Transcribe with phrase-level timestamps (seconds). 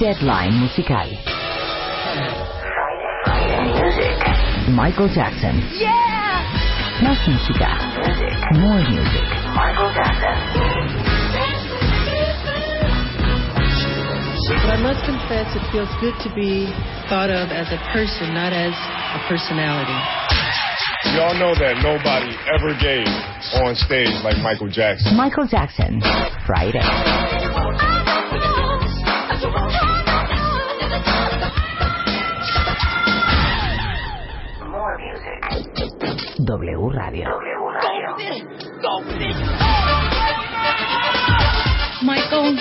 [0.00, 0.96] Deadline musical.
[0.96, 2.32] Friday.
[3.28, 3.68] Friday.
[3.68, 4.16] Music.
[4.72, 5.60] Michael Jackson.
[5.76, 6.40] Yeah!
[7.04, 7.68] Más música.
[8.00, 8.32] Music.
[8.64, 9.28] More music.
[9.52, 10.36] Michael Jackson.
[14.48, 16.72] But I must confess, it feels good to be
[17.12, 20.00] thought of as a person, not as a personality.
[21.12, 23.04] Y'all know that nobody ever gave
[23.60, 25.14] on stage like Michael Jackson.
[25.14, 26.00] Michael Jackson.
[26.46, 26.80] Friday.
[36.50, 37.30] W Radio.
[37.30, 38.10] W Radio.
[42.02, 42.58] Michael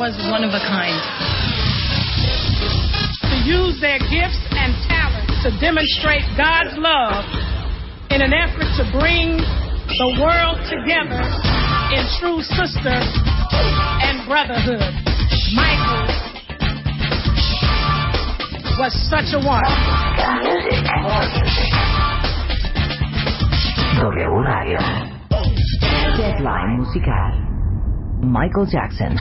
[0.00, 0.96] was one of a kind.
[3.28, 7.28] to use their gifts and talents to demonstrate God's love
[8.08, 11.20] in an effort to bring the world together
[11.92, 12.96] in true sister
[14.00, 14.80] and brotherhood.
[15.52, 16.08] Michael
[18.80, 19.60] was such a one.
[24.02, 24.78] W Radio.
[26.16, 27.38] Deadline musical.
[28.20, 29.14] Michael Jackson.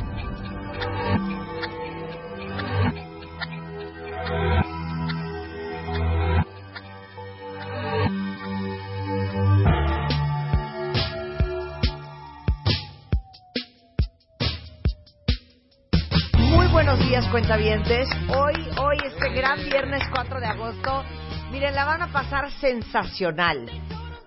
[16.39, 18.09] Muy buenos días, cuentavientes.
[18.29, 21.03] Hoy, hoy, este gran viernes 4 de agosto,
[21.51, 23.69] miren, la van a pasar sensacional.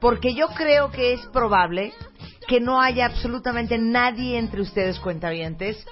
[0.01, 1.93] Porque yo creo que es probable
[2.47, 5.85] que no haya absolutamente nadie entre ustedes, cuentavientes,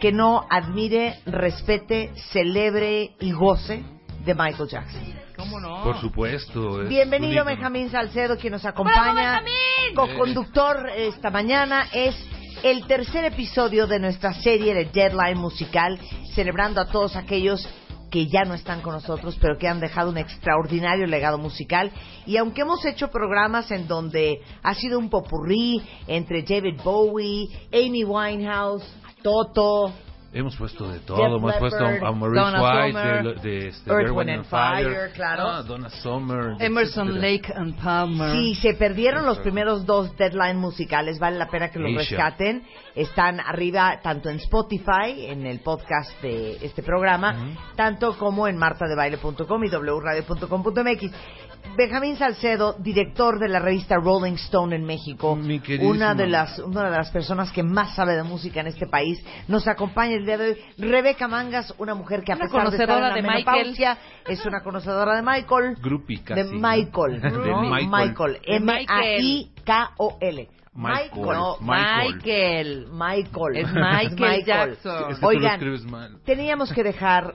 [0.00, 3.82] que no admire, respete, celebre y goce
[4.24, 5.20] de Michael Jackson.
[5.82, 6.82] Por supuesto.
[6.82, 7.44] es Bienvenido.
[7.44, 9.42] Benjamín Salcedo, quien nos acompaña.
[9.94, 12.14] Co-conductor esta mañana es
[12.62, 15.98] el tercer episodio de nuestra serie de Deadline Musical,
[16.34, 17.66] celebrando a todos aquellos
[18.10, 21.90] que ya no están con nosotros, pero que han dejado un extraordinario legado musical.
[22.26, 28.04] Y aunque hemos hecho programas en donde ha sido un popurrí entre David Bowie, Amy
[28.04, 28.84] Winehouse,
[29.22, 29.92] Toto,
[30.32, 31.16] Hemos puesto de todo.
[31.16, 34.44] Def hemos puesto a Maurice Donna White, Summer, de, de este, Earth, Earth, Wind and
[34.44, 35.48] Fire, Fire, claro.
[35.48, 36.54] Ah, Donna Summer.
[36.60, 37.32] Emerson, etcétera.
[37.32, 38.30] Lake and Palmer.
[38.30, 42.16] Si se perdieron los primeros dos deadline musicales, vale la pena que los Asia.
[42.16, 42.62] rescaten.
[42.94, 49.64] Están arriba tanto en Spotify, en el podcast de este programa, tanto como en martadebaile.com
[49.64, 51.10] y wradio.com.mx.
[51.76, 55.38] Benjamín Salcedo, director de la revista Rolling Stone en México,
[55.80, 59.22] una de las una de las personas que más sabe de música en este país,
[59.48, 60.58] nos acompaña el día de hoy.
[60.78, 63.98] Rebeca Mangas, una mujer que a Una pesar de estar en conocedora la de menopausia,
[64.26, 65.76] es una conocedora de Michael.
[65.80, 66.50] Groupie casi, De.
[66.52, 67.20] Michael.
[67.20, 67.62] De ¿no?
[67.62, 67.88] Michael.
[67.90, 68.38] Michael.
[68.44, 70.48] M-A-I-K-O-L.
[70.72, 71.22] Michael.
[71.22, 72.86] No, Michael.
[72.92, 73.56] Michael.
[73.56, 75.10] Es Michael Jackson.
[75.10, 76.18] Es que tú lo Oigan, escribes mal.
[76.24, 77.34] teníamos que dejar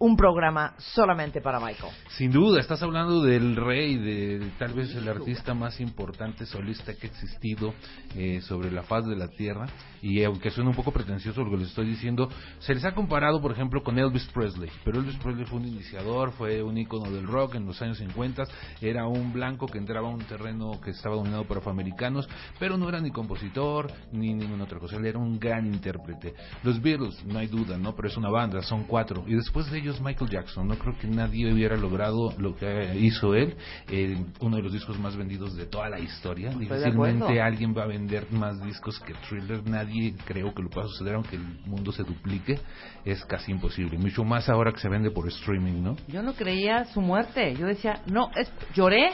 [0.00, 1.92] un programa solamente para Michael.
[2.16, 7.06] Sin duda, estás hablando del rey, de tal vez el artista más importante solista que
[7.06, 7.74] ha existido
[8.16, 9.66] eh, sobre la faz de la tierra.
[10.02, 12.28] Y aunque suene un poco pretencioso lo que les estoy diciendo,
[12.58, 14.70] se les ha comparado, por ejemplo, con Elvis Presley.
[14.84, 18.44] Pero Elvis Presley fue un iniciador, fue un ícono del rock en los años 50.
[18.80, 22.28] Era un blanco que entraba a un terreno que estaba dominado por afroamericanos,
[22.58, 24.96] pero no era ni compositor ni ninguna otra cosa.
[24.96, 26.34] Él era un gran intérprete.
[26.62, 27.94] Los Beatles, no hay duda, ¿no?
[27.94, 29.24] Pero es una banda, son cuatro.
[29.26, 30.68] Y después de ellos, Michael Jackson.
[30.68, 33.56] No creo que nadie hubiera logrado lo que hizo él.
[33.88, 36.50] eh, uno de los discos más vendidos de toda la historia.
[36.50, 39.68] Difícilmente alguien va a vender más discos que Thriller.
[39.68, 39.89] Nadie
[40.24, 42.58] creo que lo pueda suceder, aunque el mundo se duplique.
[43.04, 43.98] Es casi imposible.
[43.98, 45.96] Mucho más ahora que se vende por streaming, ¿no?
[46.08, 47.54] Yo no creía su muerte.
[47.56, 49.10] Yo decía, no, es, lloré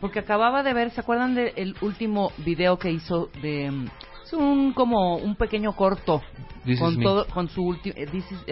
[0.00, 3.88] porque acababa de ver, ¿se acuerdan del último video que hizo de
[4.24, 6.22] es un como un pequeño corto
[6.64, 7.04] This is con me.
[7.04, 7.94] todo con su último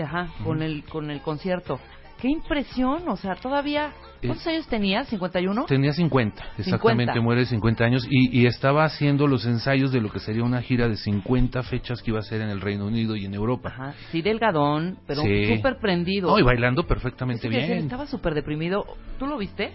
[0.03, 1.79] ajá, con el con el concierto.
[2.21, 5.05] Qué impresión, o sea, todavía ¿Cuántos Es- años tenía?
[5.05, 5.67] ¿51?
[5.67, 7.21] Tenía 50, exactamente, 50.
[7.21, 10.61] muere de 50 años y, y estaba haciendo los ensayos de lo que sería una
[10.61, 13.69] gira de 50 fechas que iba a ser en el Reino Unido y en Europa.
[13.69, 15.55] Ajá, sí delgadón, pero Sí.
[15.57, 16.31] súper prendido.
[16.31, 17.73] No, y bailando perfectamente que bien.
[17.79, 18.85] Estaba súper deprimido.
[19.21, 19.71] ¿Tú lo viste?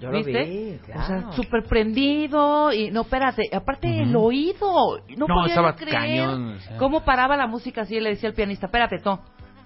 [0.00, 0.44] Yo lo ¿Viste?
[0.44, 1.32] vi, O sea, claro.
[1.34, 6.58] súper prendido y no, espérate, aparte el oído, no, No, podía estaba creer cañón, o
[6.60, 6.78] sea.
[6.78, 9.20] cómo paraba la música así, y le decía al pianista, espérate, no,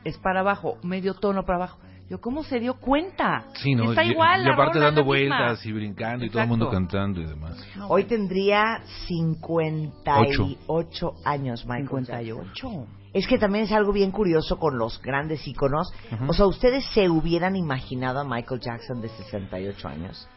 [0.05, 1.79] es para abajo, medio tono para abajo.
[2.11, 3.45] Yo, ¿cómo se dio cuenta?
[3.55, 3.91] Sí, ¿no?
[3.91, 5.37] Está y, igual, y aparte dando la misma.
[5.39, 6.89] vueltas y brincando y todo el mundo Exacto.
[6.89, 7.67] cantando y demás.
[7.89, 12.25] Hoy tendría 58 años Michael Jackson.
[12.25, 12.87] 58.
[13.15, 15.91] Es que también es algo bien curioso con los grandes íconos.
[16.13, 16.31] Ujú.
[16.31, 20.29] O sea, ¿ustedes se hubieran imaginado a Michael Jackson de 68 años?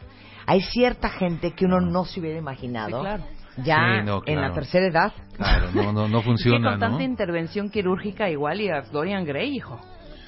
[0.46, 2.98] Hay cierta gente que uno no se hubiera imaginado.
[2.98, 3.24] Sí, claro.
[3.64, 4.54] Ya Sí, no, en la claro.
[4.54, 5.12] tercera edad.
[5.36, 6.86] Claro, no, no, no funciona, con ¿no?
[6.88, 9.78] tanta intervención quirúrgica igual y a Dorian Gray, hijo,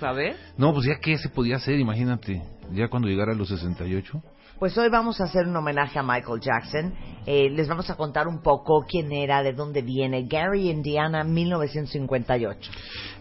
[0.04, 0.36] ¿sabes?
[0.58, 2.42] No, pues ya qué se podía hacer, imagínate.
[2.72, 4.22] Ya cuando llegara a los 68.
[4.58, 6.94] Pues hoy vamos a hacer un homenaje a Michael Jackson.
[7.26, 10.26] Eh, les vamos a contar un poco quién era, de dónde viene.
[10.28, 12.70] Gary, Indiana, 1958.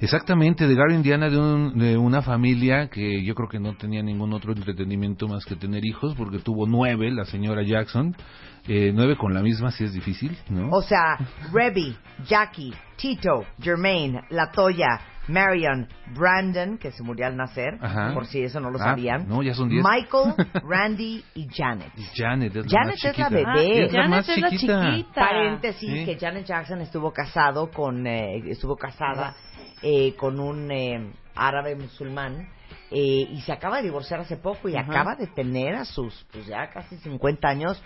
[0.01, 4.03] Exactamente, de Gary Indiana, de, un- de una familia que yo creo que no tenía
[4.03, 8.13] ningún otro entretenimiento más que tener hijos, porque tuvo nueve, la señora Jackson.
[8.67, 10.69] Eh, nueve con la misma, sí es difícil, ¿no?
[10.71, 11.17] O sea,
[11.51, 11.97] Rebby,
[12.27, 18.13] Jackie, Tito, Jermaine, Latoya, Marion, Brandon, que se murió al nacer, Ajá.
[18.13, 19.27] por si eso no lo Ah, sabían.
[19.27, 19.83] no, ya son diez.
[19.83, 20.33] Michael,
[20.67, 21.91] Randy y Janet.
[21.95, 23.85] Y Janet es la Janet más es la bebé.
[23.85, 24.81] Es la Janet más es la chiquita.
[24.91, 25.13] chiquita.
[25.21, 26.05] Paréntesis, Sí.
[26.05, 29.35] que Janet Jackson estuvo casado con, eh, estuvo casada
[29.81, 32.47] eh, con un eh, árabe musulmán
[32.91, 34.89] eh, y se acaba de divorciar hace poco y Ajá.
[34.91, 37.81] acaba de tener a sus, pues ya casi 50 años,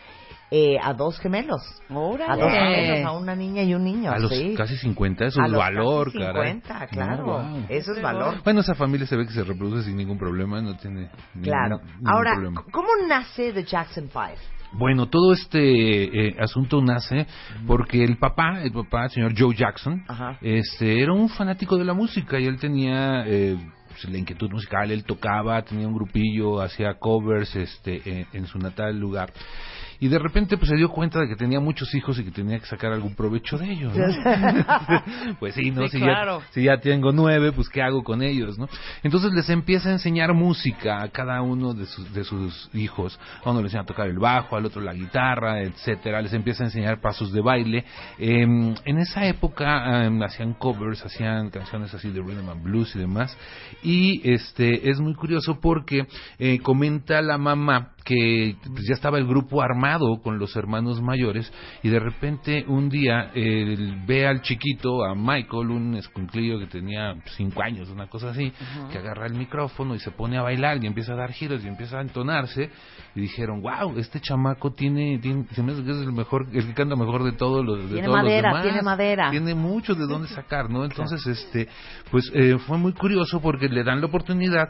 [0.49, 1.61] eh, a dos gemelos.
[1.89, 2.31] Órale.
[2.31, 4.11] A dos gemelos, a una niña y un niño.
[4.11, 4.53] A los sí.
[4.55, 6.51] casi 50, eso A es los valor, casi caray.
[6.53, 7.25] 50, claro.
[7.25, 7.65] No, wow.
[7.69, 8.41] Eso es valor.
[8.43, 11.79] Bueno, esa familia se ve que se reproduce sin ningún problema, no tiene ningún, Claro.
[11.79, 12.63] ningún Ahora, problema.
[12.71, 14.37] ¿cómo nace The Jackson Five?
[14.73, 17.25] Bueno, todo este eh, asunto nace
[17.65, 20.37] porque el papá, el papá, el señor Joe Jackson, Ajá.
[20.41, 23.57] este, era un fanático de la música y él tenía eh,
[23.87, 28.59] pues, la inquietud musical, él tocaba, tenía un grupillo, hacía covers este, en, en su
[28.59, 29.31] natal lugar.
[29.99, 32.59] Y de repente pues se dio cuenta de que tenía muchos hijos y que tenía
[32.59, 33.93] que sacar algún provecho de ellos.
[33.95, 34.05] ¿no?
[35.39, 35.83] pues sí, ¿no?
[35.87, 36.39] Sí, si, claro.
[36.39, 38.57] ya, si ya tengo nueve, pues ¿qué hago con ellos?
[38.57, 38.67] ¿no?
[39.03, 43.19] Entonces les empieza a enseñar música a cada uno de sus, de sus hijos.
[43.43, 46.21] A uno le enseña a tocar el bajo, al otro la guitarra, etcétera.
[46.21, 47.85] Les empieza a enseñar pasos de baile.
[48.17, 52.99] Eh, en esa época eh, hacían covers, hacían canciones así de rhythm and blues y
[52.99, 53.37] demás.
[53.83, 56.07] Y este es muy curioso porque
[56.39, 61.51] eh, comenta la mamá que pues, ya estaba el grupo armado con los hermanos mayores
[61.83, 67.15] y de repente un día él ve al chiquito, a Michael, un escunclillo que tenía
[67.35, 68.53] cinco años, una cosa así,
[68.91, 71.67] que agarra el micrófono y se pone a bailar y empieza a dar giros y
[71.67, 72.69] empieza a entonarse
[73.13, 76.65] y dijeron, wow, este chamaco tiene, tiene se me hace que es el mejor, el
[76.65, 78.63] que canta mejor de todos los de Tiene todos los madera, demás.
[78.63, 79.31] tiene madera.
[79.31, 80.85] Tiene mucho de dónde sacar, ¿no?
[80.85, 81.67] Entonces, este,
[82.09, 84.69] pues eh, fue muy curioso porque le dan la oportunidad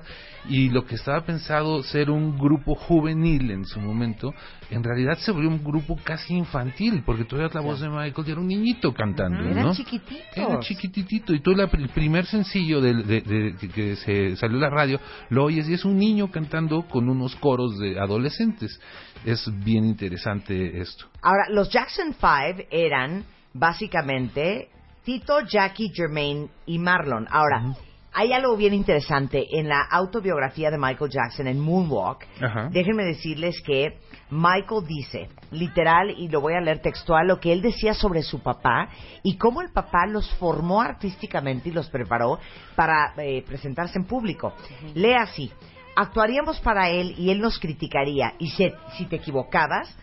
[0.49, 4.33] y lo que estaba pensado ser un grupo juvenil en su momento,
[4.69, 8.31] en realidad se volvió un grupo casi infantil, porque tú la voz de Michael y
[8.31, 9.73] era un niñito cantando, ¿no?
[9.73, 10.25] chiquititos.
[10.35, 14.61] Era chiquititito y tú la- el primer sencillo de, de- de- que- se salió en
[14.61, 18.79] la radio lo oyes y es un niño cantando con unos coros de adolescentes.
[19.25, 21.05] Es bien interesante esto.
[21.21, 23.23] Ahora, los Jackson Five eran
[23.53, 24.69] básicamente
[25.03, 27.27] Tito, Jackie, Jermaine y Marlon.
[27.29, 27.73] Ahora,
[28.19, 32.25] hay algo bien interesante en la autobiografía de Michael Jackson en Moonwalk.
[32.41, 32.67] Ajá.
[32.71, 33.99] Déjenme decirles que
[34.31, 38.41] Michael dice, literal, y lo voy a leer textual, lo que él decía sobre su
[38.41, 38.89] papá
[39.21, 42.39] y cómo el papá los formó artísticamente y los preparó
[42.75, 44.51] para eh, presentarse en público.
[44.95, 45.51] Lee así,
[45.95, 49.95] actuaríamos para él y él nos criticaría y si, si te equivocabas,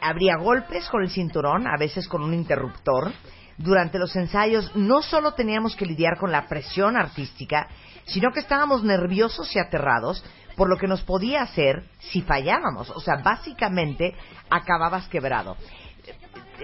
[0.00, 3.12] habría golpes con el cinturón, a veces con un interruptor.
[3.58, 7.68] Durante los ensayos no solo teníamos que lidiar con la presión artística,
[8.04, 10.24] sino que estábamos nerviosos y aterrados
[10.56, 12.90] por lo que nos podía hacer si fallábamos.
[12.90, 14.14] O sea, básicamente
[14.50, 15.56] acababas quebrado.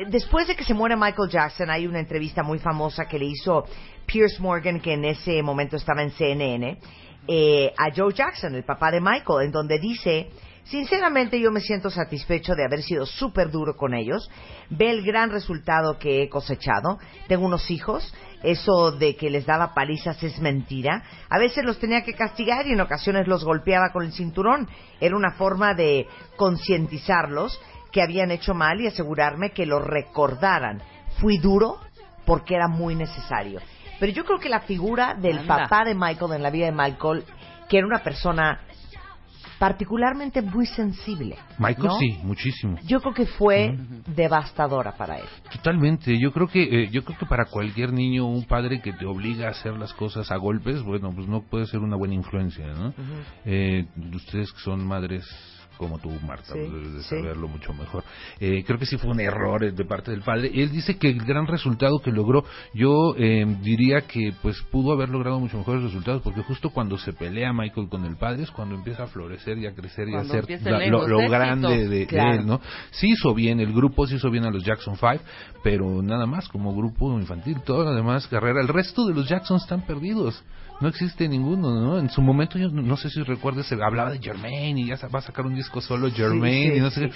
[0.08, 3.64] Después de que se muere Michael Jackson, hay una entrevista muy famosa que le hizo
[4.06, 6.78] Pierce Morgan, que en ese momento estaba en CNN,
[7.26, 10.30] eh, a Joe Jackson, el papá de Michael, en donde dice,
[10.70, 14.30] sinceramente yo me siento satisfecho de haber sido súper duro con ellos,
[14.70, 19.74] ve el gran resultado que he cosechado, tengo unos hijos, eso de que les daba
[19.74, 24.04] palizas es mentira, a veces los tenía que castigar y en ocasiones los golpeaba con
[24.04, 24.68] el cinturón,
[25.00, 26.06] era una forma de
[26.36, 27.60] concientizarlos
[27.90, 30.82] que habían hecho mal y asegurarme que lo recordaran.
[31.20, 31.78] Fui duro
[32.26, 33.60] porque era muy necesario.
[33.98, 35.56] Pero yo creo que la figura del Anda.
[35.64, 37.24] papá de Michael en la vida de Michael,
[37.68, 38.60] que era una persona
[39.58, 41.36] particularmente muy sensible.
[41.58, 41.98] Michael ¿no?
[41.98, 42.76] sí, muchísimo.
[42.84, 43.76] Yo creo que fue
[44.14, 45.26] devastadora para él.
[45.52, 49.04] Totalmente, yo creo que eh, yo creo que para cualquier niño un padre que te
[49.04, 52.66] obliga a hacer las cosas a golpes, bueno, pues no puede ser una buena influencia,
[52.68, 52.94] ¿no?
[53.44, 55.24] Eh, ustedes que son madres
[55.78, 57.08] como tú, Marta, Sí, debes de sí.
[57.08, 58.04] saberlo mucho mejor.
[58.40, 60.50] Eh, creo que sí fue un error eh, de parte del padre.
[60.52, 62.44] Él dice que el gran resultado que logró,
[62.74, 67.12] yo eh, diría que pues pudo haber logrado mucho mejores resultados, porque justo cuando se
[67.12, 70.24] pelea Michael con el padre es cuando empieza a florecer y a crecer y a
[70.24, 72.60] ser la- lo, grande de, de él, ¿no?
[72.90, 75.22] Sí hizo bien el grupo, sí hizo bien a los Jackson 5,
[75.62, 79.58] pero nada más como grupo infantil, toda la demás carrera, el resto de los Jackson
[79.58, 80.42] están perdidos.
[80.80, 81.98] No existe ninguno, ¿no?
[81.98, 84.96] En su momento, yo no, no sé si recuerdas, se hablaba de Jermaine y ya
[85.12, 87.06] va a sacar un disco solo Jermaine sí, y no sé sí.
[87.08, 87.14] qué.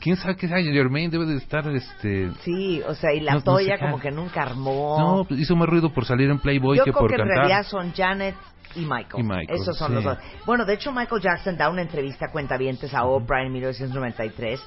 [0.00, 1.10] ¿Quién sabe qué sea Jermaine?
[1.10, 2.30] Debe de estar, este...
[2.42, 4.00] Sí, o sea, y la No- no Toya sé, como ah.
[4.00, 4.96] que nunca armó.
[4.98, 7.20] No, pues hizo más ruido por salir en Playboy Yo que creo por que en
[7.28, 7.36] cantar.
[7.38, 8.34] realidad son Janet
[8.76, 9.08] y Michael.
[9.18, 9.94] Y Michael, Esos son sí.
[9.94, 10.18] los dos.
[10.44, 14.60] Bueno, de hecho Michael Jackson da una entrevista a cuentavientes a Oprah en 1993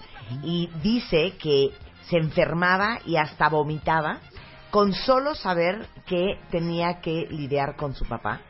[0.44, 1.70] y dice que
[2.10, 4.18] se enfermaba y hasta vomitaba
[4.72, 8.42] con solo saber que tenía que lidiar con su papá.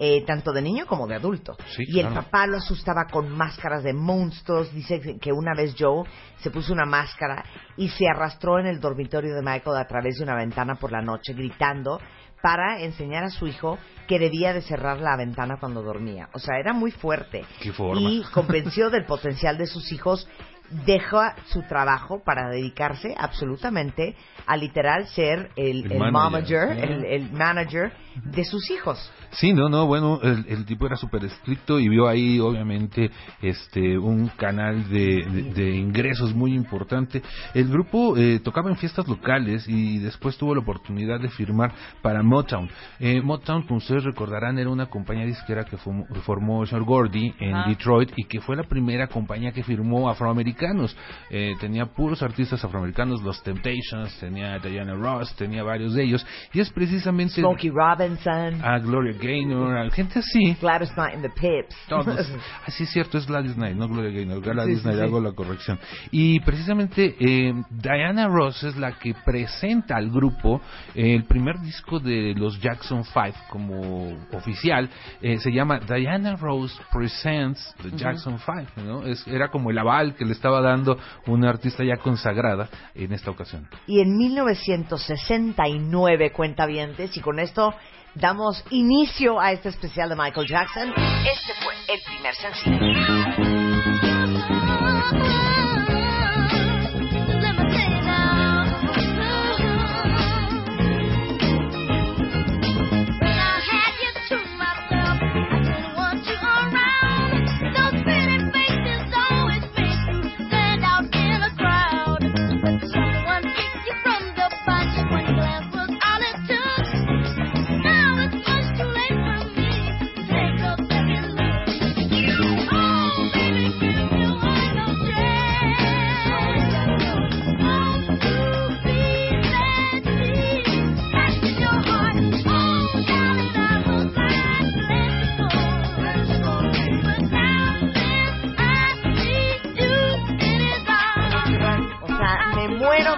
[0.00, 1.56] eh, tanto de niño como de adulto.
[1.76, 2.24] Sí, y el claro.
[2.24, 4.72] papá lo asustaba con máscaras de monstruos.
[4.74, 6.02] Dice que una vez Joe
[6.40, 7.44] se puso una máscara
[7.76, 11.00] y se arrastró en el dormitorio de Michael a través de una ventana por la
[11.00, 12.00] noche gritando
[12.42, 16.28] para enseñar a su hijo que debía de cerrar la ventana cuando dormía.
[16.34, 17.44] O sea, era muy fuerte.
[17.62, 18.00] Qué forma.
[18.00, 20.28] Y convenció del potencial de sus hijos,
[20.70, 24.16] dejó su trabajo para dedicarse absolutamente
[24.46, 27.92] a literal ser el, El el manager, el, el manager
[28.24, 29.12] de sus hijos.
[29.34, 33.10] Sí, no, no, bueno, el, el tipo era súper estricto y vio ahí, obviamente,
[33.42, 37.22] este, un canal de, de- de ingresos muy importante.
[37.52, 41.72] El grupo eh, tocaba en fiestas locales y después tuvo la oportunidad de firmar
[42.02, 42.68] para Motown.
[43.00, 47.34] Eh, Motown, como ustedes recordarán, era una compañía disquera que formó, formó el señor Gordy
[47.40, 47.68] en Ajá.
[47.68, 50.96] Detroit y que fue la primera compañía que firmó afroamericanos.
[51.30, 56.60] Eh, tenía puros artistas afroamericanos, los Temptations, tenía Diana Ross, tenía varios de ellos y
[56.60, 60.56] es precisamente Smokey Robinson, a Gloria Gaynor, gente así.
[60.60, 61.74] Gladys Knight and the Pips.
[61.88, 62.30] Todos.
[62.66, 64.40] Así es cierto, es Gladys Knight, no Gloria Gaynor.
[64.40, 65.04] Gladys Sí, Knight, sí.
[65.04, 65.78] hago la corrección.
[66.10, 70.60] Y precisamente eh, Diana Ross es la que presenta al grupo
[70.94, 74.88] eh, el primer disco de los Jackson 5 como oficial.
[75.20, 78.62] eh, se llama Diana Ross Presents the Jackson 5.
[78.84, 79.04] ¿no?
[79.06, 83.30] Es, era como el aval que le estaba dando una artista ya consagrada en esta
[83.30, 83.68] ocasión.
[83.86, 87.74] Y en 1969, cuentavientes, y con esto
[88.14, 90.90] damos inicio a este especial de Michael Jackson.
[90.90, 93.63] Este fue el primer sencillo.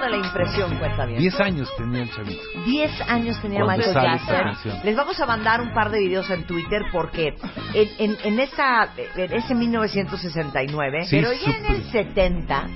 [0.07, 1.21] De la impresión, cuentavientes.
[1.23, 2.43] Diez años tenía el chavito.
[2.65, 4.81] 10 años tenía Michael Jackson.
[4.85, 7.35] Les vamos a mandar un par de videos en Twitter porque
[7.75, 12.05] en, en, en esa, en ese 1969, Sí, pero ya en el súper.
[12.15, 12.67] 70,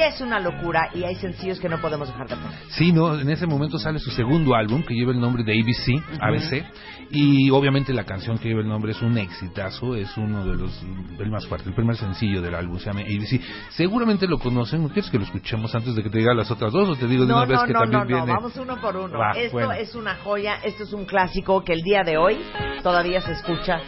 [0.00, 2.58] ya es una locura y hay sencillos que no podemos dejar de poner.
[2.70, 6.02] Sí, no, en ese momento sale su segundo álbum que lleva el nombre de ABC,
[6.18, 6.64] ABC,
[7.10, 10.82] y obviamente la canción que lleva el nombre es un exitazo, es uno de los,
[11.18, 13.42] el más fuerte, el primer sencillo del álbum se llama ABC.
[13.70, 16.72] Seguramente lo conocen, ¿no quieres que lo escuchemos antes de que te diga las otras
[16.72, 18.32] dos o te digo de No, una vez que no, también no, no, viene?
[18.32, 19.18] vamos uno por uno.
[19.34, 19.72] Esto bueno.
[19.72, 22.38] es una joya, esto es un clásico que el día de hoy
[22.82, 23.80] todavía se escucha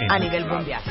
[0.00, 0.82] En a el nivel mundial.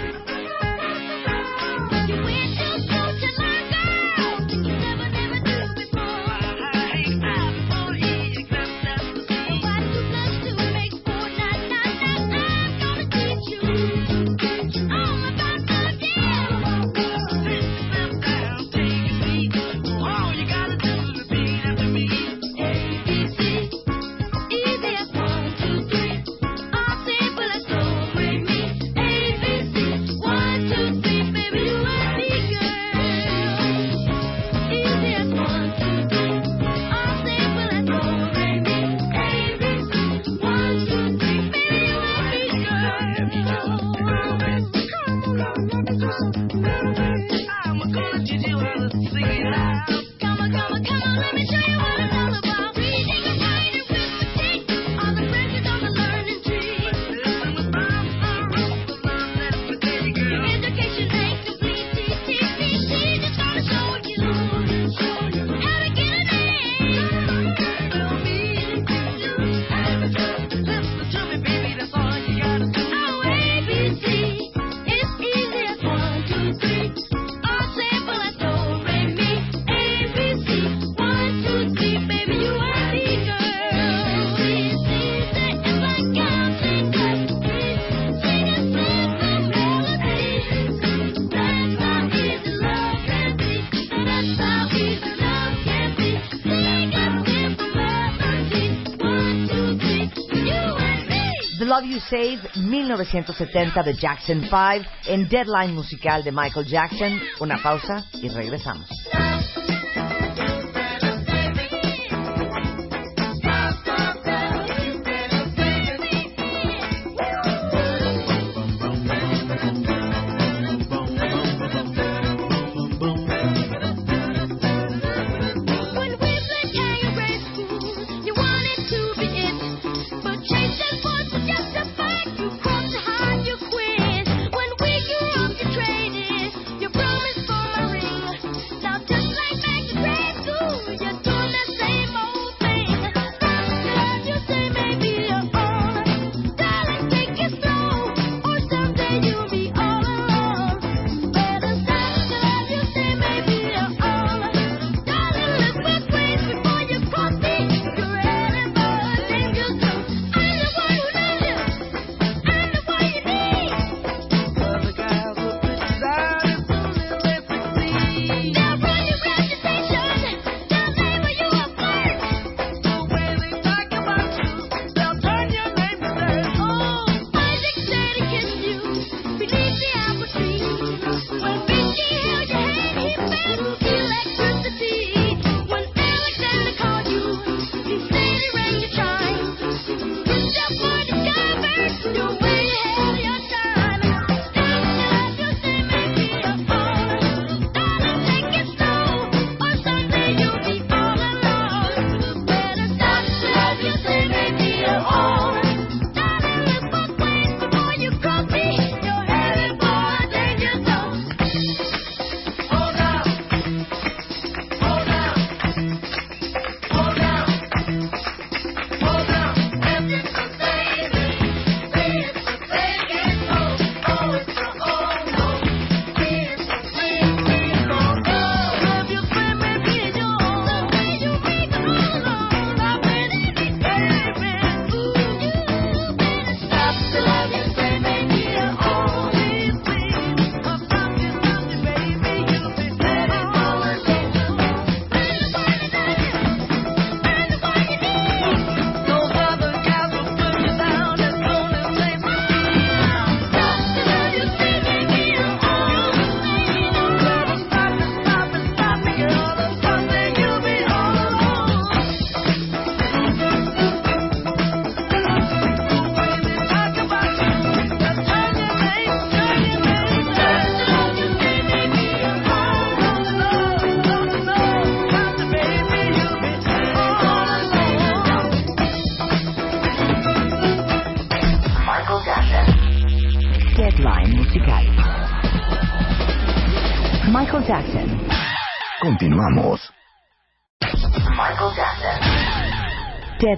[101.71, 107.17] Love You Save 1970 de Jackson 5 en Deadline musical de Michael Jackson.
[107.39, 108.89] Una pausa y regresamos.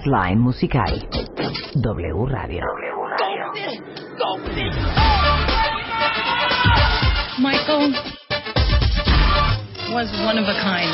[0.04, 0.84] Deadline musical.
[1.80, 2.62] W Radio.
[7.40, 7.90] Michael
[9.94, 10.92] was one of a kind.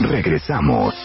[0.00, 1.03] Regresamos.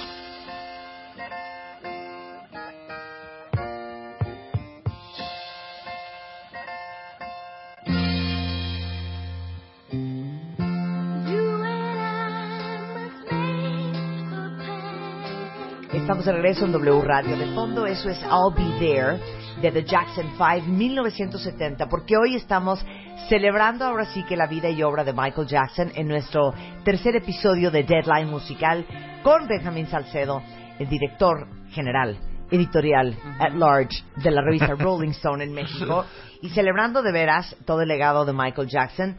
[16.20, 17.38] Estamos de regreso en W Radio.
[17.38, 19.18] De fondo, eso es I'll Be There
[19.62, 22.86] de The Jackson 5, 1970, porque hoy estamos
[23.30, 26.54] celebrando ahora sí que la vida y obra de Michael Jackson en nuestro
[26.84, 28.86] tercer episodio de Deadline Musical
[29.24, 30.42] con Benjamin Salcedo,
[30.78, 32.18] el director general
[32.52, 36.04] editorial at large de la revista Rolling Stone en México
[36.42, 39.18] y celebrando de veras todo el legado de Michael Jackson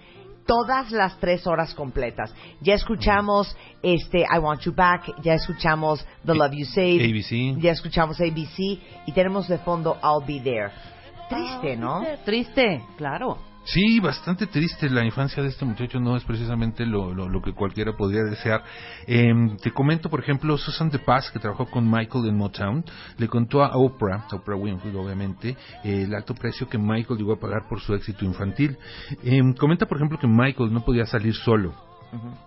[0.50, 2.34] todas las tres horas completas.
[2.60, 7.62] Ya escuchamos este I Want You Back, ya escuchamos The Love You Save, ABC.
[7.62, 8.58] ya escuchamos ABC
[9.06, 10.70] y tenemos de fondo I'll Be There.
[11.28, 12.02] Triste, ¿no?
[12.24, 13.49] Triste, claro.
[13.72, 14.90] Sí, bastante triste.
[14.90, 18.64] La infancia de este muchacho no es precisamente lo, lo, lo que cualquiera podría desear.
[19.06, 22.84] Em, te comento, por ejemplo, Susan de Paz, que trabajó con Michael en Motown,
[23.16, 27.38] le contó a Oprah, Oprah Winfrey, obviamente, eh, el alto precio que Michael llegó a
[27.38, 28.76] pagar por su éxito infantil.
[29.22, 31.72] Em, comenta, por ejemplo, que Michael no podía salir solo.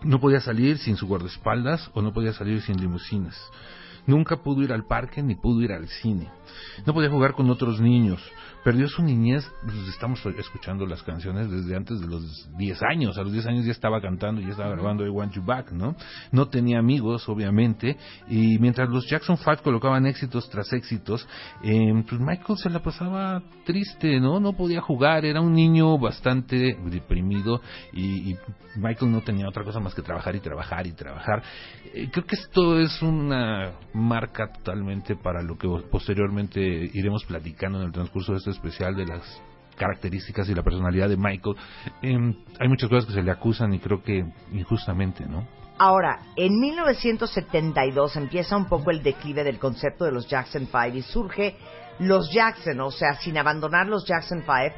[0.04, 3.40] No podía salir sin su guardaespaldas o no podía salir sin limusinas.
[4.06, 6.30] Nunca pudo ir al parque ni pudo ir al cine.
[6.86, 8.22] No podía jugar con otros niños.
[8.64, 13.18] Perdió su niñez, pues, estamos escuchando las canciones desde antes de los 10 años.
[13.18, 15.98] A los 10 años ya estaba cantando, ya estaba grabando I Want You Back, ¿no?
[16.32, 17.98] No tenía amigos, obviamente.
[18.30, 21.28] Y mientras los Jackson 5 colocaban éxitos tras éxitos,
[21.62, 24.40] eh, pues Michael se la pasaba triste, ¿no?
[24.40, 28.38] No podía jugar, era un niño bastante deprimido y, y
[28.76, 31.44] Michael no tenía otra cosa más que trabajar y trabajar y trabajar.
[31.94, 36.62] Eh, creo que esto es una marca totalmente para lo que posteriormente
[36.94, 39.42] iremos platicando en el transcurso de este especial de las
[39.78, 41.56] características y la personalidad de Michael.
[42.02, 42.18] Eh,
[42.60, 45.48] hay muchas cosas que se le acusan y creo que injustamente, ¿no?
[45.78, 51.02] Ahora, en 1972 empieza un poco el declive del concepto de los Jackson 5 y
[51.02, 51.58] surge
[52.00, 54.76] los Jackson, o sea, sin abandonar los Jackson 5,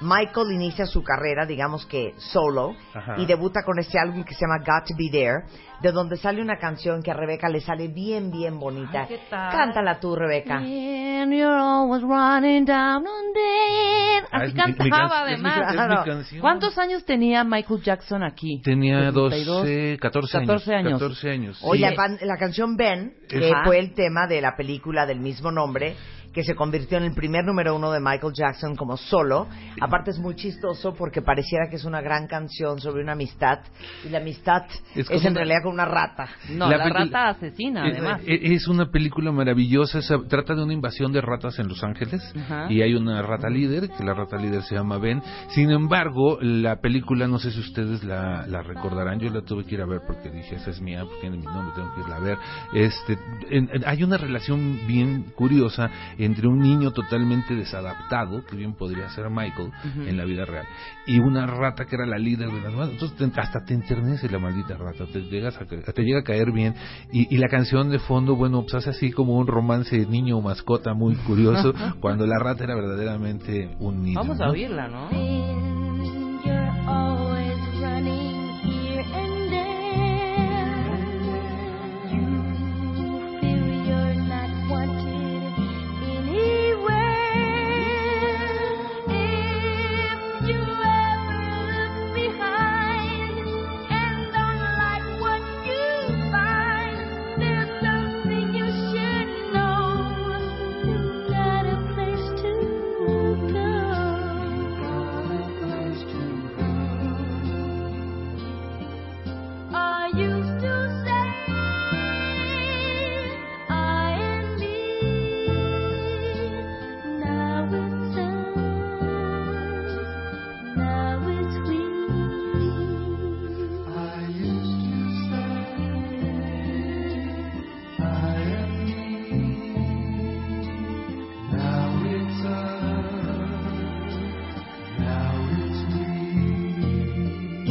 [0.00, 3.16] Michael inicia su carrera, digamos que solo, Ajá.
[3.18, 5.42] y debuta con este álbum que se llama Got to Be There,
[5.82, 9.06] de donde sale una canción que a Rebeca le sale bien, bien bonita.
[9.08, 9.50] ¿qué tal?
[9.52, 10.56] Cántala tú, Rebeca.
[10.58, 14.24] And you're always running down on them.
[14.30, 15.58] Ah, Así es mi- mi cantaba, can- es mi- además.
[15.58, 16.04] es mi Claro.
[16.04, 16.40] canción.
[16.40, 18.60] ¿Cuántos años tenía Michael Jackson aquí?
[18.62, 20.46] Tenía 72, 12, 14 años.
[20.48, 20.92] 14 años.
[20.92, 21.58] 14 años.
[21.62, 21.82] Hoy sí.
[21.84, 23.64] la, pan- la canción Ben, que Ajá.
[23.64, 25.96] fue el tema de la película del mismo nombre,
[26.32, 29.46] que se convirtió en el primer número uno de Michael Jackson como solo.
[29.80, 33.60] Aparte es muy chistoso porque pareciera que es una gran canción sobre una amistad
[34.04, 34.62] y la amistad
[34.94, 36.28] Es en una- realidad con una rata.
[36.50, 38.20] No, La rata asesina, Eh, además.
[38.26, 42.22] eh, Es una película maravillosa, esa- trata de una invasión de ratas en Los Ángeles
[42.68, 45.22] y hay una rata líder, que la rata líder se llama Ben.
[45.50, 49.74] Sin embargo, la película, no sé si ustedes la, la recordarán, yo la tuve que
[49.74, 52.16] ir a ver porque dije, esa es mía, porque tiene mi nombre, tengo que irla
[52.16, 52.38] a ver.
[52.74, 53.18] Este,
[53.50, 59.08] en- en- hay una relación bien curiosa entre un niño totalmente desadaptado, que bien podría
[59.10, 59.70] ser Michael
[60.06, 60.66] en la vida real,
[61.06, 62.90] y una rata que era la líder de las manos.
[62.92, 66.52] Entonces te- hasta te enternece la maldita rata, te, llegas a, te llega a caer
[66.52, 66.74] bien.
[67.12, 70.94] Y, y la canción de fondo, bueno, pues hace así como un romance niño mascota
[70.94, 74.18] muy curioso, cuando la rata era verdaderamente un niño.
[74.18, 74.52] Vamos a ¿no?
[74.52, 75.08] oírla, ¿no?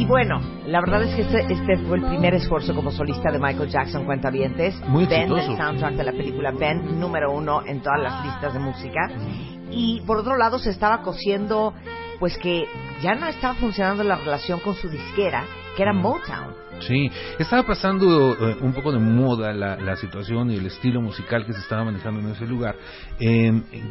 [0.08, 3.68] Bueno, la verdad es que este, este fue el primer esfuerzo como solista de Michael
[3.68, 4.74] Jackson, cuentavientes.
[4.88, 5.50] Muy Ben, exitoso.
[5.52, 9.10] el soundtrack de la película Ben, número uno en todas las listas de música.
[9.70, 11.74] Y por otro lado se estaba cosiendo,
[12.18, 12.66] pues que
[13.02, 15.44] ya no estaba funcionando la relación con su disquera,
[15.76, 16.54] que era Motown.
[16.80, 21.44] Sí, estaba pasando eh, un poco de moda la, la situación y el estilo musical
[21.44, 22.76] que se estaba manejando en ese lugar.
[23.18, 23.82] Eh, eh,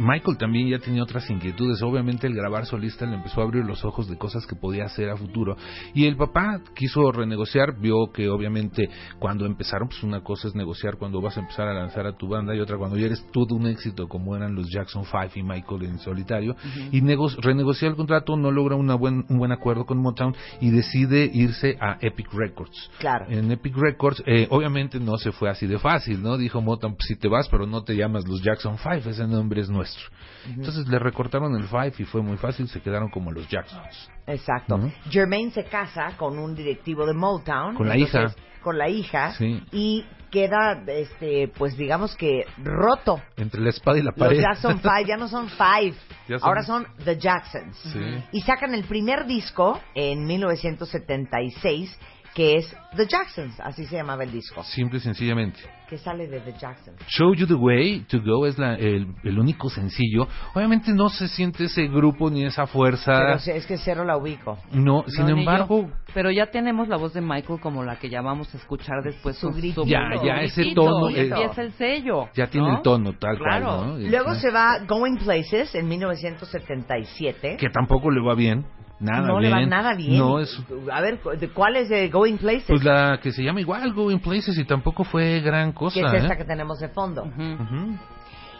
[0.00, 1.80] Michael también ya tenía otras inquietudes.
[1.82, 5.08] Obviamente el grabar solista le empezó a abrir los ojos de cosas que podía hacer
[5.10, 5.56] a futuro.
[5.94, 10.96] Y el papá quiso renegociar, vio que obviamente cuando empezaron, pues una cosa es negociar
[10.96, 13.54] cuando vas a empezar a lanzar a tu banda y otra cuando ya eres todo
[13.54, 16.56] un éxito como eran los Jackson 5 y Michael en solitario.
[16.90, 20.70] Y nego- renegocia el contrato, no logra una buen, un buen acuerdo con Motown y
[20.70, 22.90] decide irse a Epic Records.
[22.98, 23.26] Claro.
[23.28, 26.36] En Epic Records, eh, obviamente no se fue así de fácil, ¿no?
[26.36, 29.60] Dijo Motown, pues, si te vas, pero no te llamas los Jackson 5, ese nombre
[29.60, 30.04] es nuestro.
[30.48, 34.10] Entonces le recortaron el 5 y fue muy fácil, se quedaron como los Jacksons.
[34.26, 34.76] Exacto.
[34.76, 34.90] Ujú.
[35.10, 37.74] Jermaine se casa con un directivo de Motown.
[37.76, 38.60] Con la entonces, hija.
[38.62, 39.32] Con la hija.
[39.32, 39.60] Sí.
[39.72, 43.20] Y queda, este, pues digamos que roto.
[43.36, 44.40] Entre la espada y la Los pared.
[44.40, 45.94] Jackson Five ya no son Five,
[46.28, 47.76] Ya son- ahora son The Jacksons.
[47.92, 48.00] Sí.
[48.32, 51.98] Y sacan el primer disco en 1976,
[52.34, 54.62] que es The Jacksons, así se llamaba el disco.
[54.64, 55.58] Simple y sencillamente.
[55.88, 56.98] Que sale de The Jacksons.
[57.06, 60.26] Show You the Way to Go es la- el, el único sencillo.
[60.54, 63.12] Obviamente no se siente ese grupo ni esa fuerza.
[63.44, 64.58] Pero es que cero la ubico.
[64.72, 65.94] No, sin No, ni embargo, yo.
[66.14, 69.36] Pero ya tenemos la voz de Michael como la que ya vamos a escuchar después.
[69.36, 69.84] Su grito.
[69.84, 72.28] Ya, ya, ese tono Y es- empieza el sello.
[72.34, 72.76] ya tiene ¿no?
[72.76, 73.64] el tono tal Claro.
[73.76, 74.08] cual, ¿no?
[74.08, 77.56] Luego Este, se va Going Places en 1977.
[77.58, 78.64] Que tampoco le va bien.
[79.02, 79.50] Nada no bien.
[79.50, 80.16] le va nada bien.
[80.16, 80.56] No, es...
[80.92, 81.18] A ver,
[81.52, 82.66] ¿cuál es de Going Places?
[82.68, 86.00] Pues la que se llama igual Going Places y tampoco fue gran cosa.
[86.00, 86.38] Que es esta eh?
[86.38, 87.24] que tenemos de fondo.
[87.24, 87.60] Uh -huh.
[87.60, 87.98] Uh -huh.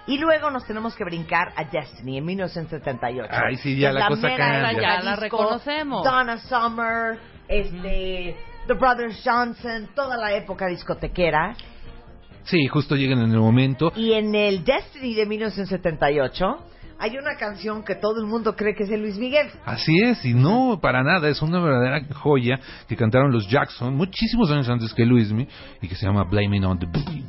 [0.08, 3.28] Y luego nos tenemos que brincar a Destiny en 1978.
[3.30, 4.72] Ay, sí, ya la, la, cosa cambia.
[4.72, 6.04] Ya la reconocemos.
[6.04, 11.54] Donna Summer, este, The Brothers Johnson, toda la época discotequera.
[12.42, 13.92] Sí, justo llegan en el momento.
[13.94, 16.58] Y en el Destiny de 1978
[16.98, 19.48] hay una canción que todo el mundo cree que es de Luis Miguel.
[19.64, 24.50] Así es, y no para nada, es una verdadera joya que cantaron los Jackson muchísimos
[24.50, 27.24] años antes que Luis Miguel y que se llama Blaming on the Boogie.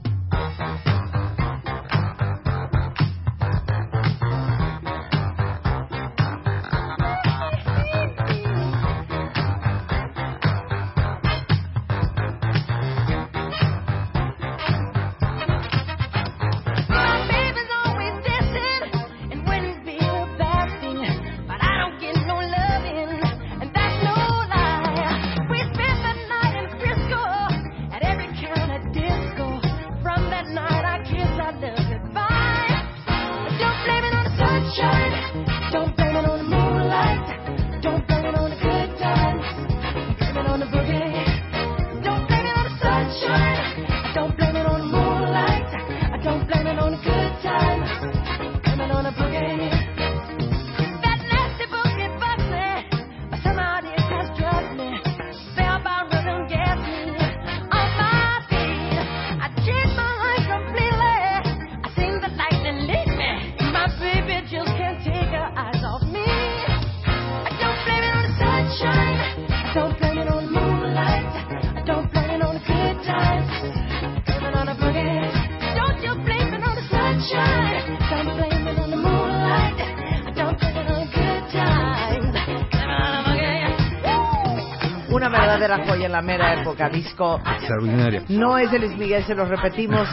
[85.13, 87.39] una verdadera joya en la mera época, disco.
[87.45, 88.23] Extraordinario.
[88.29, 90.07] No es de Luis Miguel, se lo repetimos.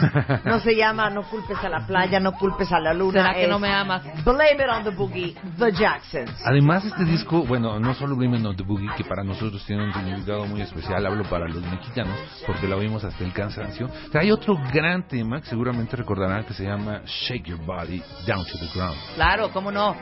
[0.45, 3.21] No se llama No culpes a la playa, no culpes a la luna.
[3.21, 4.03] ¿Será que no me amas?
[4.23, 6.31] Blame it on the boogie, The Jacksons.
[6.45, 9.85] Además, este disco, bueno, no solo Blame it on the boogie, que para nosotros tiene
[9.85, 13.89] un significado muy especial, hablo para los mexicanos, porque lo vimos hasta el cansancio.
[14.13, 18.57] Hay otro gran tema que seguramente recordarán que se llama Shake Your Body Down to
[18.59, 18.97] the Ground.
[19.15, 19.95] Claro, cómo no.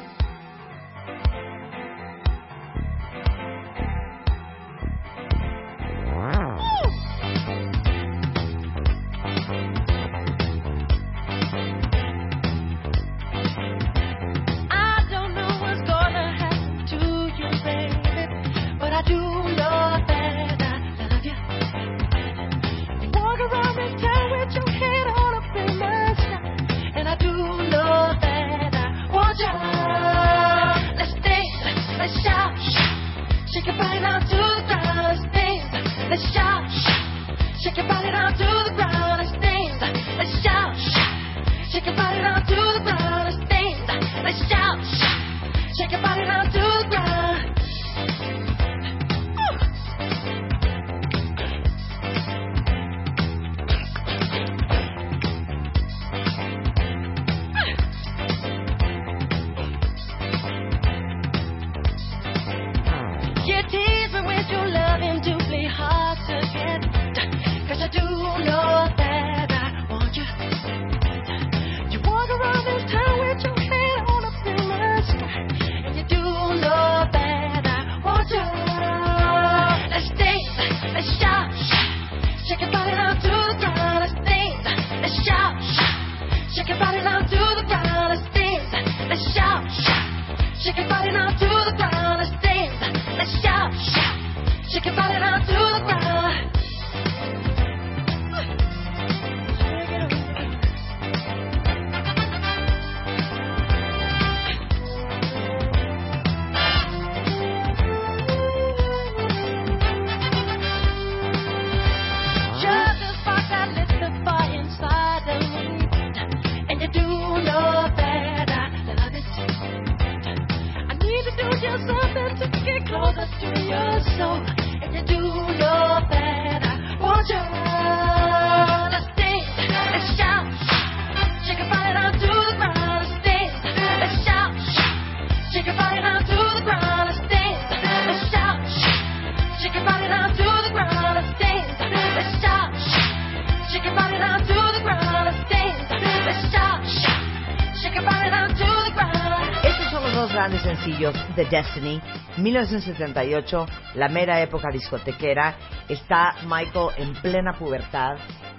[151.39, 152.01] de Destiny,
[152.35, 155.55] 1978, la mera época discotequera,
[155.87, 158.17] está Michael en plena pubertad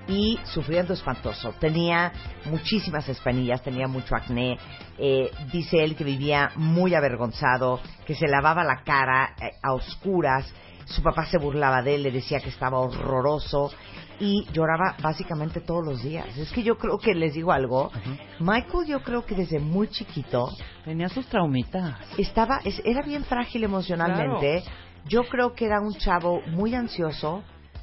[0.09, 1.53] y sufriendo espantoso.
[1.61, 2.11] Tenía
[2.47, 4.57] muchísimas espanillas, tenía mucho acné.
[4.97, 10.51] Eh, dice él que vivía muy avergonzado, que se lavaba la cara eh, a oscuras.
[10.87, 13.71] Su papá se burlaba de él, le decía que estaba horroroso
[14.21, 16.27] y lloraba básicamente todos los días.
[16.37, 17.91] Es que yo creo que les digo algo.
[18.39, 20.51] Michael, yo creo que desde muy chiquito
[20.85, 21.97] Tenía sus traumitas.
[22.19, 24.63] estaba, es- era bien frágil emocionalmente.
[25.07, 27.43] Yo creo que era un chavo muy ansioso,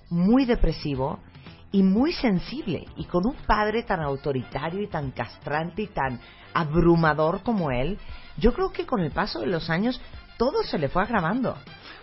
[0.09, 1.19] muy depresivo
[1.71, 2.85] y muy sensible.
[2.95, 6.19] Y con un padre tan autoritario y tan castrante y tan
[6.53, 7.97] abrumador como él,
[8.37, 9.99] yo creo que con el paso de los años
[10.37, 11.55] todo se le fue agravando.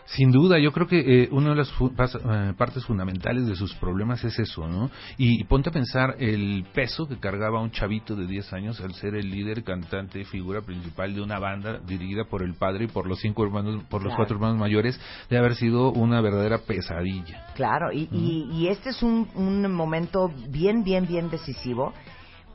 [0.07, 3.57] Sin duda, yo creo que eh, una de las fu- pas- eh, partes fundamentales de
[3.57, 4.91] sus problemas es eso, ¿no?
[5.17, 8.93] Y, y ponte a pensar el peso que cargaba un chavito de 10 años al
[8.95, 13.07] ser el líder, cantante, figura principal de una banda dirigida por el padre y por
[13.09, 14.17] los cinco hermanos, por los Claro.
[14.19, 17.47] cuatro hermanos mayores, de haber sido una verdadera pesadilla.
[17.55, 21.95] Claro, y, y- y este es un, un momento bien, bien, bien decisivo,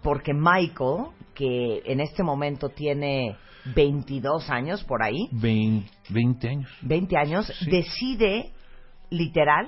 [0.04, 1.08] porque Michael,
[1.40, 3.38] que en este momento tiene
[3.74, 6.70] 22 años por ahí, Vein- 20 años.
[6.82, 7.72] 20 años, Sí.
[7.72, 8.52] decide,
[9.10, 9.68] literal,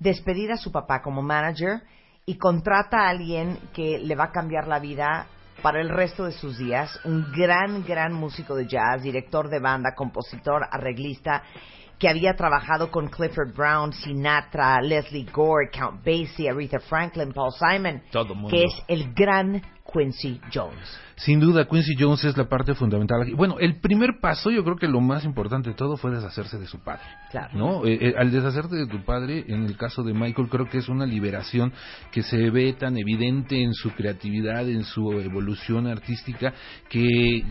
[0.00, 1.82] despedir a su papá como manager
[2.26, 5.26] y contrata a alguien que le va a cambiar la vida
[5.62, 9.94] para el resto de sus días, un gran, gran músico de jazz, director de banda,
[9.94, 11.44] compositor, arreglista,
[11.96, 18.02] que había trabajado con Clifford Brown, Sinatra, Leslie Gore, Count Basie, Aretha Franklin, Paul Simon,
[18.10, 18.48] Todo mundo.
[18.50, 20.96] que es el gran Quincy Jones.
[21.16, 23.34] Sin duda, Quincy Jones es la parte fundamental aquí.
[23.34, 26.66] Bueno, el primer paso, yo creo que lo más importante de todo fue deshacerse de
[26.66, 27.02] su padre.
[27.30, 27.56] Claro.
[27.56, 27.86] ¿no?
[27.86, 30.88] Eh, eh, al deshacerte de tu padre, en el caso de Michael, creo que es
[30.88, 31.72] una liberación
[32.10, 36.52] que se ve tan evidente en su creatividad, en su evolución artística,
[36.88, 37.44] que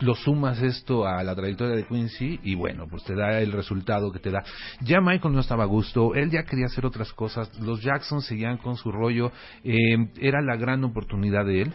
[0.00, 4.12] lo sumas esto a la trayectoria de Quincy y bueno, pues te da el resultado
[4.12, 4.42] que te da.
[4.80, 8.58] Ya Michael no estaba a gusto, él ya quería hacer otras cosas, los Jackson seguían
[8.58, 9.32] con su rollo,
[9.64, 11.72] eh, era la gran oportunidad de él.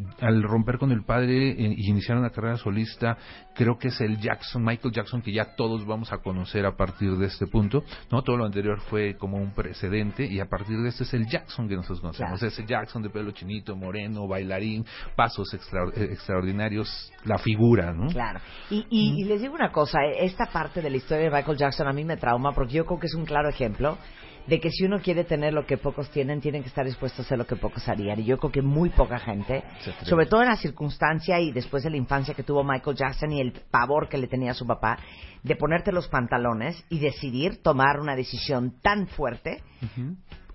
[0.00, 3.16] Eh, al romper con el padre eh, y iniciar una carrera solista,
[3.54, 7.16] creo que es el Jackson, Michael Jackson, que ya todos vamos a conocer a partir
[7.16, 8.22] de este punto, ¿no?
[8.22, 11.68] Todo lo anterior fue como un precedente y a partir de este es el Jackson
[11.68, 14.84] que nosotros conocemos, ese Jackson de pelo chinito, moreno, bailarín,
[15.16, 18.08] pasos extra- eh, extraordinarios, la figura, ¿no?
[18.08, 18.40] Claro.
[18.70, 21.56] Y, y- y les digo una cosa, eh, esta parte de la historia de Michael
[21.58, 23.98] Jackson a mí me trauma porque yo creo que es un claro ejemplo
[24.46, 27.22] de que si uno quiere tener lo que pocos tienen, tienen que estar dispuestos a
[27.22, 28.20] hacer lo que pocos harían.
[28.20, 29.62] Y yo creo que muy poca gente,
[30.04, 33.40] sobre todo en la circunstancia y después de la infancia que tuvo Michael Jackson y
[33.40, 34.98] el pavor que le tenía a su papá,
[35.42, 39.62] de ponerte los pantalones y decidir tomar una decisión tan fuerte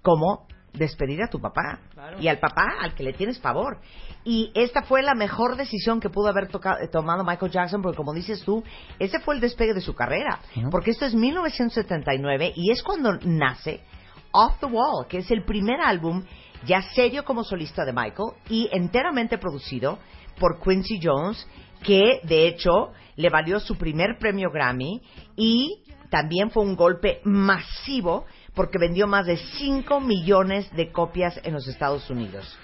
[0.02, 1.80] como despedir a tu papá
[2.20, 3.80] y al papá al que le tienes favor.
[4.24, 7.98] Y esta fue la mejor decisión que pudo haber toca- eh, tomado Michael Jackson, porque
[7.98, 8.64] como dices tú,
[9.00, 10.40] ese fue el despegue de su carrera.
[10.72, 13.82] Porque esto es 1979 y es cuando nace
[14.32, 16.24] Off the Wall, que es el primer álbum
[16.66, 20.00] ya serio como solista de Michael y enteramente producido
[20.40, 21.48] por Quincy Jones,
[21.84, 25.02] que de hecho le valió su primer premio Grammy
[25.38, 31.54] y también fue un golpe masivo porque vendió más de 5 millones de copias en
[31.54, 32.58] los Estados Unidos.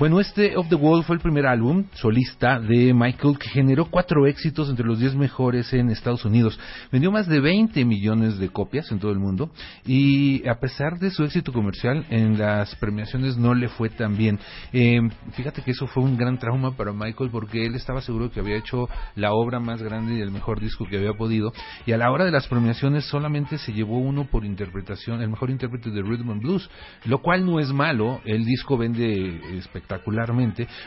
[0.00, 4.26] Bueno, este Off the Wall fue el primer álbum solista de Michael que generó cuatro
[4.26, 6.58] éxitos entre los 10 mejores en Estados Unidos.
[6.90, 9.50] Vendió más de 20 millones de copias en todo el mundo
[9.84, 14.38] y a pesar de su éxito comercial en las premiaciones no le fue tan bien.
[14.72, 15.00] Eh,
[15.32, 18.56] fíjate que eso fue un gran trauma para Michael porque él estaba seguro que había
[18.56, 21.52] hecho la obra más grande y el mejor disco que había podido
[21.84, 25.50] y a la hora de las premiaciones solamente se llevó uno por interpretación, el mejor
[25.50, 26.70] intérprete de Rhythm and Blues,
[27.04, 29.89] lo cual no es malo, el disco vende espectacularmente,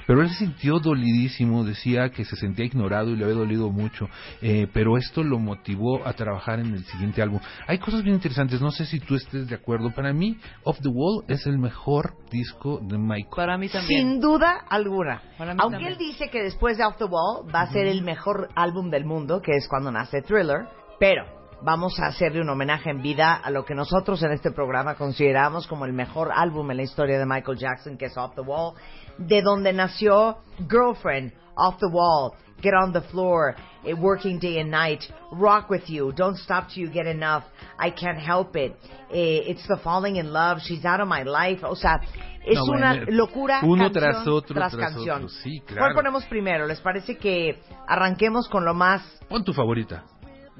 [0.08, 4.08] pero él se sintió dolidísimo, decía que se sentía ignorado y le había dolido mucho,
[4.42, 7.40] eh, pero esto lo motivó a trabajar en el siguiente álbum.
[7.67, 10.90] Hay cosas bien interesantes, no sé si tú estés de acuerdo, para mí Off the
[10.90, 13.36] Wall es el mejor disco de Michael.
[13.36, 14.02] Para mí también.
[14.02, 15.21] Sin duda alguna.
[15.38, 15.94] Para mí Aunque también.
[15.94, 19.06] él dice que después de Off the Wall va a ser el mejor álbum del
[19.06, 20.67] mundo, que es cuando nace Thriller,
[21.00, 24.96] pero vamos a hacerle un homenaje en vida a lo que nosotros en este programa
[24.96, 28.42] consideramos como el mejor álbum en la historia de Michael Jackson, que es Off the
[28.42, 28.74] Wall,
[29.18, 30.38] de donde nació
[30.70, 35.02] Girlfriend, Off the Wall, Get on the Floor, eh, Working Day and Night,
[35.32, 37.44] Rock with You, Don't Stop Till You Get Enough,
[37.80, 38.74] I Can't Help It,
[39.12, 42.02] eh, It's the Falling in Love, She's Out of My Life, o sea,
[42.46, 45.16] es No, una bueno, locura uno canción tras otro, tras tras canción.
[45.18, 45.96] otro, sí, ¿Cuál claro.
[45.96, 46.68] ponemos primero?
[46.68, 49.02] ¿Les parece que arranquemos con lo más...
[49.30, 50.04] Pon tu favorita.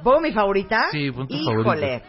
[0.04, 0.86] ¿Pongo mi favorita?
[0.92, 1.64] Sí, pon tu Híjole.
[1.64, 2.02] favorita.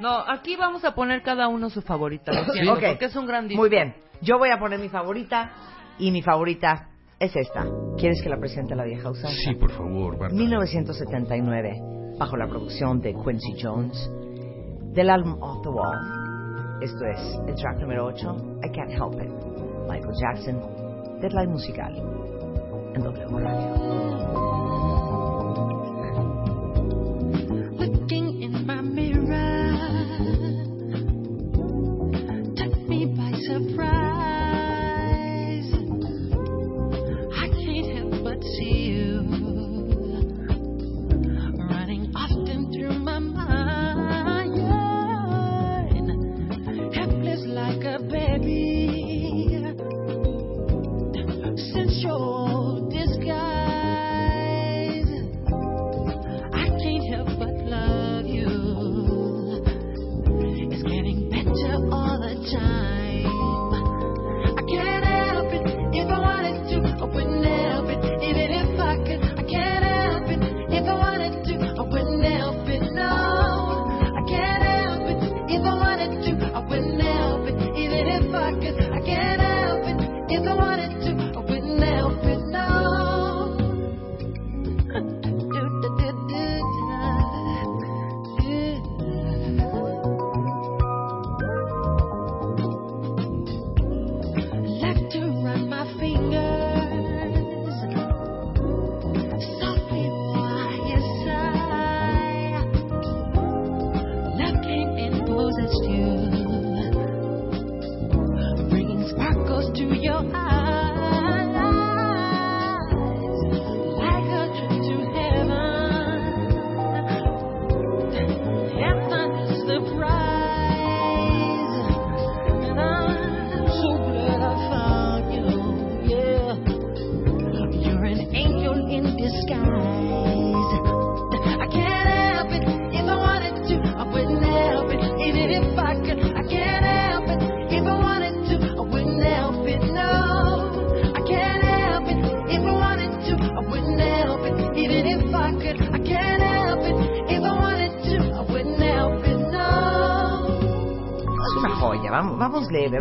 [0.00, 2.80] No, aquí vamos a poner cada uno su favorita, lo siento, Ok.
[2.90, 3.60] porque es un gran disco.
[3.60, 3.94] Muy bien.
[4.20, 5.50] Yo voy a poner mi favorita
[5.98, 6.88] y mi favorita
[7.18, 7.64] es esta.
[7.96, 9.36] ¿Quieres que la presente la vieja usanza?
[9.44, 10.34] Sí, por favor, Marta.
[10.36, 11.80] 1979,
[12.18, 14.10] bajo la producción de Quincy Jones,
[14.92, 15.98] del álbum Off the Wall.
[16.80, 17.18] Esto es
[17.48, 19.30] el track número 8, I Can't Help It,
[19.88, 20.60] Michael Jackson,
[21.20, 21.92] Deadline Musical,
[22.94, 24.07] en W Radio.
[33.48, 34.07] Surprise.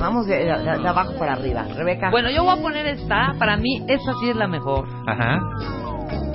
[0.07, 1.63] Vamos de, de- de abajo para arriba.
[1.75, 2.09] Rebeca.
[2.09, 3.33] Bueno, yo voy a poner esta.
[3.37, 4.87] Para mí, esta sí es la mejor.
[5.05, 5.39] Ajá.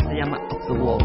[0.08, 1.01] Se llama the Wall.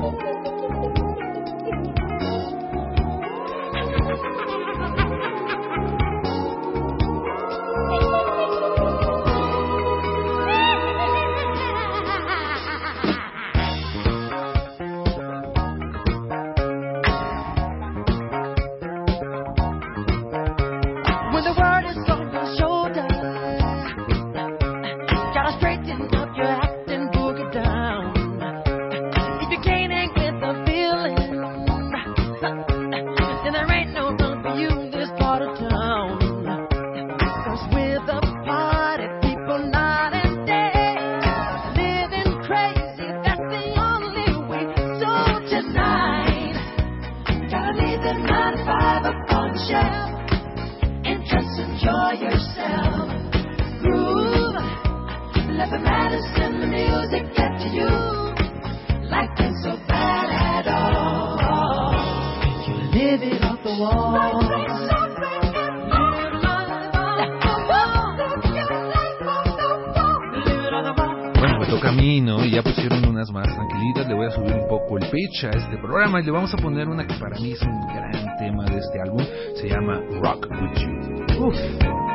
[71.67, 72.43] Bueno, me toca a mí, ¿no?
[72.45, 74.07] Y ya pusieron unas más tranquilitas.
[74.07, 76.57] Le voy a subir un poco el pitch a este programa y le vamos a
[76.57, 79.23] poner una que para mí es un gran tema de este álbum.
[79.55, 82.06] Se llama Rock With You.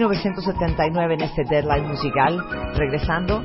[0.00, 2.42] 1979 en este deadline musical.
[2.74, 3.44] Regresando,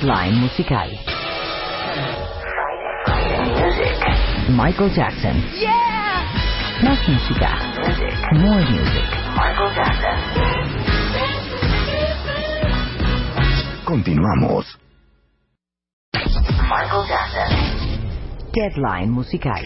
[0.00, 0.88] Deadline musical.
[4.48, 5.36] Michael Jackson.
[6.82, 7.50] Más música.
[8.32, 9.04] More music.
[9.36, 10.16] Michael Jackson.
[13.84, 14.64] Continuamos.
[16.66, 17.50] Michael Jackson.
[18.54, 19.60] Deadline musical.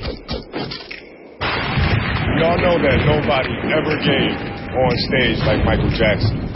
[2.40, 4.34] Y'all know that nobody ever gave
[4.74, 6.50] on stage like Michael Jackson.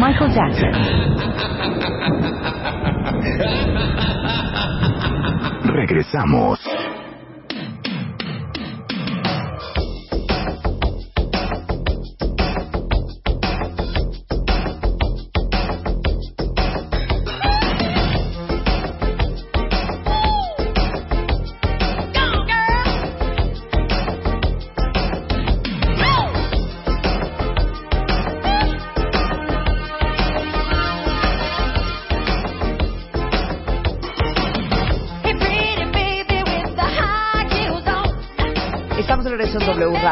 [0.00, 1.29] Michael Jackson.
[5.90, 6.69] Regresamos.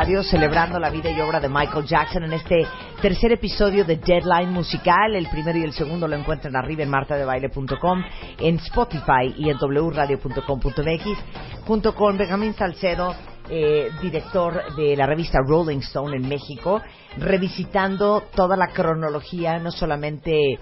[0.08, 2.66] Celebrando la vida y obra de Michael Jackson en este
[3.02, 5.14] tercer episodio de Deadline Musical.
[5.14, 8.02] El primero y el segundo lo encuentran arriba en martadebaile.com,
[8.40, 13.14] en Spotify y en wradio.com.mx, junto con Benjamín Salcedo,
[13.50, 16.80] eh, director de la revista Rolling Stone en México,
[17.18, 20.58] revisitando toda la cronología, no solamente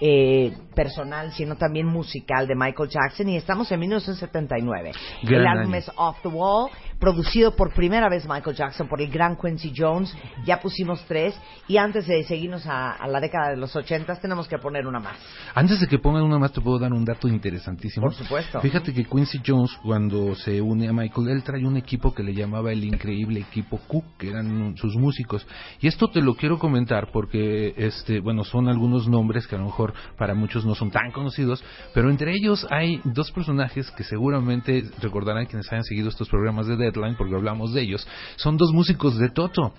[0.00, 3.28] eh, personal, sino también musical de Michael Jackson.
[3.28, 4.92] Y estamos en 1979.
[5.24, 6.70] Gran el álbum es Off the Wall,
[7.00, 10.14] producido por primera vez Michael Jackson por el gran Quincy Jones.
[10.44, 11.34] Ya pusimos tres.
[11.66, 15.00] Y antes de seguirnos a, a la década de los 80, tenemos que poner una
[15.00, 15.16] más.
[15.52, 18.06] Antes de que pongan una más, te puedo dar un dato interesantísimo.
[18.06, 18.60] Por supuesto.
[18.60, 22.34] Fíjate que Quincy Jones, cuando se une a Michael, él trae un equipo que le
[22.34, 25.44] llamaba el increíble equipo Q, que eran sus músicos.
[25.80, 29.64] Y esto te lo quiero comentar porque, este, bueno, son algunos nombres que a lo
[29.64, 31.64] mejor para muchos no son tan conocidos,
[31.94, 36.76] pero entre ellos hay dos personajes que seguramente recordarán quienes hayan seguido estos programas de
[36.76, 38.06] Deadline, porque hablamos de ellos.
[38.36, 39.72] Son dos músicos de Toto.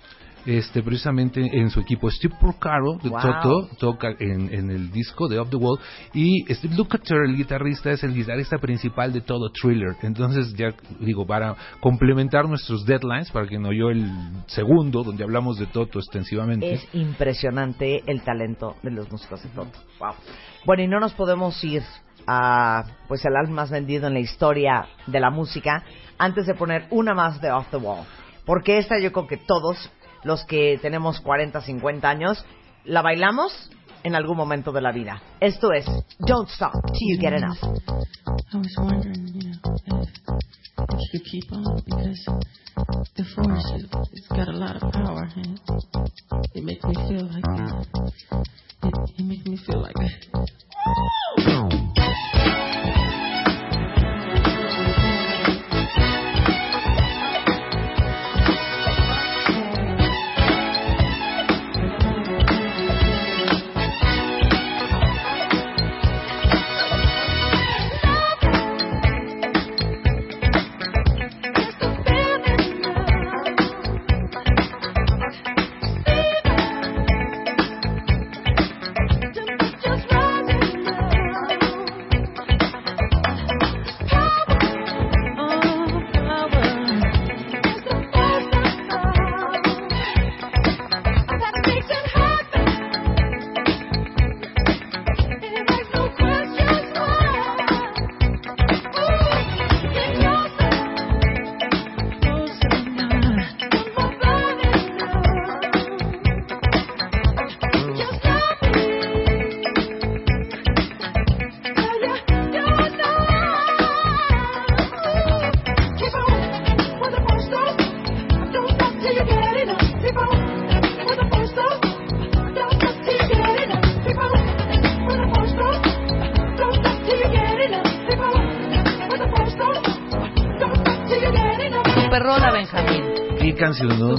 [0.46, 3.20] Este, precisamente en su equipo Steve Porcaro de Wow.
[3.20, 5.78] Toto toca en, en el disco de Off the Wall
[6.14, 9.96] y Steve Lukather, el guitarrista, es el guitarrista principal de todo Thriller.
[10.02, 14.10] Entonces, ya digo, para complementar nuestros deadlines, para quien oyó el
[14.46, 16.72] segundo, donde hablamos de Toto extensivamente.
[16.72, 19.78] Es impresionante el talento de los músicos de Toto.
[19.98, 20.14] Wow.
[20.64, 21.82] Bueno, y no nos podemos ir
[22.26, 25.84] a pues el álbum más vendido en la historia de la música
[26.18, 28.04] antes de poner una más de Off the Wall.
[28.44, 29.90] Porque esta yo creo que todos
[30.24, 32.44] los que tenemos 40, 50 años
[32.84, 33.70] la bailamos
[34.02, 35.22] en algún momento de la vida.
[35.40, 35.84] Esto es
[36.18, 37.58] Don't Stop Till You Get Enough.
[38.52, 40.08] I was wondering, you know, if,
[40.98, 42.24] if you keep on because
[43.16, 45.60] the force is, it's got a lot of power and
[46.54, 47.44] it makes me feel like
[48.82, 49.94] it, it makes me feel like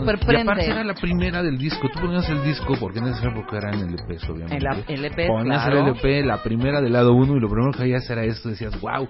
[0.01, 0.65] Súper Y aparte prende.
[0.65, 1.87] era la primera del disco.
[1.93, 4.57] Tú ponías el disco, porque en esa época eran LPs, obviamente.
[4.87, 5.79] El LPs, Ponías claro.
[5.79, 8.49] el LP, la primera del lado uno, y lo primero que veías era esto.
[8.49, 9.07] Decías, wow,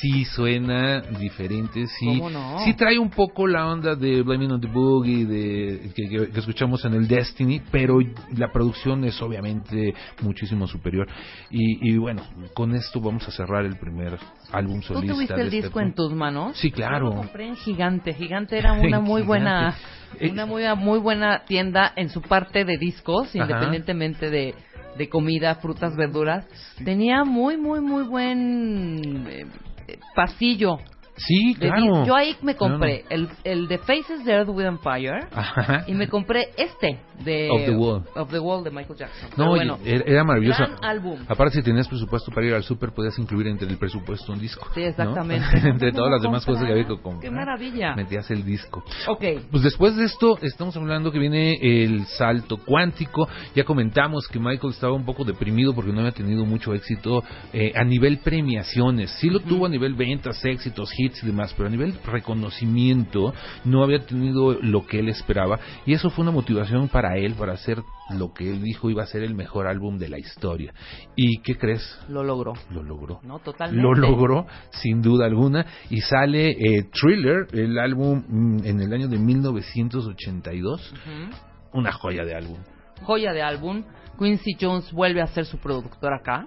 [0.00, 2.06] sí suena diferente, sí.
[2.06, 2.58] ¿Cómo no?
[2.64, 6.40] Sí trae un poco la onda de Blaming on the Boogie, de, que, que- que
[6.40, 7.98] escuchamos en el Destiny, pero
[8.36, 11.06] la producción es obviamente muchísimo superior.
[11.50, 12.22] Y, y bueno,
[12.54, 14.18] con esto vamos a cerrar el primer
[14.52, 15.14] álbum ¿Tú solista.
[15.14, 16.56] tuviste de el este disco en tus manos?
[16.56, 17.10] Sí, claro.
[17.10, 18.14] Yo lo compré en Gigante.
[18.14, 19.74] Gigante era una muy buena,
[20.20, 23.38] una muy, muy buena tienda en su parte de discos, Ajá.
[23.38, 24.54] independientemente de,
[24.96, 26.46] de comida, frutas, verduras.
[26.84, 29.46] Tenía muy, muy, muy buen eh,
[29.88, 30.78] eh, pasillo.
[31.26, 32.04] Sí, claro.
[32.06, 33.26] Yo ahí me compré Claro.
[33.44, 35.84] el, el de Faces de Earth, Wind and Fire Ajá.
[35.86, 38.02] y me compré este de Of the Wall.
[38.14, 39.28] Of the Wall de Michael Jackson.
[39.36, 40.58] No, oye, bueno, era, maravilloso.
[40.64, 41.18] gran álbum.
[41.28, 44.66] Aparte, si tenías presupuesto para ir al súper, podías incluir entre el presupuesto un disco.
[44.74, 44.86] Sí, ¿no?
[44.86, 45.46] exactamente.
[45.68, 47.20] entre todas las demás cosas que había que comprar.
[47.20, 47.94] Qué maravilla.
[47.94, 48.82] Metías el disco.
[49.08, 49.24] Ok.
[49.50, 53.28] Pues después de esto, estamos hablando que viene el salto cuántico.
[53.54, 57.72] Ya comentamos que Michael estaba un poco deprimido porque no había tenido mucho éxito eh,
[57.76, 59.10] a nivel premiaciones.
[59.20, 63.32] Sí lo tuvo a nivel ventas, éxitos, hits y demás, pero a nivel reconocimiento
[63.64, 65.58] no había tenido lo que él esperaba.
[65.86, 69.06] Y eso fue una motivación para él, para hacer lo que él dijo iba a
[69.06, 70.72] ser el mejor álbum de la historia.
[71.16, 71.82] ¿Y qué crees?
[72.08, 72.54] Lo logró.
[72.70, 73.20] Lo logró.
[73.22, 73.82] No, totalmente.
[73.82, 79.08] Lo logró, sin duda alguna, y sale eh, Thriller, el álbum mm, en el año
[79.08, 81.78] de 1982, Ujú.
[81.78, 82.58] una joya de álbum.
[83.02, 83.84] Joya de álbum.
[84.18, 86.46] Quincy Jones vuelve a ser su productor acá.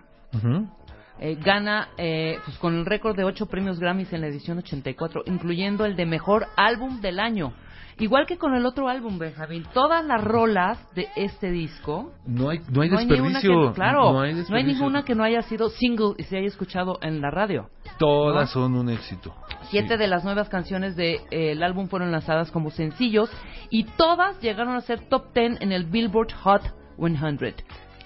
[1.25, 5.23] Eh, gana eh, pues con el récord de 8 premios Grammys en la edición 84,
[5.25, 7.53] incluyendo el de mejor álbum del año.
[7.97, 12.59] Igual que con el otro álbum, Benjamín, todas las rolas de este disco No hay,
[12.69, 13.69] no hay no hay ninguna desperdicio.
[13.69, 14.73] que, claro, no hay no hay desperdicio.
[14.73, 17.69] ninguna que no haya sido single y se haya escuchado en la radio.
[17.97, 19.33] Todas son un éxito.
[19.69, 23.31] Siete de las nuevas canciones del álbum fueron lanzadas como sencillos
[23.69, 26.63] y todas llegaron a ser top 10 en el Billboard Hot
[26.97, 27.37] 100.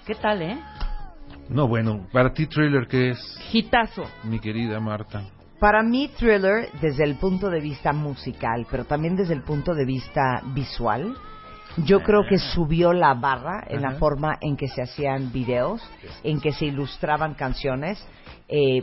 [0.06, 0.56] ¿Qué tal, eh?
[1.48, 4.04] No, bueno, para ti Thriller, ¿qué es, Hitazo.
[4.24, 5.24] mi querida Marta?
[5.58, 9.84] Para mí, Thriller, desde el punto de vista musical, pero también desde el punto de
[9.84, 11.16] vista visual,
[11.84, 15.82] yo creo que subió la barra en la forma en que se hacían videos,
[16.22, 18.04] en que se ilustraban canciones,
[18.48, 18.82] eh,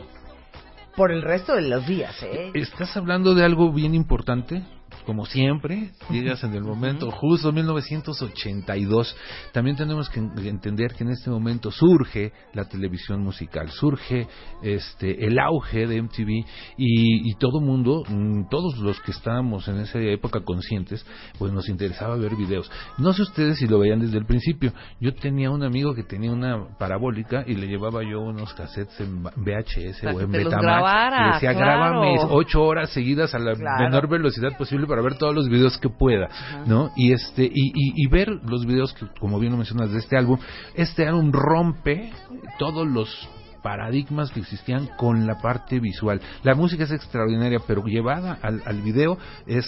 [0.96, 2.22] por el resto de los días.
[2.22, 2.50] ¿eh?
[2.54, 4.62] Estás hablando de algo bien importante,
[5.06, 9.16] como siempre, llegas en el momento justo 1982.
[9.52, 14.26] También tenemos que en- entender que en este momento surge la televisión musical, surge
[14.62, 16.28] este el auge de MTV
[16.76, 21.06] y, y todo mundo, mm, todos los que estábamos en esa época conscientes,
[21.38, 22.70] pues nos interesaba ver videos.
[22.98, 24.72] No sé ustedes si lo veían desde el principio.
[25.00, 29.22] Yo tenía un amigo que tenía una parabólica y le llevaba yo unos cassettes en
[29.22, 31.14] VHS Para o en Betamax.
[31.20, 31.58] y decía, claro.
[32.00, 33.84] grábame ocho horas seguidas a la Claro.
[33.84, 36.28] menor velocidad posible para ver todos los videos que pueda,
[36.66, 36.90] ¿no?
[36.96, 40.16] Y este y, y, y ver los videos que, como bien lo mencionas, de este
[40.16, 40.38] álbum.
[40.74, 42.10] Este álbum rompe
[42.58, 43.28] todos los
[43.62, 46.20] paradigmas que existían con la parte visual.
[46.44, 49.66] La música es extraordinaria, pero llevada al, al video es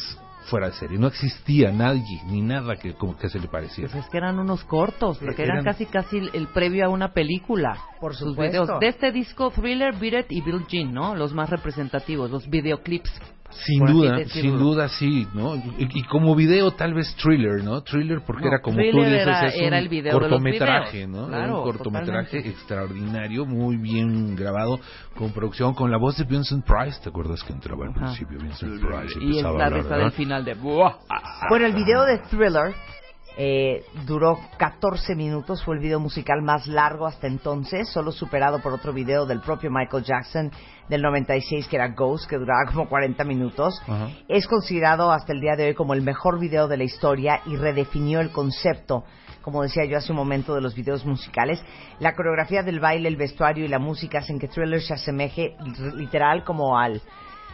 [0.48, 0.98] fuera de serie.
[0.98, 3.90] No existía nadie ni nada que como que se le pareciera.
[3.90, 6.86] Pues es que eran unos cortos, porque Eh, eran, eran- casi casi el, el previo
[6.86, 7.76] a una película.
[8.00, 8.62] Por Sus supuesto.
[8.62, 8.80] videos.
[8.80, 11.14] De este disco, Thriller, Beat It y Bill Jean, ¿no?
[11.14, 13.10] Los más representativos, los videoclips.
[13.50, 15.56] Sin duda, sin duda sí, ¿no?
[15.56, 17.80] Y, y como video tal vez thriller, ¿no?
[17.82, 20.28] Thriller porque No, era como tú dices, era- es un era el video de los
[20.28, 21.28] cortometraje, videos, ¿no?
[21.28, 22.48] Era claro, un cortometraje totalmente.
[22.50, 24.78] extraordinario, muy bien grabado,
[25.16, 28.80] con producción, con la voz de Vincent Price, ¿te acuerdas que entraba al principio Vincent
[28.80, 29.18] Price?
[29.20, 30.54] Y empezaba la del final de...
[30.54, 30.92] ¡Buah!
[31.48, 32.74] Bueno, el video de Thriller
[33.40, 38.72] eh, duró 14 minutos, fue el video musical más largo hasta entonces, solo superado por
[38.72, 40.50] otro video del propio Michael Jackson
[40.88, 43.80] del 96 que era Ghost, que duraba como 40 minutos.
[44.26, 47.54] Es considerado hasta el día de hoy como el mejor video de la historia y
[47.54, 49.04] redefinió el concepto,
[49.42, 51.62] como decía yo hace un momento, de los videos musicales.
[52.00, 55.54] La coreografía del baile, el vestuario y la música hacen que Thriller se asemeje
[55.94, 57.00] literal como al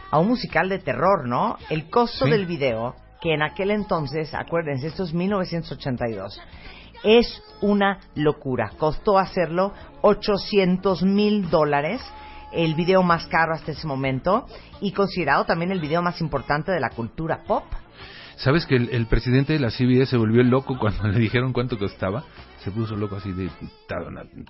[0.09, 1.57] a un musical de terror, ¿no?
[1.69, 2.31] El costo Sí.
[2.31, 2.95] del video,
[3.25, 6.39] que en aquel entonces, acuérdense, esto es 1982,
[7.03, 8.73] es una locura.
[8.77, 12.03] Costó hacerlo 800 mil dólares,
[12.53, 14.45] el video más caro hasta ese momento,
[14.79, 17.63] y considerado también el video más importante de la cultura pop.
[18.35, 22.25] ¿Sabes que el, presidente de la CBS se volvió loco cuando le dijeron cuánto costaba?
[22.65, 23.47] Se puso loco así de,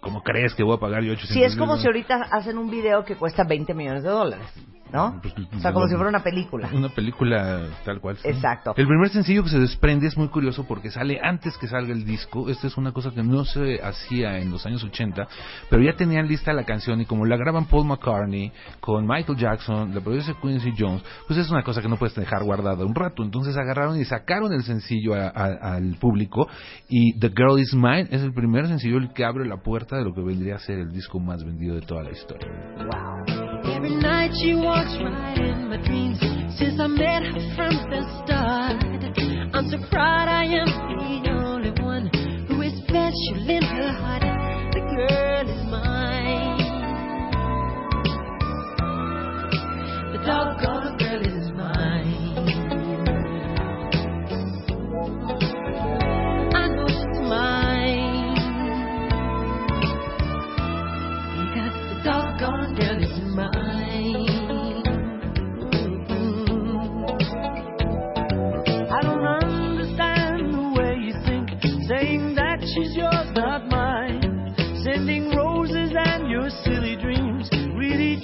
[0.01, 2.69] ¿cómo crees que voy a pagar yo 800 Sí, es como si ahorita hacen un
[2.71, 4.47] video que cuesta 20 millones de dólares.
[4.93, 5.19] ¿no?
[5.21, 6.69] Pues, O sea, como si fuera una película.
[6.71, 8.15] Una película tal cual.
[8.17, 8.29] sí.
[8.29, 8.73] Exacto.
[8.77, 12.05] El primer sencillo que se desprende es muy curioso porque sale antes que salga el
[12.05, 12.49] disco.
[12.49, 15.27] Esta es una cosa que no se hacía en los años 80,
[15.69, 19.93] pero ya tenían lista la canción y como la graban Paul McCartney con Michael Jackson,
[19.93, 23.21] la produce Quincy Jones, pues es una cosa que no puedes dejar guardada un rato.
[23.23, 26.47] Entonces agarraron y sacaron el sencillo a- a- al público
[26.87, 30.03] y The Girl Is Mine es el primer sencillo el que abre la puerta de
[30.03, 32.47] lo que vendría a ser el disco más vendido de toda la historia.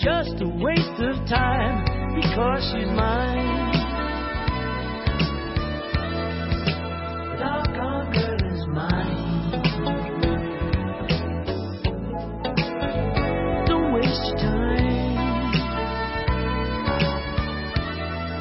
[0.02, 1.86] Just a waste of time,
[2.16, 3.72] because she's mine.
[7.38, 9.62] Doggone girl is mine.
[13.68, 15.22] Don't waste your time,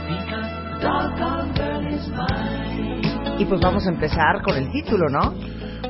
[0.08, 3.38] because the doggone girl is mine.
[3.38, 5.34] Y pues vamos a empezar con el título, ¿no?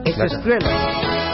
[0.05, 0.67] Esto es Claro.
[0.67, 1.30] It's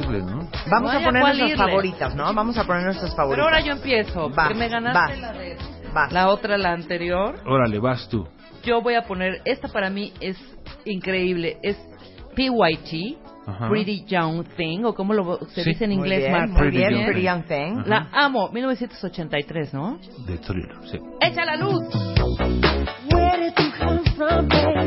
[0.00, 1.56] Vamos No a poner nuestras irle.
[1.56, 2.32] favoritas, ¿no?
[2.34, 3.44] Vamos a poner nuestras favoritas.
[3.46, 4.30] Pero ahora yo empiezo.
[4.30, 5.20] Va, porque me ganaste va.
[5.20, 5.56] la de
[6.12, 7.38] la otra, la anterior.
[7.46, 8.26] Órale, vas tú.
[8.64, 10.36] Yo voy a poner, esta para mí es
[10.84, 11.76] increíble, es
[12.36, 13.68] PYT, Ajá.
[13.68, 15.70] Pretty Young Thing, o como lo se Sí.
[15.70, 16.46] dice en Muy inglés, bien, Marta.
[16.52, 17.26] muy Pretty bien, Young Pretty Thing.
[17.28, 17.78] Young Thing.
[17.80, 17.88] Ajá.
[17.88, 19.98] La amo, 1983, ¿no?
[20.26, 20.98] De thriller, sí.
[21.20, 21.82] ¡Echa la luz!
[23.12, 24.81] Where did you come from, baby?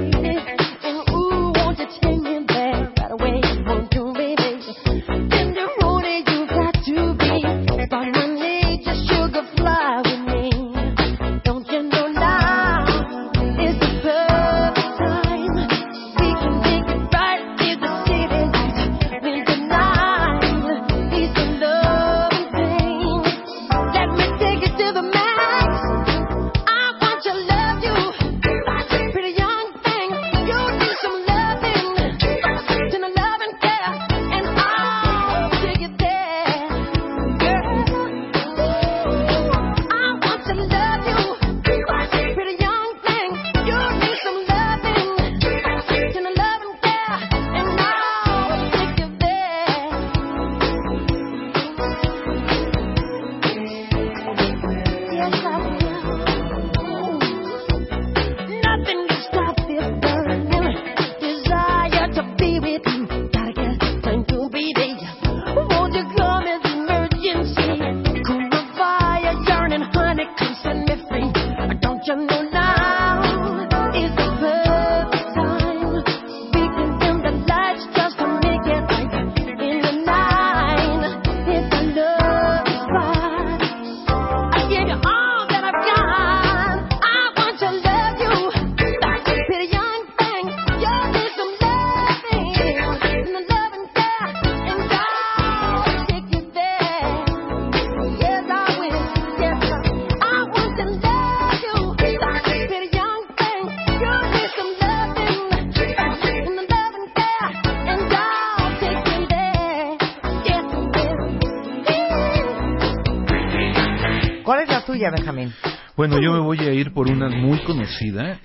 [118.11, 118.35] Muy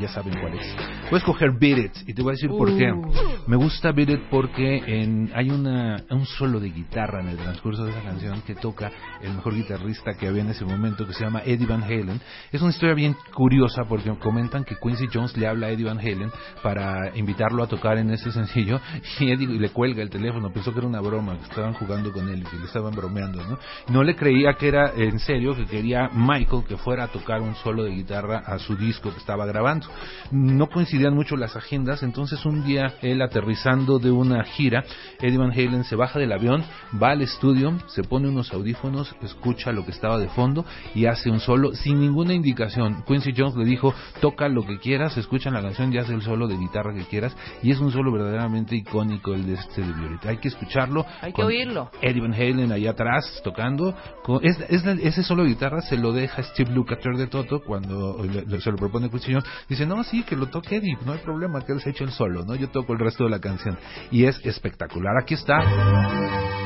[0.00, 0.76] ya saben cuál es.
[1.10, 2.92] Voy a escoger Beat It y te voy a decir por qué.
[2.92, 3.12] Uh.
[3.46, 7.84] Me gusta Beat It porque en, hay una, un solo de guitarra en el transcurso
[7.84, 8.90] de esa canción que toca
[9.22, 12.20] el mejor guitarrista que había en ese momento, que se llama Eddie Van Halen.
[12.52, 15.98] Es una historia bien curiosa porque comentan que Quincy Jones le habla a Eddie Van
[15.98, 16.30] Halen
[16.62, 18.80] para invitarlo a tocar en ese sencillo
[19.20, 22.28] y Eddie le cuelga el teléfono, pensó que era una broma, que estaban jugando con
[22.28, 23.58] él y que le estaban bromeando, ¿no?
[23.88, 27.54] No le creía que era en serio, que quería Michael que fuera a tocar un
[27.56, 29.86] solo de guitarra a su disco que estaba grabando.
[30.30, 34.84] No coincidían mucho las agendas, entonces un día él aterrizando de una gira,
[35.20, 36.64] Eddie Van Halen se baja del avión,
[37.00, 40.64] va al estudio, se pone unos audífonos, escucha lo que estaba de fondo
[40.94, 43.02] y hace un solo sin ninguna indicación.
[43.06, 46.46] Quincy Jones le dijo, toca lo que quieras, escucha la canción y hace el solo
[46.46, 50.28] de guitarra que quieras y es un solo verdaderamente icónico el de este de Violeta.
[50.30, 51.04] Hay que escucharlo.
[51.20, 51.90] Hay que oírlo.
[52.02, 53.94] Eddie Van Halen allá atrás tocando.
[54.22, 58.22] Con, es, es ese solo de guitarra se lo deja Steve Lukather de Toto cuando
[58.24, 59.44] le- le- se lo propone Quincy Jones.
[59.68, 62.10] Dice, no, sí, que lo toque Eddie, no hay problema, que él se hecho el
[62.10, 62.54] solo, ¿no?
[62.54, 63.78] Yo toco el resto de la canción.
[64.10, 65.16] Y es espectacular.
[65.20, 65.58] Aquí está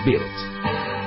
[0.04, 0.97] Beat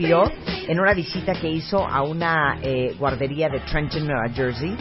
[0.00, 0.30] inspiró
[0.66, 4.74] en una visita que hizo a una eh, guardería de Trenton, Nueva Jersey.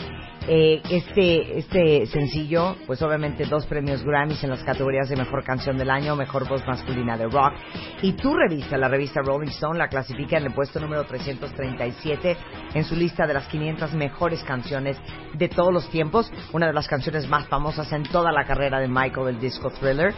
[0.47, 5.78] Eh, este, este sencillo, pues obviamente dos premios Grammys en las categorías de Mejor Canción
[5.78, 7.53] del Año, Mejor Voz Masculina de Rock.
[8.01, 12.38] Y tu revista, la revista Rolling Stone, la clasifica en el puesto número 337
[12.74, 14.97] en su lista de las 500 mejores canciones
[15.34, 16.32] de todos los tiempos.
[16.53, 20.13] Una de las canciones más famosas en toda la carrera de Michael, el disco Thriller.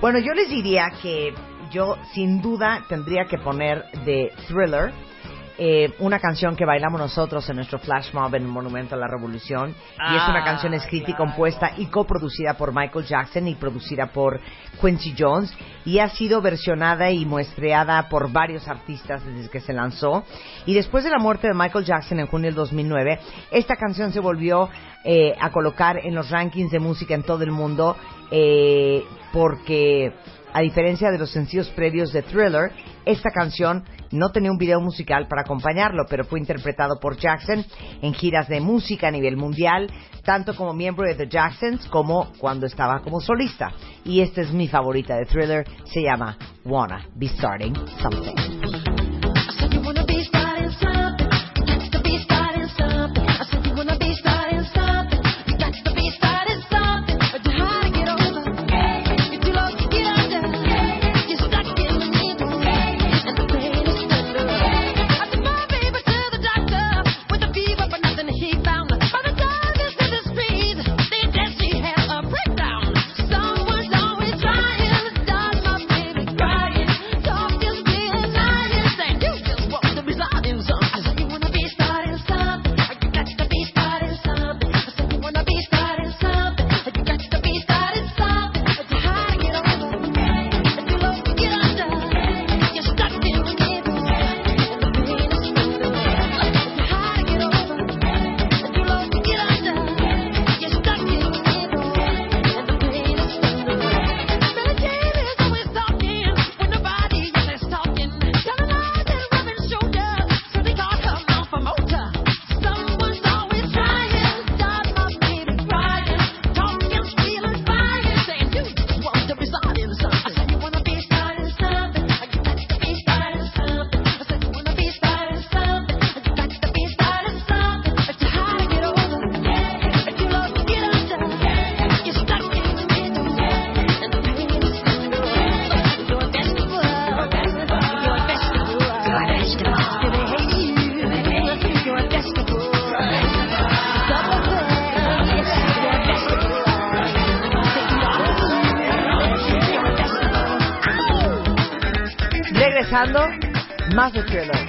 [0.00, 1.32] Bueno, yo les diría que
[1.70, 4.92] yo sin duda tendría que poner de Thriller
[5.58, 9.08] eh, una canción que bailamos nosotros en nuestro flash mob en el Monumento a la
[9.08, 9.70] Revolución.
[9.70, 14.06] Y es una Ah, canción escrita y compuesta y coproducida por Michael Jackson y producida
[14.08, 14.38] por
[14.80, 15.56] Quincy Jones.
[15.86, 20.24] Y ha sido versionada y muestreada por varios artistas desde que se lanzó.
[20.66, 23.18] Y después de la muerte de Michael Jackson en junio del 2009
[23.50, 24.68] esta canción se volvió
[25.04, 27.96] eh, a colocar en los rankings de música en todo el mundo
[28.30, 30.12] eh, porque
[30.56, 32.72] a diferencia de los sencillos previos de Thriller,
[33.04, 37.62] esta canción no tenía un video musical para acompañarlo, pero fue interpretado por Jackson
[38.00, 39.92] en giras de música a nivel mundial,
[40.24, 43.70] tanto como miembro de The Jacksons como cuando estaba como solista.
[44.02, 48.36] Y esta es mi favorita de Thriller, se llama Wanna Be Starting Something.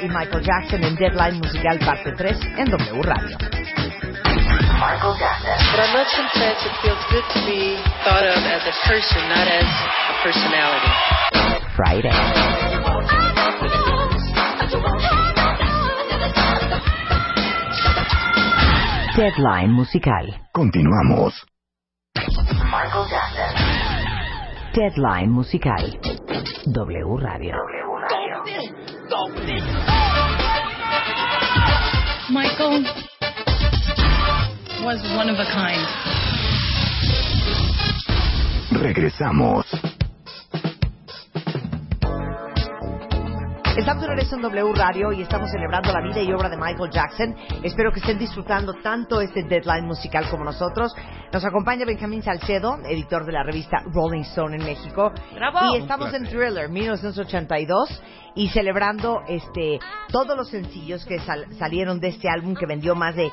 [0.07, 3.37] Y Michael Jackson en Deadline Musical Parte 3 en W Radio.
[4.79, 5.57] Michael Jackson.
[5.71, 6.65] But I love Confess.
[6.65, 10.91] It feels good to be thought of as a person, not as a personality.
[11.75, 12.11] Friday.
[19.15, 20.27] Deadline Musical.
[20.53, 21.33] Continuamos.
[22.71, 23.51] Michael Jackson.
[24.73, 25.91] Deadline Musical.
[26.71, 27.55] W Radio.
[32.29, 32.83] Michael
[34.83, 35.87] was one of a kind.
[38.83, 39.65] Regresamos.
[43.77, 46.89] Estamos de regreso en W Radio y estamos celebrando la vida y obra de Michael
[46.91, 47.33] Jackson.
[47.63, 50.93] Espero que estén disfrutando tanto este deadline musical como nosotros.
[51.33, 55.11] Nos acompaña Benjamín Salcedo, editor de la revista Rolling Stone en México.
[55.35, 55.75] ¡Bravo!
[55.75, 58.01] Y estamos en Thriller 1982
[58.35, 63.15] y celebrando este todos los sencillos que sal- salieron de este álbum que vendió más
[63.15, 63.29] de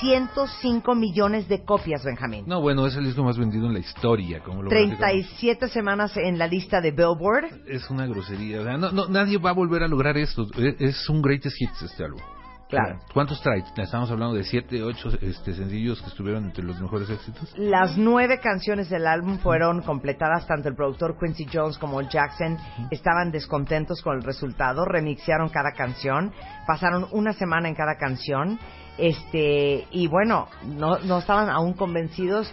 [0.00, 2.44] 105 millones de copias, Benjamín.
[2.46, 4.98] No, bueno, es el disco más vendido en la historia, como lo platicamos.
[5.00, 7.46] 37 semanas en la lista de Billboard.
[7.66, 8.60] Es una grosería.
[8.60, 10.46] O sea, no, no, nadie va a volver a lograr esto.
[10.56, 12.20] Es, es un greatest hits este álbum.
[12.68, 12.98] Claro.
[13.14, 13.64] ¿Cuántos trae?
[13.76, 17.54] Estamos hablando de 7, 8 este, sencillos que estuvieron entre los mejores éxitos.
[17.56, 22.58] Las nueve canciones del álbum fueron completadas, tanto el productor Quincy Jones como el Jackson
[22.90, 26.32] estaban descontentos con el resultado, remixearon cada canción,
[26.66, 28.58] pasaron una semana en cada canción,
[28.98, 32.52] este y bueno, no, no estaban aún convencidos,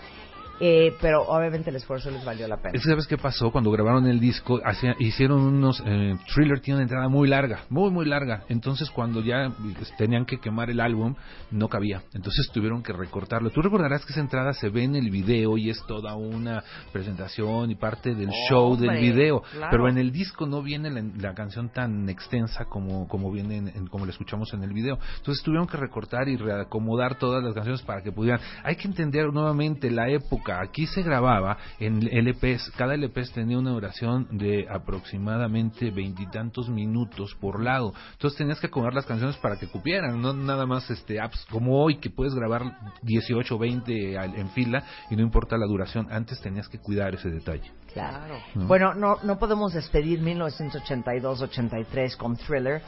[0.59, 2.71] eh, pero obviamente el esfuerzo les valió la pena.
[2.75, 3.51] Es que, ¿Sabes qué pasó?
[3.51, 5.81] Cuando grabaron el disco, hacía- hicieron unos...
[5.85, 8.43] Eh, Thriller tiene una entrada muy larga, muy, muy larga.
[8.49, 11.15] Entonces, cuando ya pues, tenían que quemar el álbum,
[11.51, 12.03] no cabía.
[12.13, 13.49] Entonces, tuvieron que recortarlo.
[13.49, 17.71] Tú recordarás que esa entrada se ve en el video y es toda una presentación
[17.71, 19.41] y parte del show del video.
[19.51, 19.67] claro.
[19.71, 23.67] Pero en el disco no viene la, la canción tan extensa como, como viene en-
[23.69, 24.97] en- como la escuchamos en el video.
[25.17, 28.39] Entonces, tuvieron que recortar y reacomodar todas las canciones para que pudieran...
[28.63, 30.44] Hay que entender nuevamente la época.
[30.53, 32.71] Aquí se grababa en LPs.
[32.77, 37.93] Cada LPs tenía una duración de aproximadamente veintitantos minutos por lado.
[38.13, 41.81] Entonces tenías que acomodar las canciones para que cupieran, no nada más este apps como
[41.83, 42.63] hoy que puedes grabar
[43.01, 46.07] 18 o 20 al- en fila y no importa la duración.
[46.11, 47.71] Antes tenías que cuidar ese detalle.
[47.93, 48.35] Claro.
[48.55, 48.67] ¿no?
[48.67, 52.81] Bueno, no, no podemos despedir 1982-83 con Thriller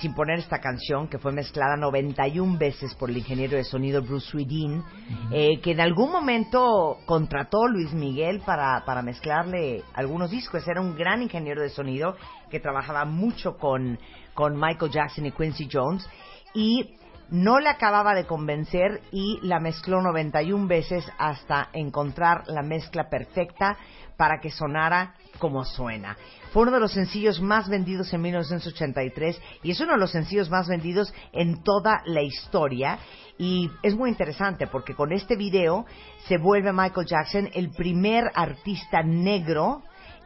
[0.00, 4.30] sin poner esta canción que fue mezclada 91 veces por el ingeniero de sonido Bruce
[4.30, 4.82] Swedin,
[5.30, 10.66] eh, que en algún momento contrató Luis Miguel para, para mezclarle algunos discos.
[10.66, 12.16] Era un gran ingeniero de sonido
[12.50, 13.98] que trabajaba mucho con,
[14.34, 16.08] con Michael Jackson y Quincy Jones
[16.54, 16.96] y
[17.30, 23.78] no le acababa de convencer y la mezcló 91 veces hasta encontrar la mezcla perfecta
[24.18, 26.16] para que sonara como suena.
[26.52, 30.50] Fue uno de los sencillos más vendidos en 1983 y es uno de los sencillos
[30.50, 32.98] más vendidos en toda la historia.
[33.38, 35.86] Y es muy interesante porque con este video
[36.28, 39.82] se vuelve Michael Jackson el primer artista negro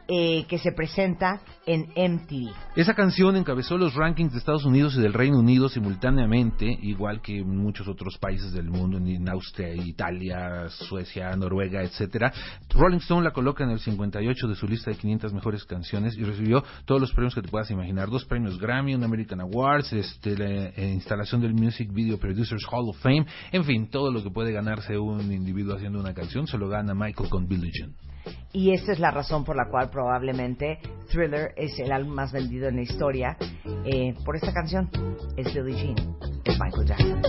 [0.07, 2.53] eh, que se presenta en MTV.
[2.75, 7.39] Esa canción encabezó los rankings de Estados Unidos y del Reino Unido simultáneamente, igual que
[7.39, 12.31] en muchos otros países del mundo, en Austria, Italia, Suecia, Noruega, etcétera.
[12.69, 16.23] Rolling Stone la coloca en el 58 de su lista de 500 mejores canciones y
[16.23, 20.37] recibió todos los premios que te puedas imaginar, dos premios Grammy, un American Awards, este,
[20.37, 24.31] la eh, instalación del Music Video Producers Hall of Fame, en fin, todo lo que
[24.31, 27.57] puede ganarse un individuo haciendo una canción se lo gana Michael con Billie.
[28.53, 30.79] Y esa es la razón por la cual probablemente
[31.11, 33.37] Thriller es el álbum más vendido en la historia
[33.85, 34.89] eh, por esta canción.
[35.35, 35.95] Es Billie Jean,
[36.43, 37.21] es Michael Jackson.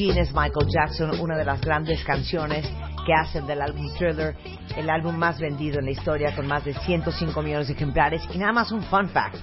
[0.00, 2.66] Jean es Michael Jackson, una de las grandes canciones
[3.04, 4.34] que hacen del álbum Thriller,
[4.74, 8.22] el álbum más vendido en la historia con más de 105 millones de ejemplares.
[8.32, 9.36] Y nada más un fun fact.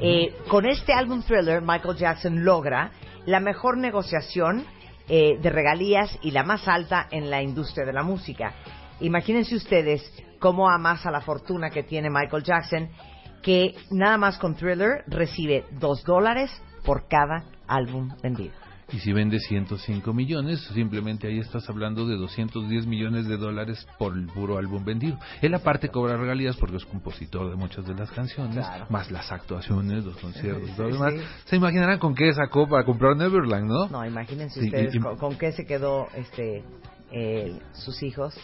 [0.00, 2.90] Eh, con este álbum Thriller, Michael Jackson logra
[3.26, 4.64] la mejor negociación
[5.08, 8.54] eh, de regalías y la más alta en la industria de la música.
[8.98, 12.88] Imagínense ustedes cómo amasa la fortuna que tiene Michael Jackson,
[13.44, 16.50] que nada más con Thriller recibe dos dólares
[16.84, 18.59] por cada álbum vendido.
[18.92, 24.16] Y si vende 105 millones, simplemente ahí estás hablando de 210 millones de dólares por
[24.16, 25.16] el puro álbum vendido.
[25.42, 30.04] Él aparte cobra regalías porque es compositor de muchas de las canciones, más las actuaciones,
[30.04, 31.14] los conciertos, todo lo demás.
[31.14, 31.20] Sí.
[31.46, 33.86] Se imaginarán con qué sacó para comprar Neverland, ¿no?
[33.88, 36.64] No, imagínense Sí, ustedes y- y- con, con qué se quedó este
[37.12, 38.34] eh, sus hijos.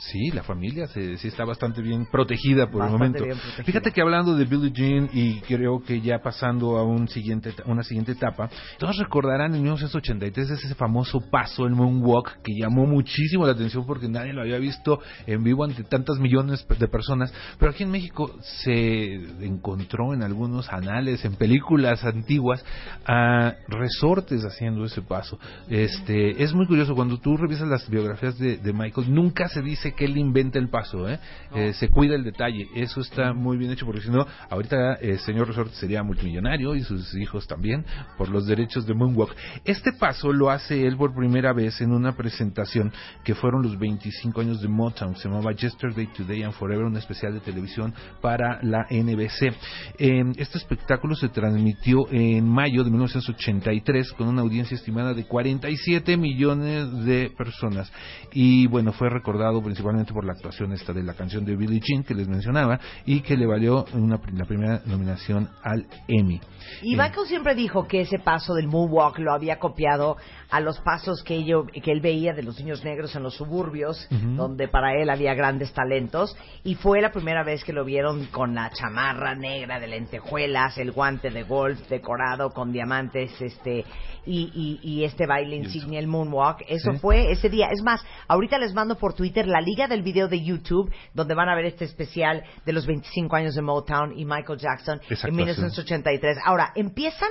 [0.00, 3.22] Sí, la familia se, sí está bastante bien protegida por el momento.
[3.64, 7.82] Fíjate que hablando de Billie Jean y creo que ya pasando a un siguiente, una
[7.82, 8.48] siguiente etapa,
[8.78, 14.08] todos recordarán en 1983 ese famoso paso, el Moonwalk, que llamó muchísimo la atención porque
[14.08, 17.32] nadie lo había visto en vivo ante tantas millones de personas.
[17.58, 19.14] Pero aquí en México se
[19.44, 22.64] encontró en algunos anales, en películas antiguas,
[23.04, 25.38] a resortes haciendo ese paso.
[25.68, 29.89] Este, es muy curioso, cuando tú revisas las biografías de, de Michael, nunca se dice
[29.92, 31.18] que él inventa el paso, ¿eh?
[31.54, 32.68] Eh, se cuida el detalle.
[32.74, 36.82] Eso está muy bien hecho, porque si no, ahorita el señor Resorte sería multimillonario y
[36.82, 37.84] sus hijos también
[38.16, 39.34] por los derechos de Moonwalk.
[39.64, 42.92] Este paso lo hace él por primera vez en una presentación
[43.24, 45.16] que fueron los 25 años de Motown.
[45.16, 49.52] Se llamaba Yesterday, Today and Forever, un especial de televisión para la NBC.
[49.98, 56.16] Eh, este espectáculo se transmitió en mayo de 1983 con una audiencia estimada de 47
[56.16, 57.92] millones de personas.
[58.32, 62.02] Y bueno, fue recordado principalmente por la actuación esta de la canción de Billie Jean
[62.02, 66.40] que les mencionaba y que le valió una, la primera nominación al Emmy.
[66.82, 70.16] Y Eh, Michael siempre dijo que ese paso del moonwalk lo había copiado
[70.50, 74.08] a los pasos que, ello- que él veía de los niños negros en los suburbios,
[74.36, 76.36] donde para él había grandes talentos.
[76.64, 80.90] Y fue la primera vez que lo vieron con la chamarra negra de lentejuelas, el
[80.92, 83.84] guante de golf decorado con diamantes, este
[84.26, 86.62] y, y- y este baile insignia, el moonwalk.
[86.68, 87.68] Eso fue ese día.
[87.72, 91.48] Es más, ahorita les mando por Twitter la liga del video de YouTube, donde van
[91.48, 95.36] a ver este especial de los 25 años de Motown y Michael Jackson en actuación.
[95.36, 96.38] 1983.
[96.44, 97.28] Ahora, empiezan,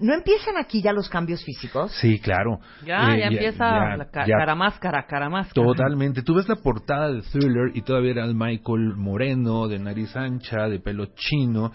[0.00, 1.92] ¿no empiezan aquí ya los cambios físicos?
[2.00, 2.58] Sí, claro.
[2.84, 5.66] Ya, Eh, ya empieza ya- la ca- ya cara máscara, cara máscara.
[5.66, 6.22] Totalmente.
[6.22, 10.68] Tú ves la portada de Thriller y todavía era el Michael moreno, de nariz ancha,
[10.68, 11.72] de pelo chino.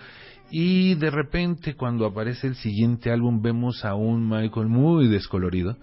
[0.50, 5.76] Y de repente cuando aparece el siguiente álbum vemos a un Michael muy descolorido.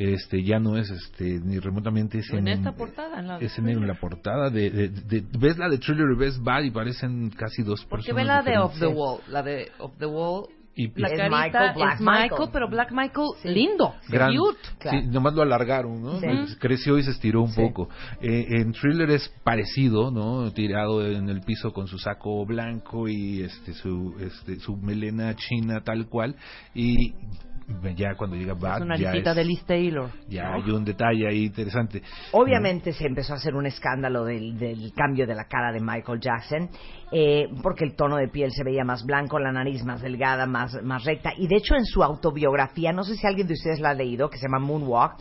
[0.00, 3.82] Este ya no es este ni remotamente ese En esta portada, en la ese negro
[3.82, 7.30] en la portada de, de- de- ves la de Thriller y ves Bad y parecen
[7.30, 8.58] casi dos Porque personas ve la de.
[8.58, 10.46] Off the Wall, la de Off the Wall.
[10.80, 12.50] Y- la Es carita Michael, Black es Michael, Michael.
[12.52, 14.58] pero Black Michael lindo, Gran- cute.
[14.88, 16.20] Sí, nomás lo alargaron, ¿no?
[16.20, 16.26] Sí.
[16.60, 17.60] Creció y se estiró un Sí.
[17.60, 17.88] poco.
[18.22, 20.52] Eh, en Thriller es parecido, ¿no?
[20.52, 25.80] Tirado en el piso con su saco blanco y este su este su melena china
[25.82, 26.36] tal cual
[26.76, 27.12] y
[27.96, 30.10] ya cuando llega Bad Es una ya, visita es- de Liz Taylor.
[30.28, 32.02] ya hay un detalle ahí interesante.
[32.32, 36.20] Obviamente se empezó a hacer un escándalo del, del cambio de la cara de Michael
[36.20, 36.70] Jackson,
[37.10, 40.76] eh, porque el tono de piel se veía más blanco, la nariz más delgada, más,
[40.82, 41.32] más recta.
[41.36, 44.28] Y de hecho en su autobiografía, no sé si alguien de ustedes la ha leído,
[44.30, 45.18] que se llama Moonwalk,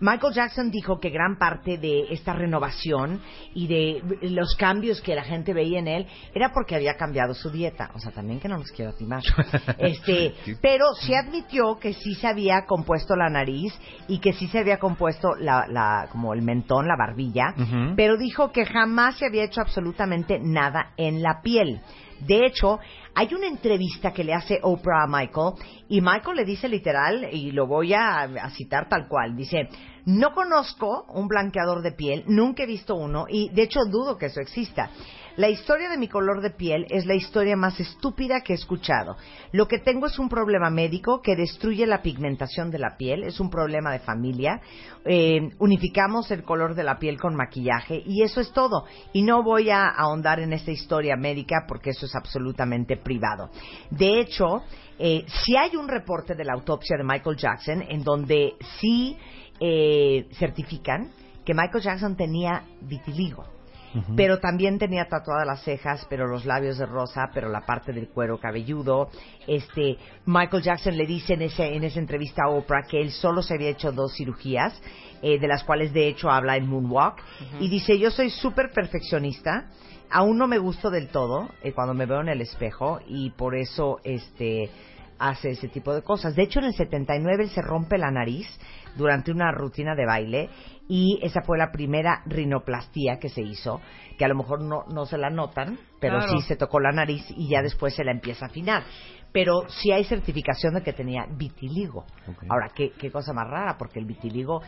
[0.00, 3.20] Michael Jackson dijo que gran parte de esta renovación
[3.54, 7.50] y de los cambios que la gente veía en él era porque había cambiado su
[7.50, 7.90] dieta.
[7.94, 9.22] O sea, también que no nos quiero timar.
[9.78, 13.78] este, pero sí admitió que sí se había compuesto la nariz
[14.08, 17.54] y que sí se había compuesto la, la como el mentón, la barbilla,
[17.96, 21.80] pero dijo que jamás se había hecho absolutamente nada en la piel.
[22.20, 22.78] De hecho,
[23.14, 25.54] hay una entrevista que le hace Oprah a Michael
[25.88, 29.68] y Michael le dice literal, y lo voy a, a citar tal cual, dice,
[30.04, 34.26] no conozco un blanqueador de piel, nunca he visto uno y de hecho dudo que
[34.26, 34.90] eso exista.
[35.36, 39.16] La historia de mi color de piel es la historia más estúpida que he escuchado.
[39.52, 43.40] Lo que tengo es un problema médico que destruye la pigmentación de la piel, es
[43.40, 44.60] un problema de familia.
[45.06, 48.84] Eh, unificamos el color de la piel con maquillaje y eso es todo.
[49.14, 53.48] Y no voy a ahondar en esta historia médica porque eso es absolutamente privado.
[53.90, 54.64] De hecho,
[54.98, 59.16] eh, si hay un reporte de la autopsia de Michael Jackson en donde sí
[59.60, 61.10] eh, certifican
[61.44, 63.44] que Michael Jackson tenía vitiligo
[64.16, 68.08] pero también tenía tatuadas las cejas, pero los labios de rosa, pero la parte del
[68.08, 69.10] cuero cabelludo.
[69.46, 73.42] Este, Michael Jackson le dice en, ese, en esa entrevista a Oprah que él solo
[73.42, 74.80] se había hecho dos cirugías,
[75.20, 77.18] eh, de las cuales de hecho habla en Moonwalk,
[77.60, 79.70] y dice, yo soy súper perfeccionista,
[80.10, 83.54] aún no me gusto del todo eh, cuando me veo en el espejo, y por
[83.54, 84.70] eso, este,
[85.18, 86.34] hace ese tipo de cosas.
[86.34, 88.46] De hecho, en el 79 él se rompe la nariz
[88.96, 90.50] durante una rutina de baile
[90.88, 93.80] y esa fue la primera rinoplastía que se hizo,
[94.18, 96.32] que a lo mejor no, no se la notan, pero Claro.
[96.32, 98.82] sí se tocó la nariz y ya después se la empieza a afinar.
[99.32, 102.04] Pero sí hay certificación de que tenía vitiligo.
[102.50, 104.60] Ahora, ¿qué, qué cosa más rara, porque el vitiligo,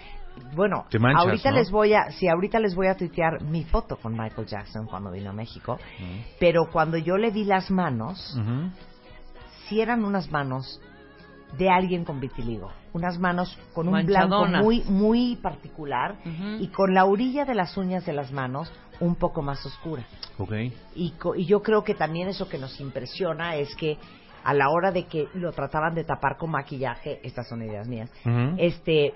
[0.54, 1.56] bueno, Te manchas, ahorita ¿no?
[1.58, 5.10] les voy a, sí, ahorita les voy a tuitear mi foto con Michael Jackson cuando
[5.10, 5.78] vino a México,
[6.40, 8.34] pero cuando yo le vi las manos.
[9.68, 10.80] Si eran unas manos
[11.58, 14.28] de alguien con vitiligo, unas manos con un blanco
[14.62, 16.16] muy muy particular
[16.60, 20.04] y con la orilla de las uñas de las manos un poco más oscura.
[20.38, 20.52] Ok.
[20.94, 23.98] Y, co- y yo creo que también eso que nos impresiona es que
[24.42, 28.10] a la hora de que lo trataban de tapar con maquillaje, estas son ideas mías,
[28.58, 29.14] este,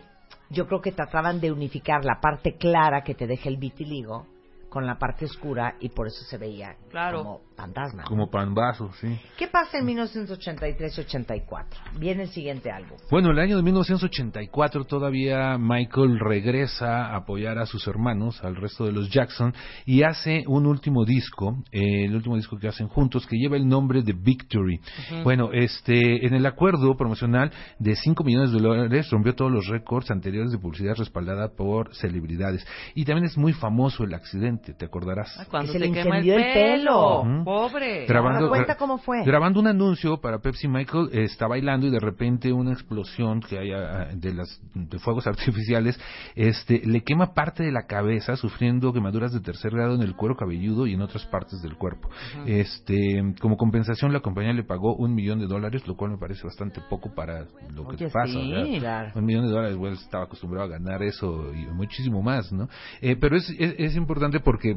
[0.50, 4.26] yo creo que trataban de unificar la parte clara que te deja el vitiligo
[4.68, 7.18] con la parte oscura y por eso se veía Claro.
[7.18, 8.04] como fantasma.
[8.04, 9.18] Como panvazo, sí.
[9.36, 11.64] ¿Qué pasa en 1983-84?
[11.98, 12.96] Viene el siguiente álbum.
[13.10, 18.84] Bueno, el año de 1984 todavía Michael regresa a apoyar a sus hermanos, al resto
[18.84, 19.52] de los Jackson,
[19.86, 23.66] y hace un último disco, eh, el último disco que hacen juntos, que lleva el
[23.66, 24.80] nombre de Victory.
[25.24, 30.10] Bueno, este, en el acuerdo promocional de 5 millones de dólares rompió todos los récords
[30.10, 32.66] anteriores de publicidad respaldada por celebridades.
[32.94, 35.34] Y también es muy famoso el accidente, te acordarás.
[35.38, 37.22] Ah, Cuando se se, le quema el incendió pelo.
[37.22, 37.44] el pelo.
[37.44, 38.06] Pobre.
[38.06, 39.24] Grabando, Ahora cuenta cómo fue.
[39.24, 43.58] Grabando un anuncio para Pepsi, Michael eh, está bailando y de repente una explosión que
[43.58, 45.98] hay ah, de las de fuegos artificiales,
[46.34, 50.36] este, le quema parte de la cabeza, sufriendo quemaduras de tercer grado en el cuero
[50.36, 52.08] cabelludo y en otras partes del cuerpo.
[52.46, 56.44] Este, como compensación, la compañía le pagó un millón de dólares, lo cual me parece
[56.44, 58.32] bastante poco para lo que Oye, te pasa.
[58.32, 58.50] sí.
[58.52, 58.78] ¿verdad?
[58.78, 59.12] Claro.
[59.16, 62.68] Un millón de dólares, bueno, estaba acostumbrado a ganar eso y muchísimo más, ¿no?
[63.00, 64.74] Eh, pero es, es, es importante porque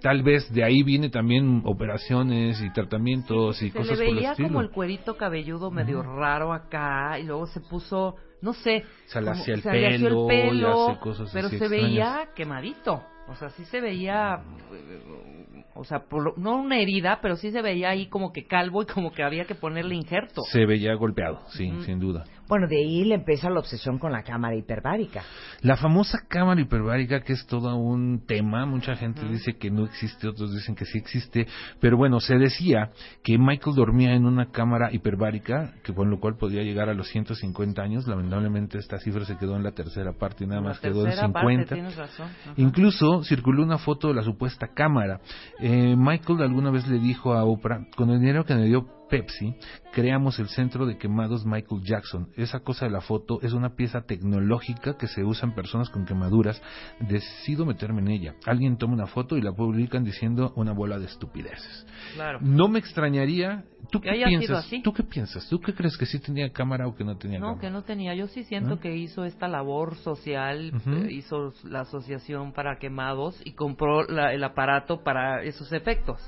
[0.00, 4.14] tal vez de ahí viene también operaciones y tratamientos y se cosas le por el
[4.14, 4.48] veía estilo.
[4.48, 9.30] como el cuerito cabelludo medio raro acá y luego se puso, no sé, Se le
[9.30, 11.88] hacía el pelo, el pelo, hace cosas pero así se extrañas.
[11.90, 13.02] veía quemadito.
[13.28, 14.42] O sea, sí se veía,
[14.72, 18.82] eh, o sea, por no una herida, pero sí se veía ahí como que calvo
[18.82, 20.42] y como que había que ponerle injerto.
[20.50, 22.24] Se veía golpeado, sí, sin duda.
[22.52, 25.22] Bueno, de ahí le empieza la obsesión con la cámara hiperbárica.
[25.62, 30.28] La famosa cámara hiperbárica, que es todo un tema, mucha gente dice que no existe,
[30.28, 31.46] otros dicen que sí existe,
[31.80, 32.90] pero bueno, se decía
[33.24, 37.08] que Michael dormía en una cámara hiperbárica, que con lo cual podía llegar a los
[37.08, 40.80] 150 años, lamentablemente esta cifra se quedó en la tercera parte y nada La más
[40.80, 41.74] quedó en tercera parte, 50.
[41.74, 42.28] tienes razón.
[42.58, 45.22] Incluso circuló una foto de la supuesta cámara.
[45.58, 49.54] Eh, Michael alguna vez le dijo a Oprah, con el dinero que me dio Pepsi,
[49.92, 52.28] creamos el centro de quemados Michael Jackson.
[52.34, 56.06] Esa cosa de la foto es una pieza tecnológica que se usa en personas con
[56.06, 56.62] quemaduras.
[56.98, 58.34] Decido meterme en ella.
[58.46, 61.86] Alguien toma una foto y la publican diciendo una bola de estupideces.
[62.14, 62.38] Claro.
[62.40, 63.64] No me extrañaría.
[63.90, 64.64] ¿Tú Que qué piensas?
[64.64, 64.80] así.
[64.80, 65.46] ¿Tú qué piensas?
[65.50, 67.60] ¿Tú qué crees que sí tenía cámara o que no tenía No, cámara?
[67.60, 68.14] que no tenía.
[68.14, 68.80] Yo sí siento ¿Ah?
[68.80, 74.42] que hizo esta labor social, eh, hizo la asociación para quemados y compró la- el
[74.42, 76.18] aparato para esos efectos.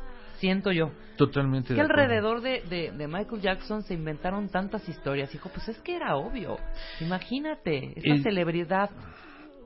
[0.45, 0.91] Siento yo.
[1.17, 1.69] Totalmente.
[1.69, 5.35] que de alrededor de, de, de Michael Jackson se inventaron tantas historias.
[5.35, 6.59] Hijo, pues es que era obvio.
[7.01, 8.91] Imagínate, esta El- celebridad.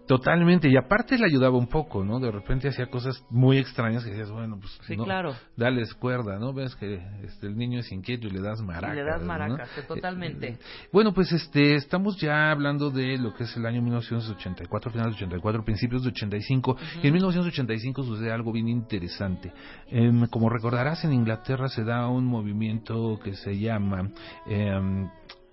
[0.09, 2.18] Totalmente, y aparte le ayudaba un poco, ¿no?
[2.18, 5.35] De repente hacía cosas muy extrañas que decías, bueno, pues Sí, no, claro.
[5.56, 6.52] dales cuerda, ¿no?
[6.55, 8.94] Ves que este, el niño es inquieto y le das maracas.
[8.94, 10.48] y le das maracas, que totalmente.
[10.48, 10.59] Eh,
[10.93, 15.16] Bueno, pues este, estamos ya hablando de lo que es el año 1984, finales de
[15.24, 16.76] 84, principios de 85.
[17.02, 19.52] Y en 1985 sucede algo bien interesante.
[19.89, 24.10] Em, como recordarás, en Inglaterra se da un movimiento que se llama
[24.47, 25.09] em,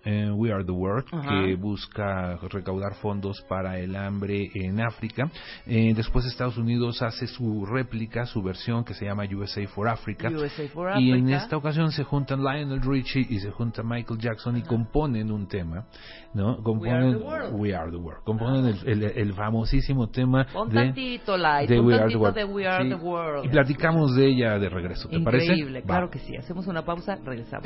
[0.05, 1.27] eh, We Are the World, Ajá.
[1.45, 5.29] que busca recaudar fondos para el hambre en África.
[5.65, 10.29] Eh, después Estados Unidos hace su réplica, su versión que se llama USA for Africa.
[10.29, 11.37] USA for y en Africa.
[11.37, 15.85] esta ocasión se juntan Lionel Richie y se junta Michael Jackson y componen un tema,
[16.33, 16.57] ¿no?
[16.63, 17.53] Componen the World.
[17.59, 18.23] We Are the World.
[18.23, 22.09] Componen el, el- el famosísimo tema Pon de, tantito, Light, de pon We Are the
[22.13, 22.35] tantito World.
[22.35, 22.89] de We Are Sí.
[22.89, 23.45] the World.
[23.45, 25.45] Y platicamos de ella de regreso, ¿te parece?
[25.45, 25.85] Increíble, Va.
[25.87, 26.35] claro que sí.
[26.37, 27.65] Hacemos una pausa, regresamos.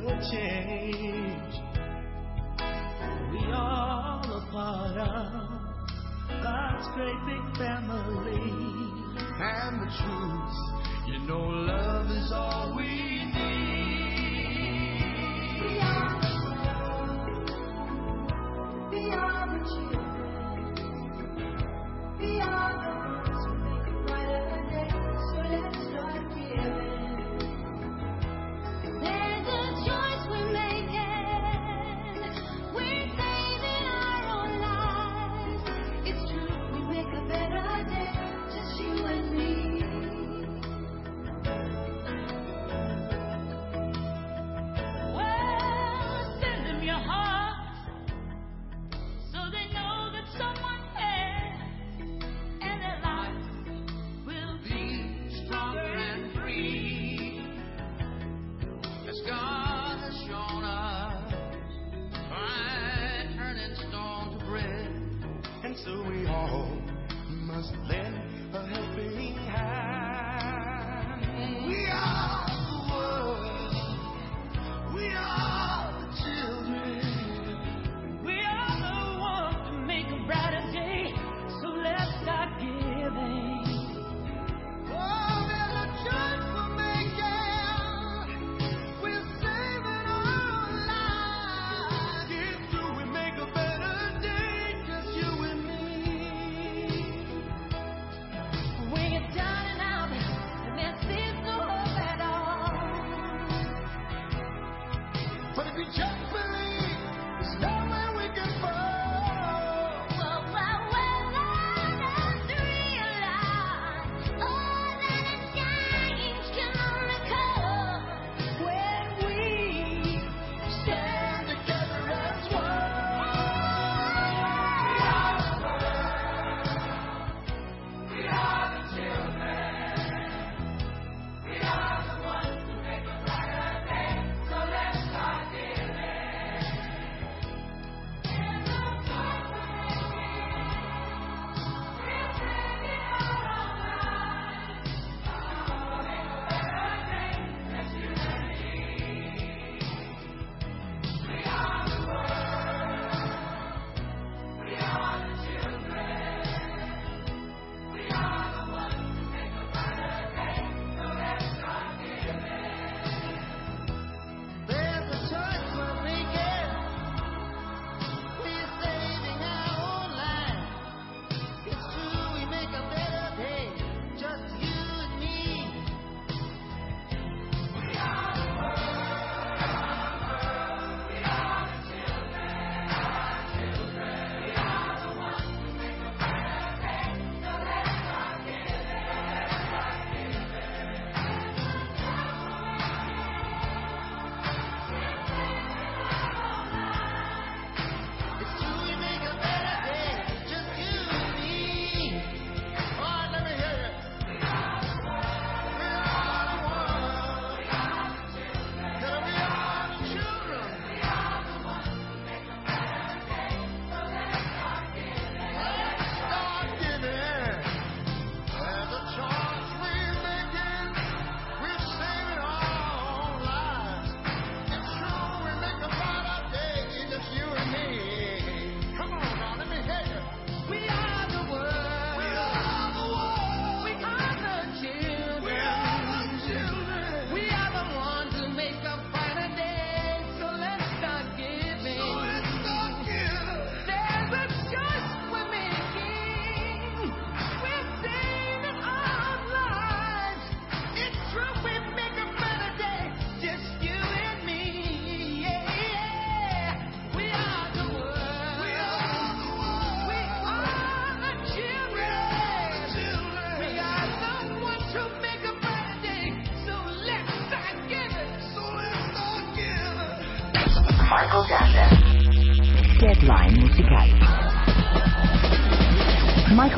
[0.00, 1.54] make change.
[3.32, 5.32] We all are part of
[6.42, 8.46] God's great big family.
[9.40, 10.56] And the truth,
[11.06, 13.34] you know, love is all we need.
[15.60, 16.26] We are the
[17.06, 17.46] children.
[18.90, 20.03] We are the children.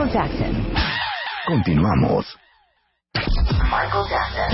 [0.06, 0.54] Michael Jackson.
[1.48, 2.24] Continuamos.
[3.70, 4.50] Michael Jackson.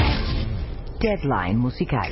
[0.99, 2.09] Deadline musical.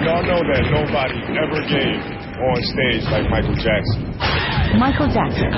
[0.00, 2.00] We all know that nobody ever gave
[2.40, 4.16] on stage like Michael Jackson.
[4.78, 5.52] Michael Jackson.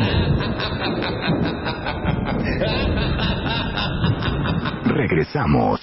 [4.96, 5.80] Regresamos.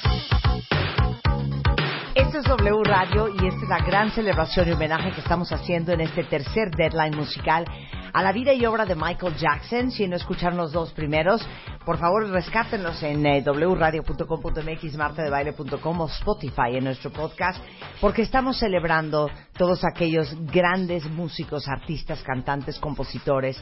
[2.16, 5.94] Este es W Radio y esta es la gran celebración y homenaje que estamos haciendo
[5.94, 7.66] en este tercer deadline musical
[8.14, 9.92] a la vida y obra de Michael Jackson.
[9.92, 11.46] Si no escucharon los dos primeros,
[11.86, 17.64] por favor rescátenlos en eh, wradio.com.mx, martadebaile.com o Spotify en nuestro podcast,
[18.00, 23.62] porque estamos celebrando todos aquellos grandes músicos, artistas, cantantes, compositores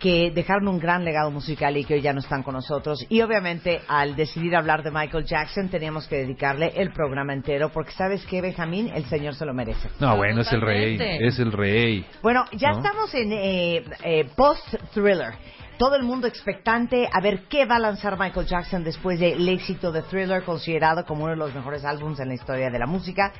[0.00, 3.04] que dejaron un gran legado musical y que hoy ya no están con nosotros.
[3.10, 7.92] Y obviamente, al decidir hablar de Michael Jackson, teníamos que dedicarle el programa entero, porque
[7.92, 9.90] sabes que Benjamín, el señor se lo merece.
[10.00, 12.06] No, bueno, es el rey, es el rey.
[12.22, 12.78] Bueno, ya ¿No?
[12.78, 15.34] estamos en eh, eh, post-thriller.
[15.80, 19.90] Todo el mundo expectante a ver qué va a lanzar Michael Jackson después del éxito
[19.90, 23.32] de Thriller, considerado como uno de los mejores álbumes en la historia de la música.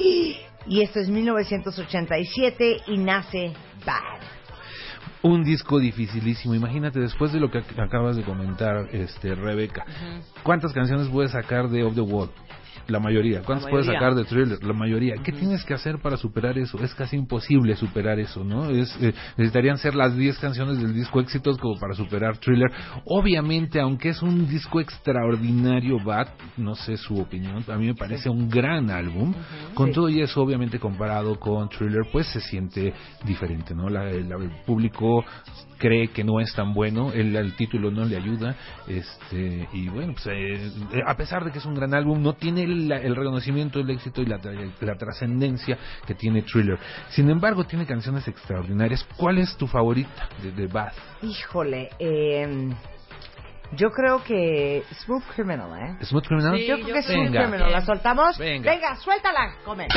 [0.00, 3.52] Y esto es 1987 y nace
[3.86, 4.18] Bad.
[5.22, 6.56] Un disco dificilísimo.
[6.56, 9.84] Imagínate, después de lo que ac- acabas de comentar, este Rebeca,
[10.42, 12.30] ¿cuántas canciones puedes sacar de Off the Wall?
[12.88, 13.42] La mayoría.
[13.42, 14.62] ¿Cuántas La puedes sacar de Thriller?
[14.62, 15.16] La mayoría.
[15.22, 16.78] ¿Qué tienes que hacer para superar eso?
[16.82, 18.70] Es casi imposible superar eso, ¿no?
[18.70, 22.70] Es, eh, necesitarían ser las 10 canciones del disco éxitos como para superar Thriller.
[23.04, 28.28] Obviamente, aunque es un disco extraordinario, Bad, no sé su opinión, a mí me parece
[28.28, 29.34] un gran álbum.
[29.74, 29.92] Con Sí.
[29.94, 32.92] todo y eso, obviamente, comparado con Thriller, pues se siente
[33.24, 33.88] diferente, ¿no?
[33.88, 35.24] La- la- el público
[35.78, 38.54] cree que no es tan bueno, el, el título no le ayuda,
[38.86, 42.34] este y bueno, pues eh, eh, a pesar de que es un gran álbum, no
[42.34, 46.78] tiene el, el reconocimiento, el éxito y la, tra- la trascendencia que tiene Thriller.
[47.10, 49.06] Sin embargo, tiene canciones extraordinarias.
[49.16, 50.94] ¿Cuál es tu favorita de, de Bath?
[51.22, 52.70] Híjole, eh,
[53.72, 55.70] yo creo que Smooth Criminal,
[56.00, 56.04] ¿eh?
[56.04, 56.56] ¿Smooth Criminal?
[56.58, 57.42] yo creo que Smooth Venga.
[57.42, 57.72] Criminal.
[57.72, 58.38] ¿La soltamos?
[58.38, 58.96] Venga.
[58.96, 59.54] suéltala.
[59.64, 59.88] Comen.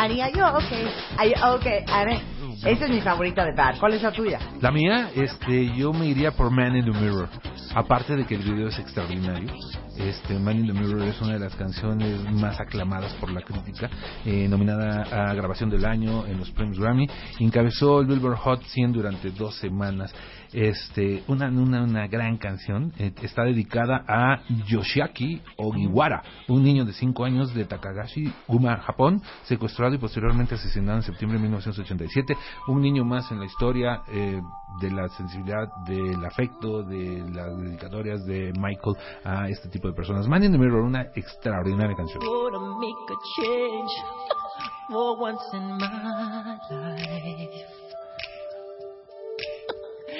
[0.00, 0.88] Are you okay?
[1.18, 2.22] Are you okay, Annie?
[2.64, 3.78] Esa es mi favorita de Bad.
[3.78, 4.38] ¿Cuál es la tuya?
[4.58, 7.28] La mía, este, yo me iría por Man in the Mirror.
[7.74, 9.52] Aparte de que el video es extraordinario,
[9.98, 13.90] este, Man in the Mirror es una de las canciones más aclamadas por la crítica,
[14.24, 17.06] eh, nominada a grabación del año en los premios Grammy,
[17.38, 20.14] encabezó el Billboard Hot 100 durante dos semanas.
[20.52, 26.92] Este, una, una, una gran canción, eh, está dedicada a Yoshiaki Ogiwara, un niño de
[26.92, 32.36] 5 años de Takagashi, Uma, Japón, secuestrado y posteriormente asesinado en septiembre de 1987.
[32.68, 34.40] Un niño más en la historia eh,
[34.80, 40.26] de la sensibilidad, del afecto, de las dedicatorias de Michael a este tipo de personas.
[40.26, 42.20] Man in the Mirror, una extraordinaria canción.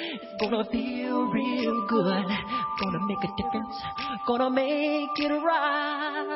[0.03, 2.25] It's gonna feel real good.
[2.81, 3.75] Gonna make a difference.
[4.27, 6.31] Gonna make it right.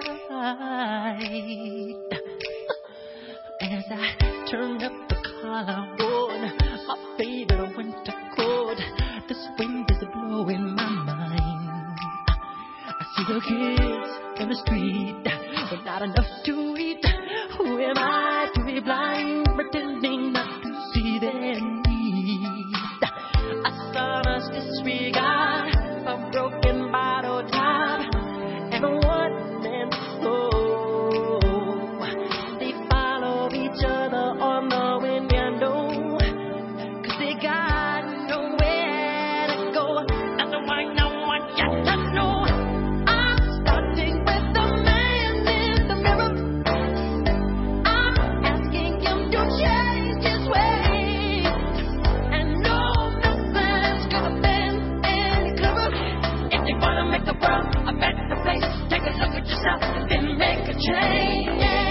[3.61, 4.15] As I
[4.51, 6.41] turn up the collar on
[6.87, 8.77] my favorite winter coat,
[9.27, 11.97] this wind is blowing my mind.
[12.87, 14.11] I see the kids
[14.41, 15.23] in the street
[15.71, 17.05] with not enough to eat.
[17.57, 18.14] Who am I
[59.67, 61.84] and make a change.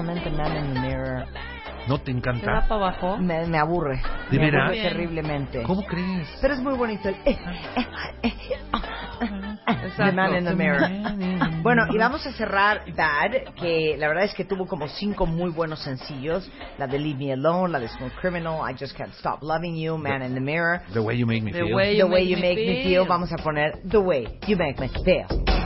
[0.00, 1.26] Man in the Mirror
[1.88, 2.40] ¿No te encanta?
[2.40, 3.18] ¿Te da para abajo?
[3.18, 4.00] me, me aburre.
[4.30, 5.62] ¿De me aburre terriblemente.
[5.64, 6.28] ¿Cómo crees?
[6.40, 7.16] Pero es muy bonito el...
[7.24, 7.38] eh,
[7.74, 7.86] eh,
[8.22, 8.32] eh,
[9.96, 10.88] The Man in the Mirror.
[11.62, 15.50] Bueno, y vamos a cerrar Bad, que la verdad es que tuvo como cinco muy
[15.50, 16.48] buenos sencillos.
[16.78, 19.96] La de Leave Me Alone, la de Smooth Criminal, I Just Can't Stop Loving You,
[19.98, 20.82] Man in the Mirror.
[20.92, 21.74] The way you make me The feel.
[21.74, 23.06] way The Way You Make Me Feel.
[23.06, 25.61] Vamos a poner The Way You Make Me Feel.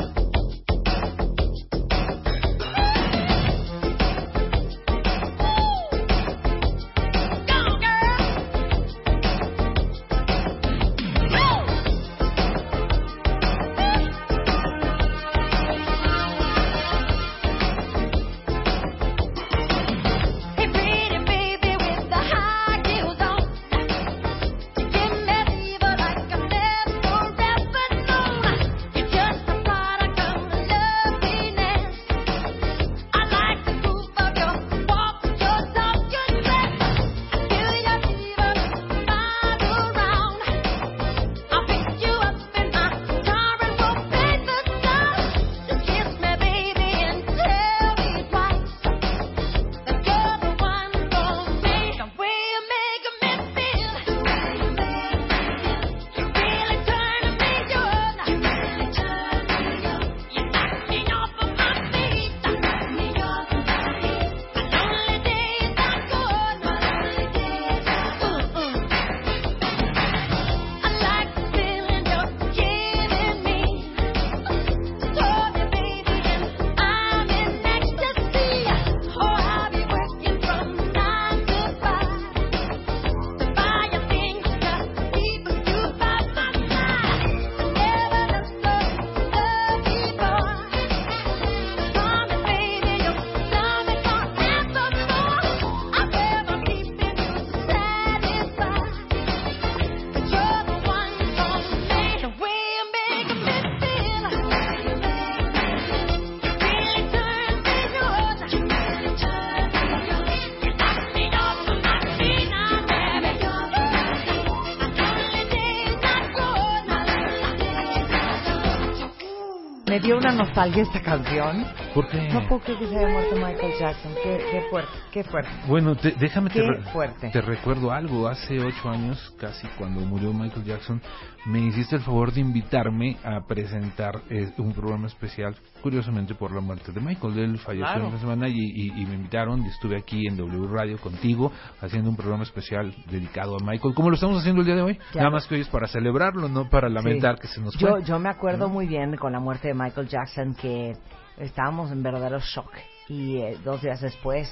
[120.26, 121.64] Una nostalgia esta canción.
[121.96, 122.28] ¿Por qué?
[122.32, 124.12] No puedo creer que se haya muerto Michael Jackson.
[124.22, 125.50] Qué, qué fuerte, qué fuerte.
[125.66, 127.30] Bueno, te- déjame te, re- fuerte.
[127.30, 128.28] te recuerdo algo.
[128.28, 131.00] Hace ocho años, casi cuando murió Michael Jackson,
[131.46, 136.60] me hiciste el favor de invitarme a presentar eh, un programa especial, curiosamente por la
[136.60, 137.38] muerte de Michael.
[137.38, 138.08] Él falleció Claro.
[138.08, 141.50] una semana y, y- y me invitaron y estuve aquí en W Radio contigo
[141.80, 144.98] haciendo un programa especial dedicado a Michael, como lo estamos haciendo el día de hoy.
[145.14, 145.20] Ya.
[145.22, 147.40] Nada más que hoy es para celebrarlo, no para lamentar Sí.
[147.42, 148.02] que se nos yo, fue.
[148.04, 150.92] Yo me acuerdo muy bien con la muerte de Michael Jackson que
[151.38, 152.72] estábamos en verdadero shock
[153.08, 154.48] y eh, dos días después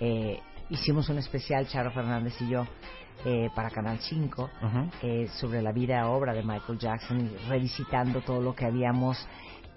[0.00, 0.40] eh,
[0.70, 2.66] hicimos un especial, Charo Fernández y yo,
[3.24, 4.86] eh, para Canal 5 Ajá.
[5.02, 9.26] eh, sobre la vida obra de Michael Jackson y revisitando todo lo que habíamos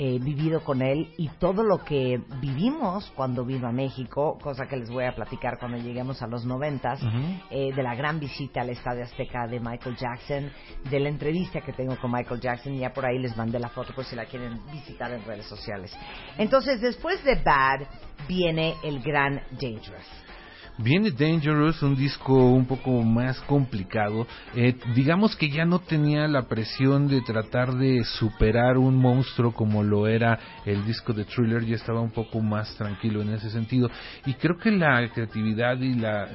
[0.03, 4.75] eh, vivido con él y todo lo que vivimos cuando vino a México, cosa que
[4.75, 7.19] les voy a platicar cuando lleguemos a los noventas, Ujú.
[7.51, 10.49] eh, de la gran visita al Estadio Azteca de Michael Jackson,
[10.89, 13.93] de la entrevista que tengo con Michael Jackson, ya por ahí les mandé la foto
[13.93, 15.95] por si la quieren visitar en redes sociales.
[16.39, 17.81] Entonces, después de Bad,
[18.27, 20.20] viene el gran Dangerous.
[20.83, 24.25] Viene Dangerous, un disco un poco más complicado.
[24.55, 29.83] Eh, digamos que ya no tenía la presión de tratar de superar un monstruo como
[29.83, 33.91] lo era el disco de Thriller, ya estaba un poco más tranquilo en ese sentido.
[34.25, 36.27] Y creo que la creatividad y la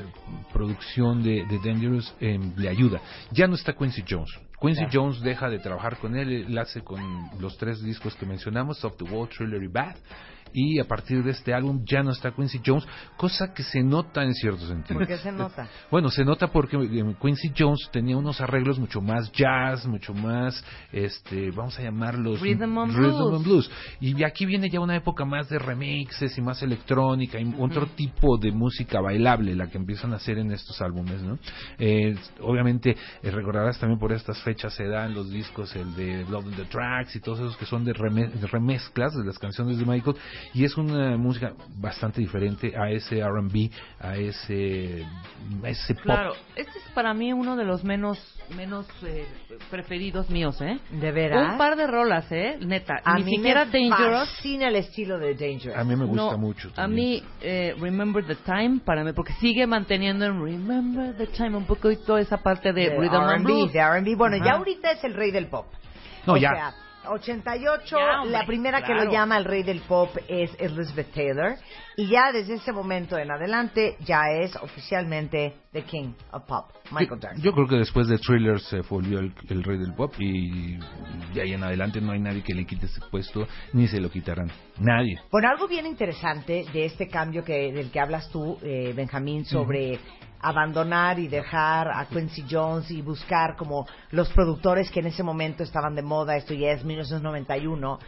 [0.53, 3.01] producción de, de Dangerous eh, le ayuda.
[3.33, 4.31] Ya no está Quincy Jones.
[4.61, 4.87] Quincy.
[4.93, 7.01] Jones deja de trabajar con él, él hace con
[7.41, 9.97] los tres discos que mencionamos, Off the Wall, Thriller y Bad.
[10.53, 12.87] Y a partir de este álbum ya no está Quincy Jones,
[13.17, 14.99] cosa que se nota en cierto sentido.
[14.99, 15.69] ¿Por qué se nota?
[15.91, 20.65] Bueno, se nota porque eh, Quincy Jones tenía unos arreglos mucho más jazz, mucho más,
[20.93, 23.35] este, vamos a llamarlos Rhythm and rhythm blues.
[23.37, 23.71] and blues.
[24.01, 28.39] Y aquí viene ya una época más de remixes y más electrónica y otro tipo
[28.39, 31.39] de música bailable, la que empiezan a hacer en estos álbumes, ¿no?
[31.79, 36.55] Eh, obviamente, eh, recordarás también por estas fechas se dan los discos, el de Love
[36.57, 39.85] the Tracks y todos esos que son de, reme- de remezclas de las canciones de
[39.85, 40.17] Michael,
[40.55, 45.05] y es una música bastante diferente a ese R&B, a ese,
[45.65, 46.03] a ese pop.
[46.05, 48.19] Claro, este es para mí uno de los menos
[48.57, 49.27] menos eh,
[49.73, 50.79] preferidos míos, ¿eh?
[50.91, 51.53] ¿De veras?
[51.53, 52.57] Un par de rolas, ¿eh?
[52.61, 52.95] Neta.
[53.05, 54.29] A Ni mí siquiera me Dangerous.
[54.31, 55.77] fascina el estilo de Dangerous.
[55.77, 56.71] A mí me gusta No, mucho.
[56.77, 61.57] A mí, eh, Remember the Time, para mí, porque sigue manteniendo en Remember the Time
[61.57, 63.73] un poco y toda esa parte de, de Rhythm and R&B, Blues.
[63.73, 64.15] de R&B.
[64.15, 65.67] Bueno, ya ahorita es el rey del pop.
[66.25, 66.53] No, o ya.
[66.55, 66.75] sea,
[67.09, 69.05] 88, Ya, hombre, la primera que claro.
[69.05, 71.57] lo llama el rey del pop es Elizabeth Taylor.
[71.99, 77.21] Y ya desde ese momento en adelante ya es oficialmente The King of Pop, Michael
[77.21, 77.43] Jackson.
[77.43, 80.77] Yo creo que después de Thriller se volvió el, el rey del pop y
[81.33, 84.11] de ahí en adelante no hay nadie que le quite ese puesto ni se lo
[84.11, 84.51] quitarán.
[84.79, 85.19] Nadie.
[85.33, 89.99] Bueno, algo bien interesante de este cambio que del que hablas tú, eh, Benjamín, sobre
[90.41, 95.63] abandonar y dejar a Quincy Jones y buscar como los productores que en ese momento
[95.63, 97.99] estaban de moda, esto ya es 1991,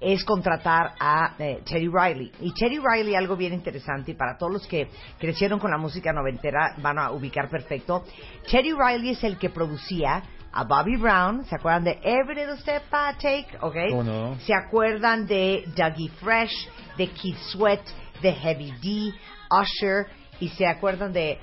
[0.00, 2.32] es contratar a eh, Teddy Riley.
[2.40, 4.88] Y Teddy Riley, algo bien interesante, y para todos los que
[5.18, 8.04] crecieron con la música noventera van a ubicar perfecto,
[8.50, 10.22] Teddy Riley es el que producía
[10.56, 13.58] a Bobby Brown, ¿se acuerdan de Every Little Step I Take?
[13.60, 13.76] ¿Ok?
[13.90, 14.38] ¿Cómo no?
[14.40, 17.82] ¿Se acuerdan de Dougie Fresh, de Keith Sweat,
[18.22, 19.12] de Heavy D,
[19.50, 20.06] Usher?
[20.40, 21.38] ¿Y se acuerdan de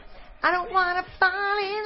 [0.45, 1.83] I Don't Wanna Fall in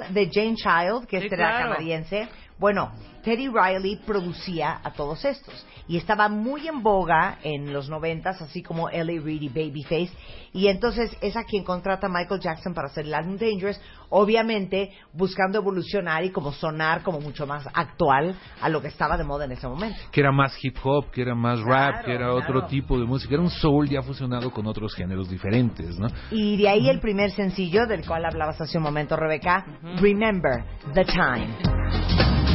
[0.00, 1.70] Love, de Jane Child, que Sí, este era claro.
[1.74, 2.26] canadiense?
[2.58, 2.90] Bueno,
[3.26, 8.62] Teddy Riley producía a todos estos y estaba muy en boga en los noventas, así
[8.62, 10.12] como Ellie Reed y Babyface.
[10.52, 13.80] Y entonces es a quien contrata Michael Jackson para hacer el álbum Dangerous,
[14.10, 19.24] obviamente buscando evolucionar y como sonar como mucho más actual a lo que estaba de
[19.24, 19.98] moda en ese momento.
[20.12, 22.36] Que era más hip hop, que era más rap, Claro, que era claro.
[22.36, 23.34] otro tipo de música.
[23.34, 26.06] Era un soul ya fusionado con otros géneros diferentes, ¿no?
[26.30, 29.66] Y de ahí el primer sencillo del cual hablabas hace un momento, Rebeca,
[30.00, 32.45] Remember the Time.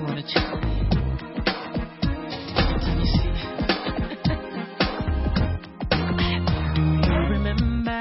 [0.00, 0.88] You wanna check me?
[2.80, 3.28] Let me see.
[6.74, 8.00] Do you remember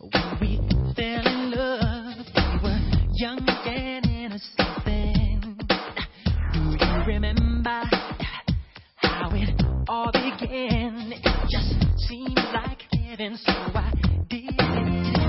[0.00, 0.50] when we
[0.96, 2.26] fell in love?
[2.34, 2.80] We were
[3.14, 5.40] young and innocent then.
[6.54, 7.82] Do you remember
[8.96, 11.12] how it all began?
[11.12, 11.72] It just
[12.08, 13.92] seemed like heaven, so I
[14.28, 15.19] did it.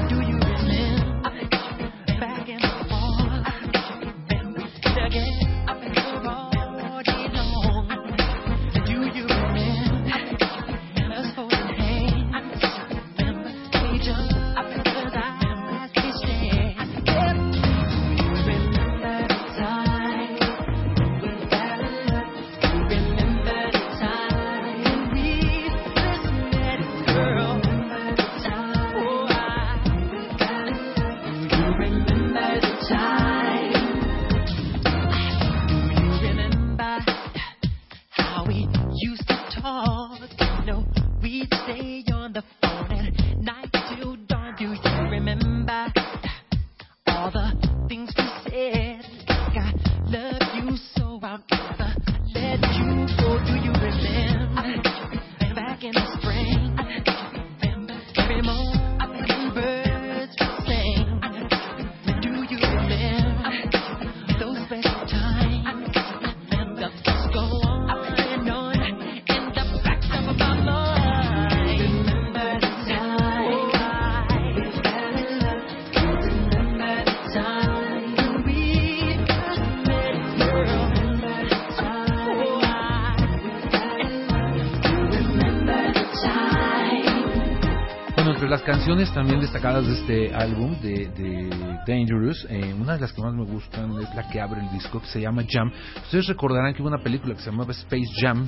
[89.10, 91.50] Canciones también destacadas de este álbum de, de
[91.88, 95.00] Dangerous, eh, una de las que más me gustan es la que abre el disco,
[95.02, 95.72] que se llama Jam.
[96.04, 98.48] Ustedes recordarán que hubo una película que se llamaba Space Jam,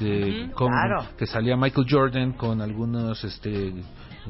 [0.00, 1.06] de, con- Claro.
[1.16, 3.72] que salía Michael Jordan con algunos este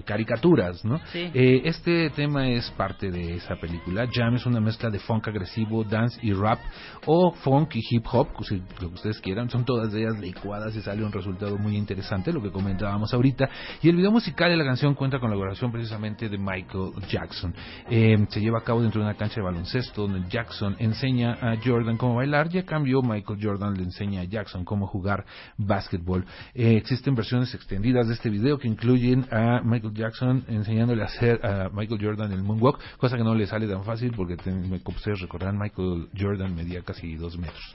[0.04, 0.98] caricaturas, ¿no?
[1.12, 1.30] Sí.
[1.32, 4.08] Eh, este tema es parte de esa película.
[4.12, 6.58] Jam es una mezcla de funk agresivo, dance y rap,
[7.06, 9.50] o funk y hip hop, si lo que ustedes quieran.
[9.50, 13.48] Son todas ellas licuadas y sale un resultado muy interesante, lo que comentábamos ahorita.
[13.82, 17.54] Y el video musical de la canción cuenta con la colaboración precisamente de Michael Jackson.
[17.90, 21.56] Eh, se lleva a cabo dentro de una cancha de baloncesto donde Jackson enseña a
[21.62, 25.24] Jordan cómo bailar y a cambio Michael Jordan le enseña a Jackson cómo jugar
[25.56, 26.24] básquetbol.
[26.54, 31.44] Eh, existen versiones extendidas de este video que incluyen a Michael Jackson enseñándole a hacer
[31.44, 34.80] a Michael Jordan el moonwalk, cosa que no le sale tan fácil porque te- me-
[34.82, 37.74] como ustedes recordarán Michael Jordan medía casi dos metros.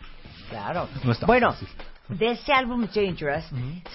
[0.50, 0.88] Claro.
[1.04, 1.68] No bueno, fácil.
[2.10, 3.46] de ese álbum Dangerous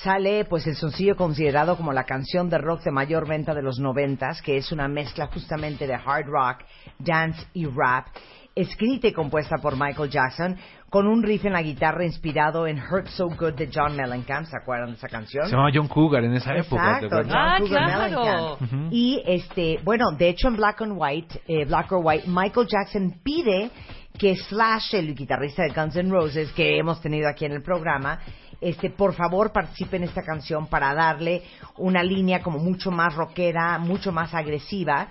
[0.03, 3.79] sale pues el sencillo considerado como la canción de rock de mayor venta de los
[3.81, 6.59] noventas, que es una mezcla justamente de hard rock,
[6.99, 8.07] dance y rap,
[8.55, 10.57] escrita y compuesta por Michael Jackson,
[10.89, 14.57] con un riff en la guitarra inspirado en Hurt So Good de John Mellencamp, ¿se
[14.57, 15.45] acuerdan de esa canción?
[15.47, 17.01] Se llamaba John Cougar en esa época.
[17.01, 17.29] ¿te Exacto?
[17.29, 18.57] John Ah, Cougar claro.
[18.61, 18.93] Mellencamp.
[18.93, 23.15] Y este, bueno, de hecho en Black and White, eh, Black or White, Michael Jackson
[23.25, 23.71] pide
[24.17, 28.21] que Slash, el guitarrista de Guns N' Roses que hemos tenido aquí en el programa,
[28.61, 31.43] este, por favor participe en esta canción para darle
[31.79, 35.09] una línea como mucho más rockera, mucho más agresiva.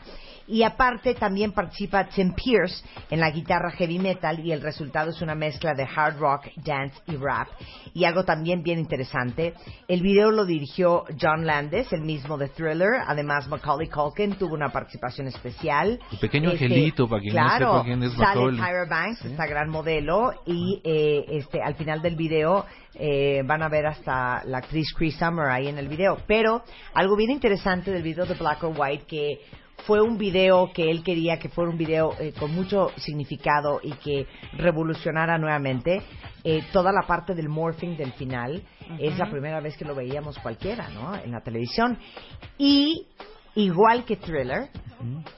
[0.47, 5.21] Y aparte también participa Tim Pierce en la guitarra heavy metal y el resultado es
[5.21, 7.47] una mezcla de hard rock, dance y rap.
[7.93, 9.53] Y algo también bien interesante,
[9.87, 13.01] el video lo dirigió John Landis, el mismo de Thriller.
[13.07, 15.99] Además, Macaulay Culkin tuvo una participación especial.
[16.11, 18.55] El pequeño Este, angelito, para quien no sepa quién es sale Macaulay.
[18.57, 19.27] Tyra Banks, Sí.
[19.29, 22.65] esta gran modelo, y eh, este al final del video
[22.95, 26.17] eh, van a ver hasta la actriz Cree Summer ahí en el video.
[26.27, 26.63] Pero
[26.93, 29.39] algo bien interesante del video de Black or White que
[29.85, 33.91] fue un video que él quería que fuera un video eh, con mucho significado y
[33.93, 36.01] que revolucionara nuevamente
[36.43, 38.63] eh, toda la parte del morphing del final.
[38.99, 41.15] Es la primera vez que lo veíamos cualquiera, ¿no?
[41.15, 41.97] En la televisión.
[42.57, 43.07] Y
[43.55, 44.69] igual que Thriller,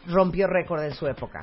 [0.08, 1.42] rompió récord en su época.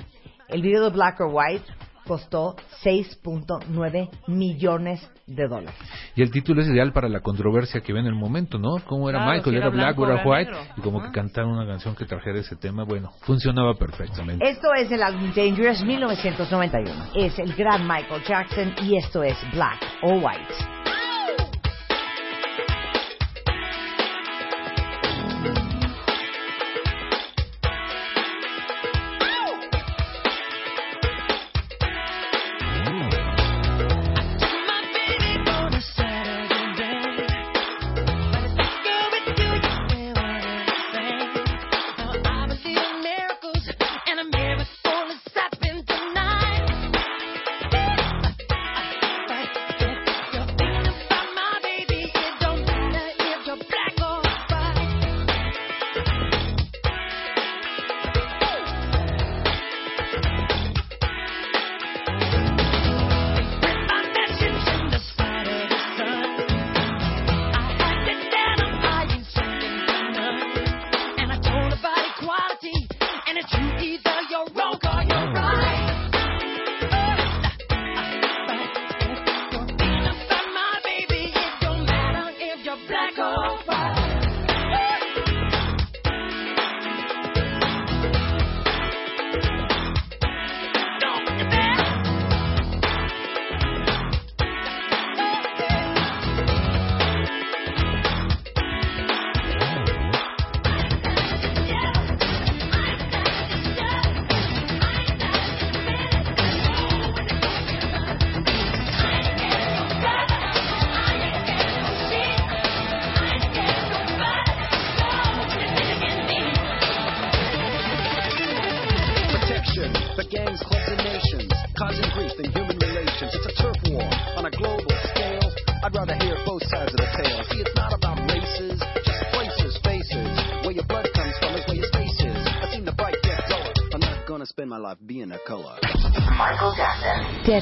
[0.48, 1.64] El video de Black or White
[2.06, 5.74] costó 6.9 millones de dólares.
[6.16, 8.76] Y el título es ideal para la controversia que ve en el momento, ¿no?
[8.86, 9.54] ¿Cómo era Claro, Michael?
[9.54, 10.50] si ¿Era, era black o era o white?
[10.50, 10.66] negro.
[10.76, 14.46] Y como que cantar una canción que trajera ese tema, bueno, funcionaba perfectamente.
[14.48, 16.90] Esto es el álbum Dangerous 1991.
[17.14, 21.01] Es el gran Michael Jackson y esto es Black or White.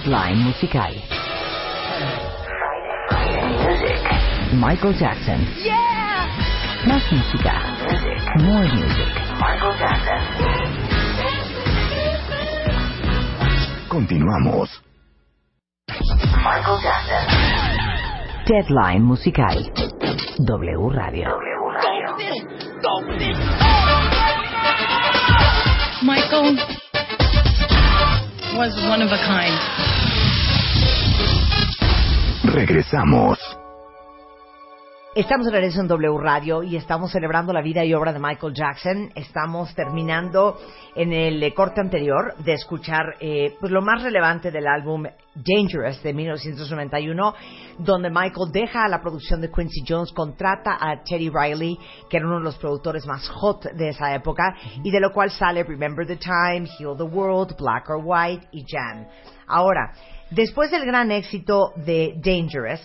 [0.00, 0.94] Deadline musical.
[4.54, 5.46] Michael Jackson.
[5.62, 6.24] Yeah!
[6.86, 7.52] Más música.
[8.40, 9.12] More music.
[9.38, 10.20] Michael Jackson.
[13.90, 14.70] Continuamos.
[16.42, 17.24] Michael Jackson.
[18.46, 19.68] Deadline musical.
[20.46, 21.28] W Radio.
[26.02, 26.56] Michael
[28.56, 29.79] was one of a kind.
[35.14, 38.54] Estamos de regreso en W Radio y estamos celebrando la vida y obra de Michael
[38.54, 39.10] Jackson.
[39.14, 40.56] Estamos terminando
[40.94, 45.04] en el eh, corte anterior de escuchar eh, pues lo más relevante del álbum
[45.34, 47.34] Dangerous de 1991,
[47.78, 51.78] donde Michael deja la producción de Quincy Jones, contrata a Teddy Riley,
[52.08, 54.54] que era uno de los productores más hot de esa época,
[54.84, 58.64] y de lo cual sale Remember the Time, Heal the World, Black or White y
[58.68, 59.08] Jan.
[59.48, 59.92] Ahora,
[60.30, 62.80] después del gran éxito de Dangerous,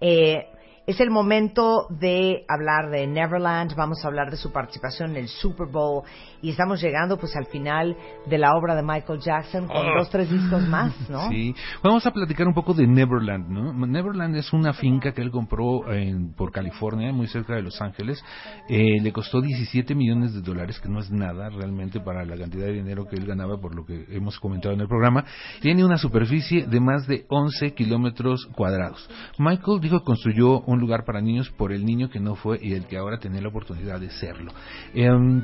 [0.00, 0.46] eh,
[0.86, 5.28] es el momento de hablar de Neverland, vamos a hablar de su participación en el
[5.28, 6.02] Super Bowl
[6.42, 7.96] y estamos llegando pues al final
[8.26, 9.94] de la obra de Michael Jackson con Ah.
[9.98, 11.28] dos, tres discos más, ¿no?
[11.30, 13.72] Sí, vamos a platicar un poco de Neverland, ¿no?
[13.86, 18.22] Neverland es una finca que él compró en, por California, muy cerca de Los Ángeles.
[18.68, 22.66] Eh, le costó 17 millones de dólares, que no es nada realmente para la cantidad
[22.66, 25.24] de dinero que él ganaba, por lo que hemos comentado en el programa.
[25.60, 29.08] Tiene una superficie de más de 11 kilómetros cuadrados.
[29.38, 32.72] Michael dijo que construyó un lugar para niños por el niño que no fue y
[32.74, 34.52] el que ahora tenía la oportunidad de serlo.
[34.94, 35.42] Em,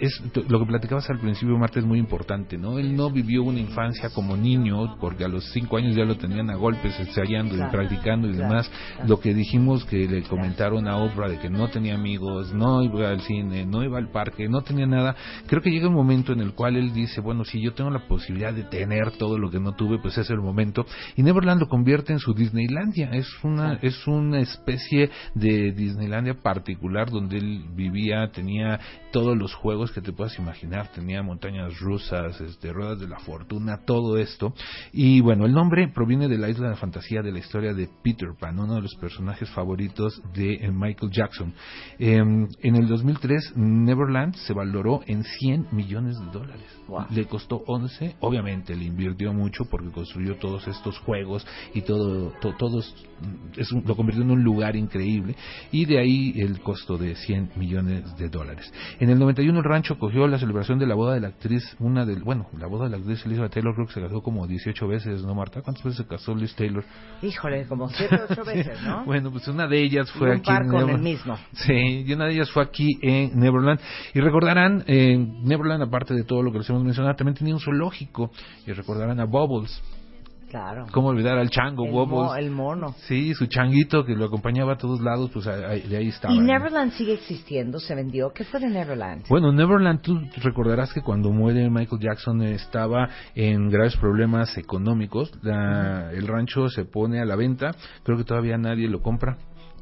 [0.00, 2.78] es lo que platicabas al principio, Marta, es muy importante, ¿no?
[2.78, 6.48] Él no vivió una infancia como niño, porque a los cinco años ya lo tenían
[6.50, 8.68] a golpes, ensayando Claro, y practicando y claro, demás.
[8.68, 9.08] claro.
[9.08, 13.10] Lo que dijimos que le comentaron a Oprah de que no tenía amigos, no iba
[13.10, 15.14] al cine, no iba al parque, no tenía nada.
[15.46, 18.06] Creo que llega un momento en el cual él dice, bueno, si yo tengo la
[18.08, 20.86] posibilidad de tener todo lo que no tuve, pues es el momento.
[21.16, 23.10] Y Neverland lo convierte en su Disneylandia.
[23.12, 28.80] Es una, es una especie de Disneylandia particular donde él vivía, tenía
[29.12, 33.78] todos los juegos que te puedas imaginar, tenía montañas rusas, este, ruedas de la fortuna,
[33.84, 34.52] todo esto.
[34.92, 38.30] Y bueno, el nombre proviene de la isla de fantasía de la historia de Peter
[38.38, 41.52] Pan, uno de los personajes favoritos de eh, Michael Jackson.
[41.98, 46.66] Eh, en el 2003, Neverland se valoró en 100 millones de dólares.
[47.10, 52.54] Le costó 11, obviamente le invirtió mucho porque construyó todos estos juegos y todo, to-
[52.58, 52.94] todos,
[53.56, 55.36] es un- lo convirtió en un lugar increíble
[55.70, 58.72] y de ahí el costo de 100 millones de dólares.
[58.98, 62.04] En el 91 el rancho cogió la celebración de la boda de la actriz, una
[62.04, 64.86] del, bueno, la boda de la actriz Elizabeth Taylor creo que se casó como 18
[64.86, 65.62] veces, ¿no Marta?
[65.62, 66.84] ¿Cuántas veces se casó Liz Taylor?
[67.22, 69.06] Híjole, como siete o ocho veces, ¿no?
[69.06, 71.38] Bueno, pues una de ellas Y fue un aquí par en con el mismo.
[71.52, 73.80] Sí, y una de ellas fue aquí en Neverland.
[74.12, 77.60] Y recordarán, eh, Neverland, aparte de todo lo que les hemos mencionado, también tenía un
[77.60, 78.30] zoológico.
[78.66, 79.82] Y recordarán a Bubbles.
[80.50, 80.86] Claro.
[80.92, 82.94] ¿Cómo olvidar al chango El, mo- el mono.
[83.06, 86.34] Sí, su changuito que lo acompañaba a todos lados, pues ahí- de ahí estaba.
[86.34, 86.44] Y ¿no?
[86.44, 88.32] Neverland sigue existiendo, se vendió.
[88.34, 89.24] ¿Qué fue de Neverland?
[89.28, 95.30] Bueno, Neverland, tú recordarás que cuando muere Michael Jackson estaba en graves problemas económicos.
[95.42, 97.70] La- El rancho se pone a la venta.
[98.02, 99.38] Creo que todavía nadie lo compra.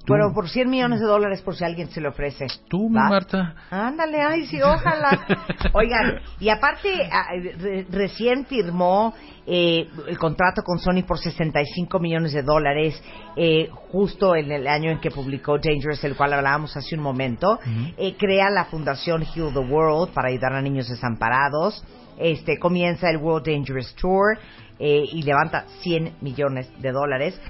[0.08, 2.46] Pero por 100 millones de dólares por si alguien se le ofrece.
[2.68, 2.88] Tú.
[2.88, 3.54] Marta.
[3.70, 5.26] Ándale, ay, sí, ojalá.
[5.74, 7.26] Oigan, y aparte, ah,
[7.58, 9.14] re- recién firmó
[9.46, 13.00] eh, el contrato con Sony por 65 millones de dólares,
[13.36, 17.58] eh, justo en el año en que publicó Dangerous, el cual hablábamos hace un momento.
[17.96, 21.84] Eh, crea la fundación Heal the World para ayudar a niños desamparados.
[22.18, 24.38] Este, comienza el World Dangerous Tour
[24.80, 27.40] eh, y levanta 100 millones de dólares.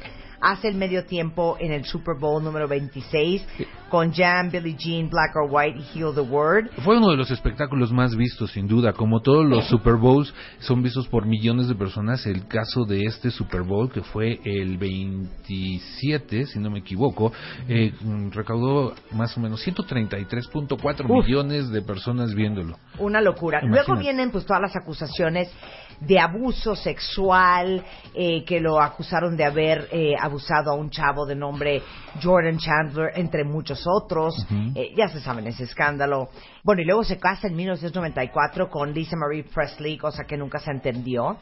[0.41, 3.47] Hace el medio tiempo en el Super Bowl número 26
[3.89, 6.71] con Jam, Billie Jean, Black or White y Heal the Word.
[6.85, 8.93] Fue uno de los espectáculos más vistos, sin duda.
[8.93, 13.31] Como todos los Super Bowls son vistos por millones de personas, el caso de este
[13.31, 17.33] Super Bowl, que fue el 27, si no me equivoco,
[17.69, 17.93] eh,
[18.31, 21.27] recaudó más o menos 133.4 Uf.
[21.27, 22.77] millones de personas viéndolo.
[22.99, 23.59] Una locura.
[23.63, 23.89] Imagínate.
[23.89, 25.51] Luego vienen pues todas las acusaciones
[26.01, 27.85] de abuso sexual,
[28.15, 31.83] eh, que lo acusaron de haber eh, abusado a un chavo de nombre
[32.23, 34.35] Jordan Chandler, entre muchos otros.
[34.75, 36.29] Eh, ya se saben ese escándalo.
[36.65, 40.71] Bueno, y luego se casa en 1994 con Lisa Marie Presley, cosa que nunca se
[40.71, 41.37] entendió.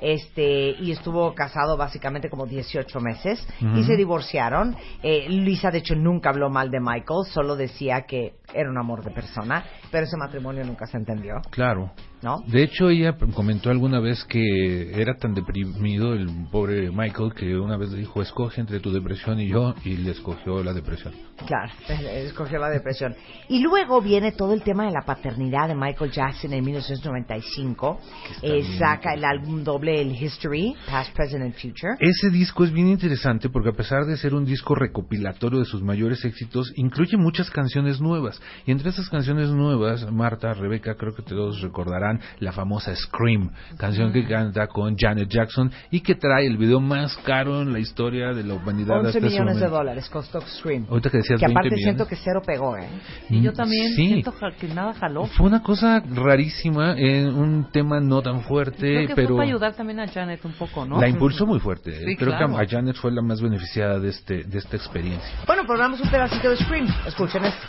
[0.00, 3.84] Este, y estuvo casado básicamente como 18 meses y Ujú.
[3.84, 4.76] se divorciaron.
[5.02, 9.04] Eh, Lisa, de hecho, nunca habló mal de Michael, solo decía que era un amor
[9.04, 11.34] de persona, pero ese matrimonio nunca se entendió.
[11.50, 11.92] Claro.
[12.22, 12.38] ¿No?
[12.46, 17.76] De hecho, ella comentó alguna vez que era tan deprimido el pobre Michael que una
[17.76, 21.14] vez le dijo, escoge entre tu depresión y yo, y le escogió la depresión.
[21.46, 23.16] Claro, escogió la depresión.
[23.48, 28.00] Y luego viene todo el tema de la paternidad de Michael Jackson en 1995.
[28.42, 31.94] Eh, saca el álbum doble, el History, Past, Present and Future.
[32.00, 35.82] Ese disco es bien interesante porque a pesar de ser un disco recopilatorio de sus
[35.82, 38.40] mayores éxitos, incluye muchas canciones nuevas.
[38.66, 44.12] Y entre esas canciones nuevas, Marta, Rebeca, creo que todos recordarán la famosa Scream, canción
[44.12, 48.32] que canta con Janet Jackson y que trae el video más caro en la historia
[48.32, 50.86] de la humanidad 11 hasta ese millones de dólares costó Scream.
[50.88, 51.84] Ahorita que decías Que 20 aparte millones.
[51.84, 52.88] siento que cero pegó, ¿eh?
[53.30, 54.06] Y yo también sí.
[54.08, 55.26] siento que nada jaló.
[55.26, 59.48] Fue una cosa rarísima, en un tema no tan fuerte, Creo que pero fue para
[59.48, 61.00] ayudar también a Janet un poco, ¿no?
[61.00, 61.92] la impulsó muy fuerte.
[61.92, 62.56] Sí, Creo claro.
[62.56, 65.30] que a Janet fue la más beneficiada de este de esta experiencia.
[65.46, 66.86] Bueno, pues vamos un pedacito de Scream.
[67.06, 67.66] Escuchen esto.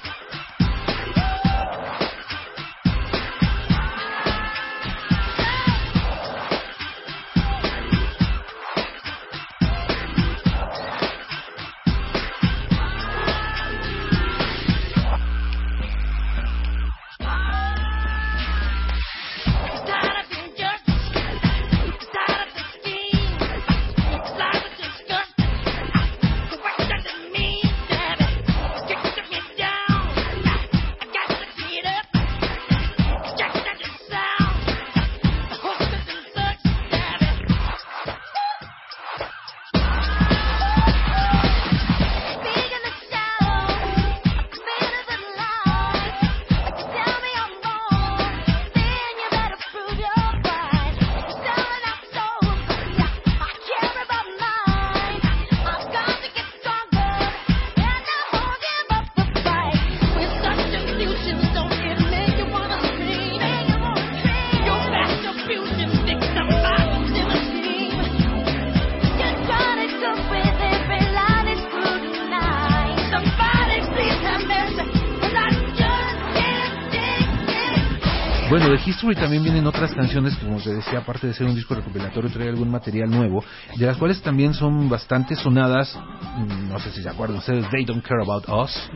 [79.03, 82.47] History también vienen otras canciones como te decía, aparte de ser un disco recopilatorio, trae
[82.47, 83.43] algún material nuevo,
[83.75, 85.93] de las cuales también son bastante sonadas,
[86.38, 88.89] mm, no sé si se acuerdan ustedes, They Don't Care About Us,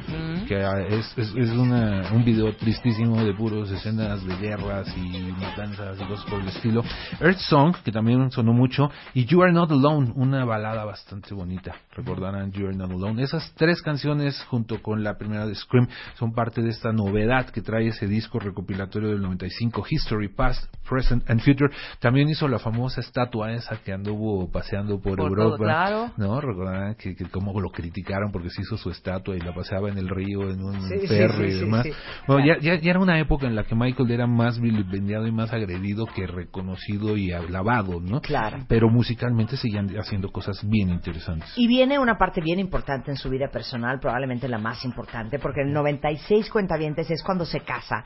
[0.48, 5.32] que ah, es, es, es una, un video tristísimo de puros escenas de guerras y
[5.34, 6.84] matanzas y cosas por el estilo.
[7.20, 11.76] Earth Song, que también sonó mucho, y You Are Not Alone, una balada bastante bonita,
[11.94, 13.22] recordarán You Are Not Alone.
[13.24, 17.62] Esas tres canciones, junto con la primera de Scream, son parte de esta novedad que
[17.62, 21.70] trae ese disco recopilatorio del 95, History, Past, Present and Future.
[22.00, 25.64] También hizo la famosa estatua esa que anduvo paseando por, Por todo, Europa.
[25.64, 26.12] claro.
[26.18, 26.40] ¿No?
[26.40, 29.98] Recordarán que, que cómo lo criticaron porque se hizo su estatua y la paseaba en
[29.98, 31.86] el río, en un Sí, sí, ferry sí, y demás.
[32.28, 32.62] Bueno, Claro.
[32.62, 35.52] ya, ya, ya era una época en la que Michael era más vilipendiado y más
[35.54, 38.22] agredido que reconocido y alabado, ¿no?
[38.22, 38.60] Claro.
[38.68, 41.52] Pero musicalmente seguían haciendo cosas bien interesantes.
[41.56, 45.62] Y viene una parte bien importante en su vida personal, probablemente la más importante, porque
[45.62, 48.04] en el 96 cuentavientes es cuando se casa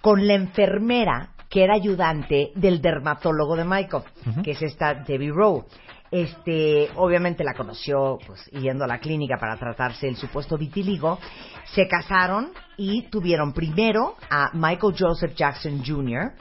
[0.00, 4.02] con la enfermera que era ayudante del dermatólogo de Michael,
[4.42, 5.64] que es esta Debbie Rowe.
[6.10, 11.18] Este, obviamente la conoció pues yendo a la clínica para tratarse el supuesto vitiligo.
[11.66, 16.32] Se casaron y tuvieron primero a Michael Joseph Jackson Jr.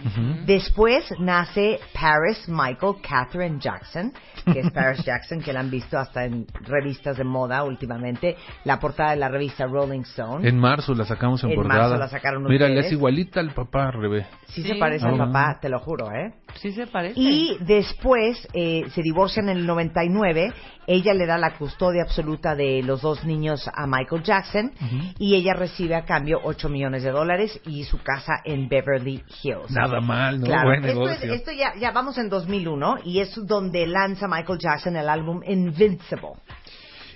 [0.45, 4.11] Después nace Paris Michael Catherine Jackson,
[4.51, 8.35] que es Paris Jackson, que la han visto hasta en revistas de moda últimamente.
[8.65, 10.47] La portada de la revista Rolling Stone.
[10.47, 11.81] En marzo la sacamos en, En portada.
[11.83, 14.25] marzo la sacaron Mira, le es igualita al papá Rebe.
[14.47, 15.25] Sí, se parece al Ah.
[15.27, 16.33] papá, te lo juro, ¿eh?
[16.55, 17.19] Sí se parece.
[17.19, 20.51] Y después eh, se divorcian en el 99.
[20.87, 24.71] Ella le da la custodia absoluta de los dos niños a Michael Jackson
[25.17, 29.71] y ella recibe a cambio 8 millones de dólares y su casa en Beverly Hills.
[29.71, 30.45] Nada mal, ¿no?
[30.47, 34.59] Claro, Buen esto, es- esto ya, ya vamos en 2001 y es donde lanza Michael
[34.59, 36.33] Jackson el álbum Invincible.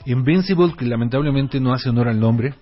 [0.06, 2.54] Invincible, que lamentablemente no hace honor al nombre.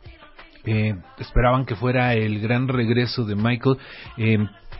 [0.67, 3.77] Eh, esperaban que fuera el gran regreso de Michael.
[4.17, 4.37] Eh,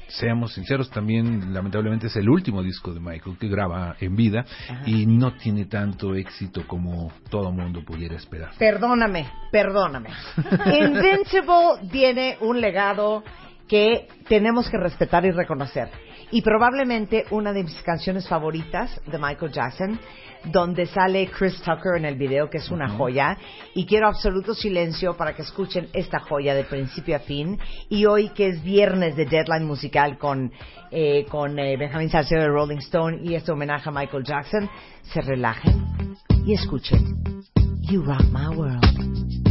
[0.08, 4.46] seamos sinceros, también lamentablemente es el último disco de Michael que graba en vida
[4.86, 8.52] y no tiene tanto éxito como todo mundo pudiera esperar.
[8.58, 10.10] Perdóname, perdóname.
[10.80, 13.24] Invincible tiene un legado
[13.68, 15.90] que tenemos que respetar y reconocer.
[16.32, 20.00] Y probablemente una de mis canciones favoritas de Michael Jackson,
[20.46, 23.38] donde sale Chris Tucker en el video, que es una joya.
[23.74, 27.60] Y quiero absoluto silencio para que escuchen esta joya de principio a fin.
[27.90, 30.52] Y hoy, que es viernes de Deadline Musical con,
[30.92, 34.70] eh, con eh, Benjamin Salcedo de Rolling Stone y este homenaje a Michael Jackson,
[35.04, 36.16] se relajen
[36.46, 37.44] y escuchen
[37.82, 39.45] You Rock My World.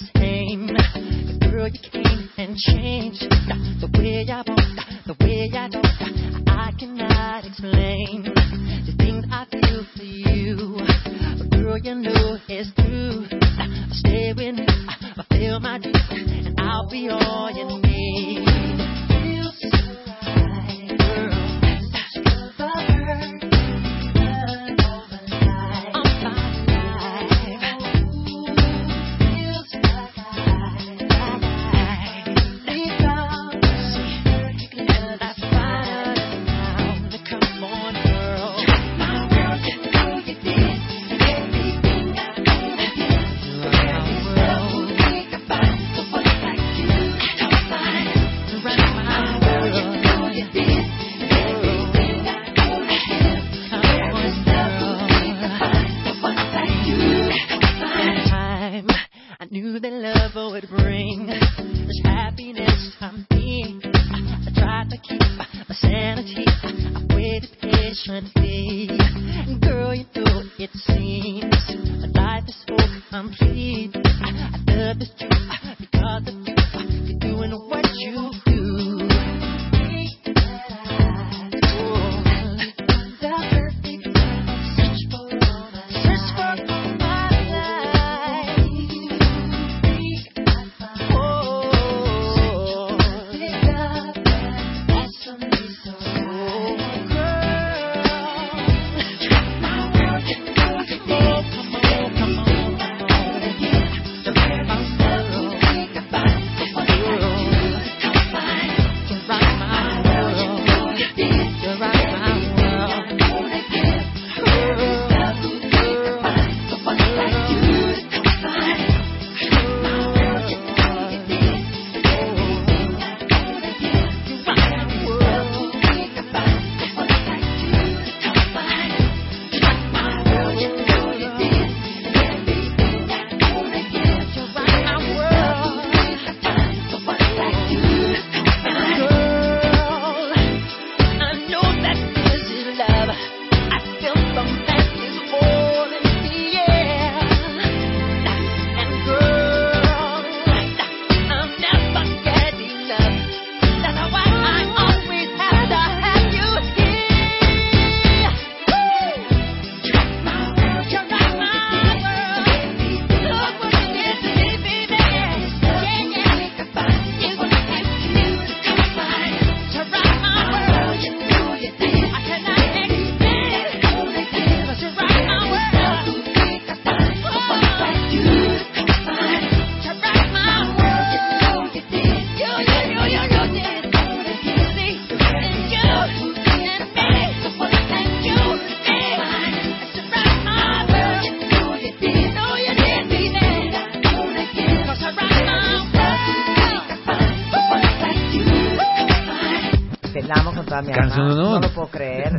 [0.00, 1.50] The same.
[1.50, 3.75] Girl, you came and changed the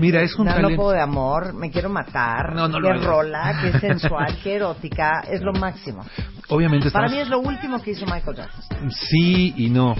[0.08, 0.76] Mira, es un no, talento.
[0.76, 1.54] puedo de amor.
[1.54, 2.54] Me quiero matar.
[2.56, 3.06] No, no lo Qué hagas.
[3.06, 5.22] rola, qué sensual, qué erótica.
[5.30, 6.04] Es lo máximo.
[6.50, 7.12] Obviamente Para estamos...
[7.12, 8.92] mí es lo último que hizo Michael Jackson.
[8.92, 9.96] Sí y no.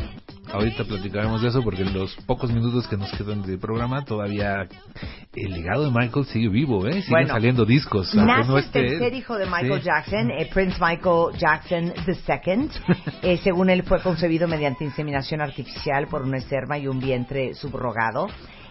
[0.50, 4.66] Ahorita platicaremos de eso porque en los pocos minutos que nos quedan de programa todavía
[5.36, 6.94] el legado de Michael sigue vivo, ¿eh?
[6.94, 8.16] Siguen Bueno, saliendo discos.
[8.16, 9.86] Nace no el esté tercer hijo de Michael Sí.
[9.88, 12.70] Jackson, eh, Prince Michael Jackson II.
[13.24, 18.28] Eh, según él, fue concebido mediante inseminación artificial por una esperma y un vientre subrogado.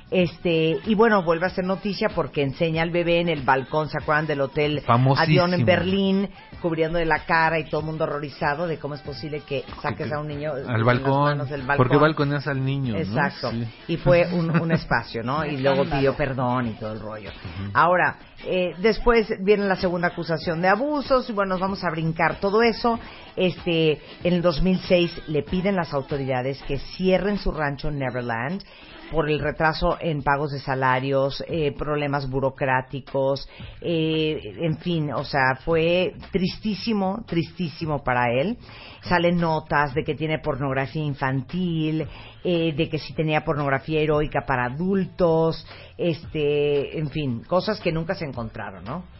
[0.08, 3.98] Este, y bueno, vuelve a ser noticia porque enseña al bebé en el balcón, ¿se
[4.00, 4.82] acuerdan del hotel.
[4.86, 6.30] Avión en Berlín,
[6.62, 10.12] cubriendo de la cara y todo el mundo horrorizado de cómo es posible que saques
[10.12, 11.24] a un niño en Al las balcón.
[11.24, 11.76] manos del balcón?
[11.76, 13.00] Porque balconeas al niño, ¿no?
[13.00, 13.50] Exacto.
[13.50, 13.66] Sí.
[13.88, 15.44] Y fue un, un espacio, ¿no?
[15.44, 17.30] Y luego pidió perdón y todo el rollo.
[17.74, 22.38] Ahora, eh, después viene la segunda acusación de abusos y bueno, nos vamos a brincar
[22.38, 23.00] todo eso.
[23.34, 28.62] Este, en el 2006 le piden las autoridades que cierren su rancho en Neverland
[29.10, 33.48] por el retraso en pagos de salarios, eh, problemas burocráticos,
[33.80, 38.58] eh, en fin, o sea, fue tristísimo, tristísimo para él.
[39.02, 42.06] Salen notas de que tiene pornografía infantil,
[42.42, 45.66] eh, de que sí tenía pornografía heroica para adultos,
[45.96, 49.15] este, en fin, cosas que nunca se encontraron, ¿no?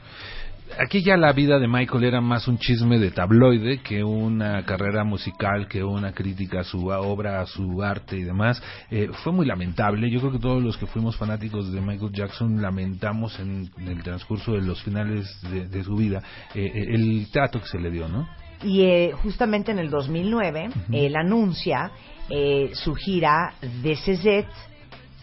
[0.79, 5.05] Aquí ya la vida de Michael era más un chisme de tabloide que una carrera
[5.05, 8.63] musical, que una crítica a su obra, a su arte y demás.
[8.91, 10.11] Eh, fue muy lamentable.
[10.11, 14.03] Yo creo que todos los que fuimos fanáticos de Michael Jackson lamentamos en, en el
[14.03, 16.23] transcurso de los finales de, de su vida
[16.55, 18.29] eh, eh, el trato que se le dio, ¿no?
[18.63, 21.91] Y eh, justamente en el 2009, él anuncia
[22.31, 24.47] eh, su gira Is It,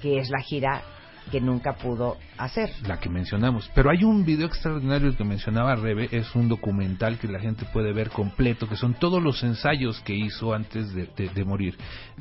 [0.01, 0.83] que es la gira
[1.31, 2.69] que nunca pudo hacer.
[2.87, 3.69] la que mencionamos.
[3.73, 7.93] Pero hay un video extraordinario que mencionaba Rebe, es un documental que la gente puede
[7.93, 11.77] ver completo, que son todos los ensayos que hizo antes de, de- de morir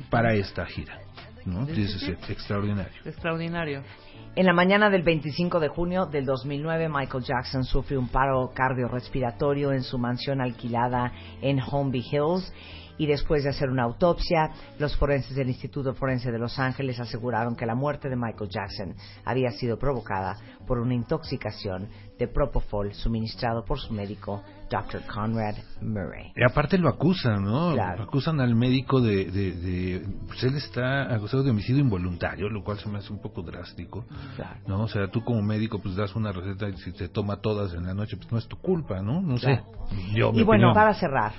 [0.09, 0.99] para esta gira.
[1.45, 1.65] ¿no?
[1.65, 2.93] This is it, extraordinario.
[3.03, 3.83] Extraordinario.
[4.35, 9.73] En la mañana del 25 de junio del 2009, Michael Jackson sufrió un paro cardiorrespiratorio
[9.73, 11.11] en su mansión alquilada
[11.41, 12.51] en Holmby Hills
[12.97, 17.55] y después de hacer una autopsia, los forenses del Instituto Forense de Los Ángeles aseguraron
[17.55, 18.95] que la muerte de Michael Jackson
[19.25, 20.35] había sido provocada
[20.67, 21.87] por una intoxicación
[22.19, 25.01] de propofol suministrado por su médico, Dr.
[25.11, 26.31] Conrad Murray.
[26.35, 27.73] Y aparte lo acusan, ¿no?
[27.73, 28.03] Claro.
[28.03, 32.79] Acusan al médico de, de, de- Pues él está acusado de homicidio involuntario, lo cual
[32.79, 34.05] se me hace un poco drástico.
[34.67, 34.83] ¿No?
[34.83, 37.85] O sea, tú como médico pues das una receta y si te toma todas en
[37.85, 39.21] la noche, pues no es tu culpa, ¿no?
[39.21, 39.63] No Claro.
[39.89, 39.95] sé.
[40.15, 40.73] Yo, Y bueno, opinión.
[40.73, 41.33] para cerrar,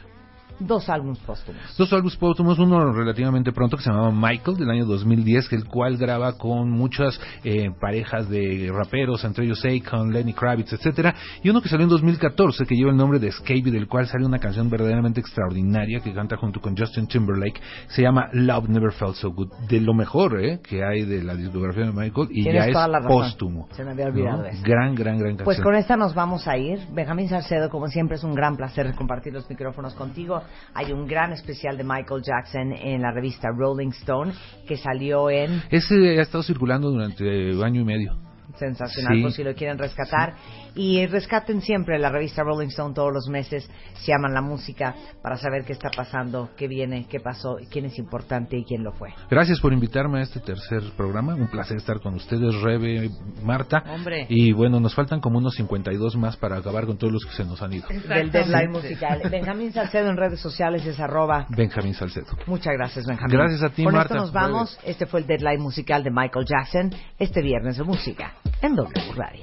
[0.58, 1.62] dos álbumes póstumos.
[1.76, 5.64] Dos álbumes póstumos, uno relativamente pronto que se llamaba Michael del año 2010, que el
[5.66, 11.50] cual graba con muchas eh, parejas de raperos, entre ellos Akon, Lenny Kravitz, etcétera, y
[11.50, 14.38] uno que salió en 2014 que lleva el nombre de Escape del cual sale una
[14.38, 19.32] canción verdaderamente extraordinaria que canta junto con Justin Timberlake, se llama Love Never Felt So
[19.32, 22.76] Good, de lo mejor eh, que hay de la discografía de Michael y ya es
[23.06, 23.68] póstumo.
[23.72, 24.46] Se me había olvidado ¿no?
[24.46, 24.62] eso.
[24.62, 25.44] Gran, gran, gran canción.
[25.44, 26.80] Pues con esta nos vamos a ir.
[26.92, 30.42] Benjamín Salcedo, como siempre, es un gran placer compartir los micrófonos contigo.
[30.74, 34.32] Hay un gran especial de Michael Jackson en la revista Rolling Stone
[34.66, 37.24] que salió en Ese ha estado circulando durante
[37.62, 38.16] año y medio.
[38.58, 39.22] sensacional, Sí.
[39.22, 40.34] por si lo quieren rescatar.
[40.74, 45.36] Y rescaten siempre la revista Rolling Stone todos los meses, se llaman la música, para
[45.36, 49.10] saber qué está pasando, qué viene, qué pasó, quién es importante y quién lo fue.
[49.30, 51.34] Gracias por invitarme a este tercer programa.
[51.34, 53.10] Un placer estar con ustedes, Rebe,
[53.42, 53.82] Marta.
[53.88, 54.26] Hombre.
[54.28, 57.44] Y bueno, nos faltan como unos 52 más para acabar con todos los que se
[57.44, 57.86] nos han ido.
[58.08, 59.22] Del deadline musical.
[59.30, 61.46] Benjamín Salcedo en redes sociales es arroba.
[61.50, 62.26] Benjamín Salcedo.
[62.46, 63.36] Muchas gracias, Benjamín.
[63.36, 64.14] Gracias a ti, Con Marta.
[64.14, 64.78] esto nos vamos.
[64.84, 69.42] Este fue el deadline musical de Michael Jackson, este viernes de música, en W Radio.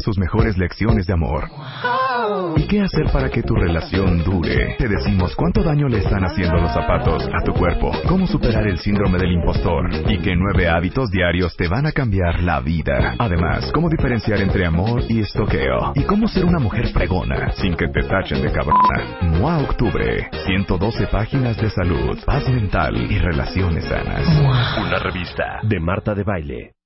[0.00, 1.48] Sus mejores lecciones de amor.
[2.56, 4.76] ¿Y qué hacer para que tu relación dure?
[4.78, 8.78] Te decimos cuánto daño le están haciendo los zapatos a tu cuerpo, cómo superar el
[8.78, 13.14] síndrome del impostor y qué nueve hábitos diarios te van a cambiar la vida.
[13.18, 17.88] Además, cómo diferenciar entre amor y estoqueo y cómo ser una mujer fregona sin que
[17.88, 19.38] te tachen de cabrona.
[19.38, 24.26] MOA Octubre, 112 páginas de salud, paz mental y relaciones sanas.
[24.78, 26.79] Una revista de Marta de Baile.